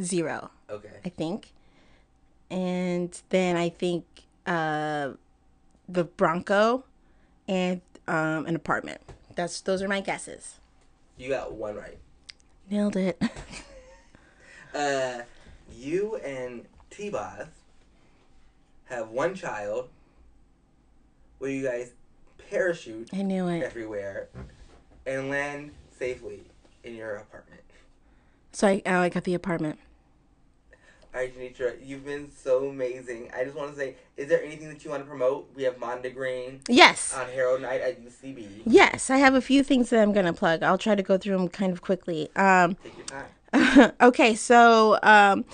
[0.00, 0.50] zero.
[0.68, 0.90] Okay.
[1.04, 1.52] I think,
[2.50, 4.04] and then I think
[4.46, 5.12] uh,
[5.88, 6.84] the Bronco,
[7.48, 9.00] and um, an apartment.
[9.36, 10.58] That's those are my guesses.
[11.16, 11.98] You got one right.
[12.70, 13.20] Nailed it.
[14.72, 15.22] Uh,
[15.76, 17.48] you and T-Boz
[18.84, 19.88] have one child
[21.40, 21.92] where you guys
[22.50, 23.62] parachute I knew it.
[23.62, 24.28] everywhere
[25.06, 26.42] and land safely
[26.84, 27.62] in your apartment.
[28.52, 29.78] So I, oh, I got the apartment.
[31.12, 33.30] All right, Janitra, you've been so amazing.
[33.34, 35.50] I just want to say, is there anything that you want to promote?
[35.56, 36.60] We have Mondegreen.
[36.68, 37.12] Yes.
[37.16, 38.62] On Harold Night at UCB.
[38.64, 40.62] Yes, I have a few things that I'm gonna plug.
[40.62, 42.28] I'll try to go through them kind of quickly.
[42.36, 43.92] Um, Take your time.
[44.00, 45.44] okay, so um,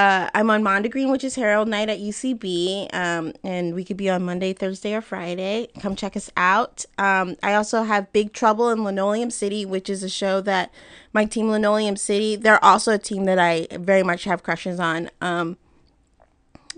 [0.00, 4.08] uh, I'm on Mondegreen, which is Harold Night at UCB, um, and we could be
[4.08, 5.68] on Monday, Thursday, or Friday.
[5.78, 6.86] Come check us out.
[6.96, 10.72] Um, I also have Big Trouble in Linoleum City, which is a show that
[11.12, 12.34] my team Linoleum City.
[12.34, 15.10] They're also a team that I very much have crushes on.
[15.20, 15.58] Um,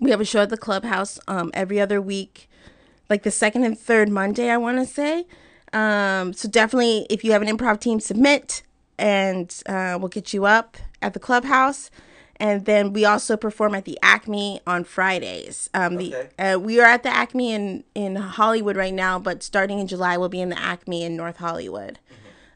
[0.01, 2.51] we have a show at the clubhouse um, every other week,
[3.09, 5.27] like the second and third Monday, I want to say.
[5.73, 8.65] Um, so definitely, if you have an improv team, submit,
[8.99, 11.89] and uh, we'll get you up at the clubhouse.
[12.43, 15.71] And then we also perform at the Acme on Fridays.
[15.75, 19.79] Um, the uh, we are at the Acme in in Hollywood right now, but starting
[19.79, 22.01] in July, we'll be in the Acme in North Hollywood.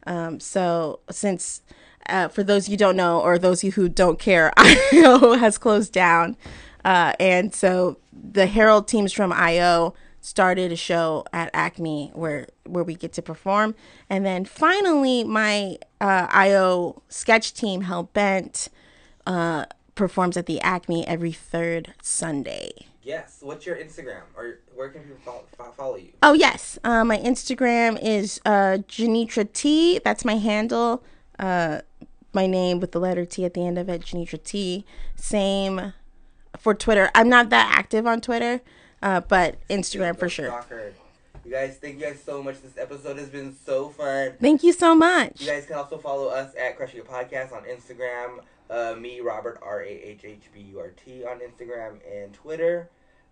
[0.04, 1.62] Um, so since
[2.08, 5.92] uh, for those you don't know or those you who don't care, IO has closed
[5.92, 6.36] down,
[6.84, 12.82] uh, and so the Harold teams from IO started a show at Acme where where
[12.82, 13.76] we get to perform,
[14.10, 18.68] and then finally my uh, IO sketch team Hell Bent
[19.26, 22.70] uh, performs at the Acme every third Sunday.
[23.02, 23.38] Yes.
[23.40, 24.22] What's your Instagram?
[24.36, 25.18] Or where can people
[25.56, 26.08] follow, follow you?
[26.22, 30.00] Oh yes, uh, my Instagram is uh, Janitra T.
[30.00, 31.04] That's my handle.
[31.38, 31.82] Uh,
[32.32, 34.84] my name with the letter T at the end of it, Janitra T.
[35.14, 35.92] Same
[36.58, 37.10] for Twitter.
[37.14, 38.60] I'm not that active on Twitter,
[39.02, 40.64] uh, but Instagram for sure.
[41.44, 42.60] You guys, thank you guys so much.
[42.60, 44.32] This episode has been so fun.
[44.40, 45.40] Thank you so much.
[45.40, 48.40] You guys can also follow us at Crushing Your Podcast on Instagram.
[48.68, 52.90] Uh, me, Robert, R A H H B U R T on Instagram and Twitter.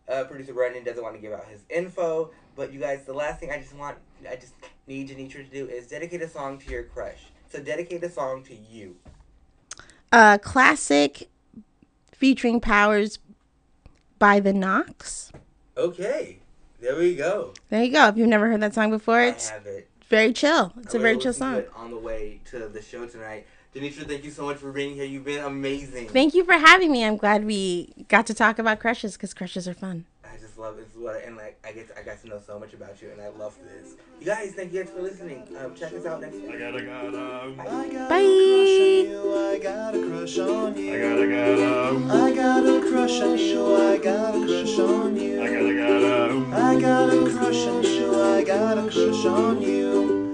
[0.09, 3.41] Uh, Producer Brendan doesn't want to give out his info, but you guys, the last
[3.41, 3.97] thing I just want,
[4.29, 4.53] I just
[4.87, 7.25] need Janitra to do is dedicate a song to your crush.
[7.49, 8.97] So dedicate a song to you.
[10.13, 11.31] Uh, classic
[12.13, 13.19] featuring Powers
[14.19, 15.33] by the Knocks.
[15.77, 16.39] Okay,
[16.81, 17.55] there we go.
[17.71, 18.09] There you go.
[18.09, 19.89] If you've never heard that song before, it's have it.
[20.09, 20.73] very chill.
[20.81, 21.65] It's I'm a very chill song.
[21.75, 23.47] On the way to the show tonight.
[23.75, 25.05] Janitra, thank you so much for being here.
[25.05, 26.09] You've been amazing.
[26.09, 27.05] Thank you for having me.
[27.05, 30.05] I'm glad we got to talk about crushes because crushes are fun.
[30.25, 32.73] I just love this what and like I get I got to know so much
[32.73, 33.95] about you and I love this.
[34.21, 35.43] You guys, thank you guys for listening.
[35.59, 36.51] Um, check us out next week.
[36.51, 37.43] I gotta gotta.
[37.43, 40.95] Um, I got a crush on you.
[40.95, 41.89] I gotta gotta.
[41.89, 43.77] Um, I got a crush on you.
[43.77, 45.43] I got a crush on you.
[45.43, 46.31] I gotta gotta.
[46.31, 48.23] Um, I got a crush on you.
[48.23, 50.34] I got a crush on you.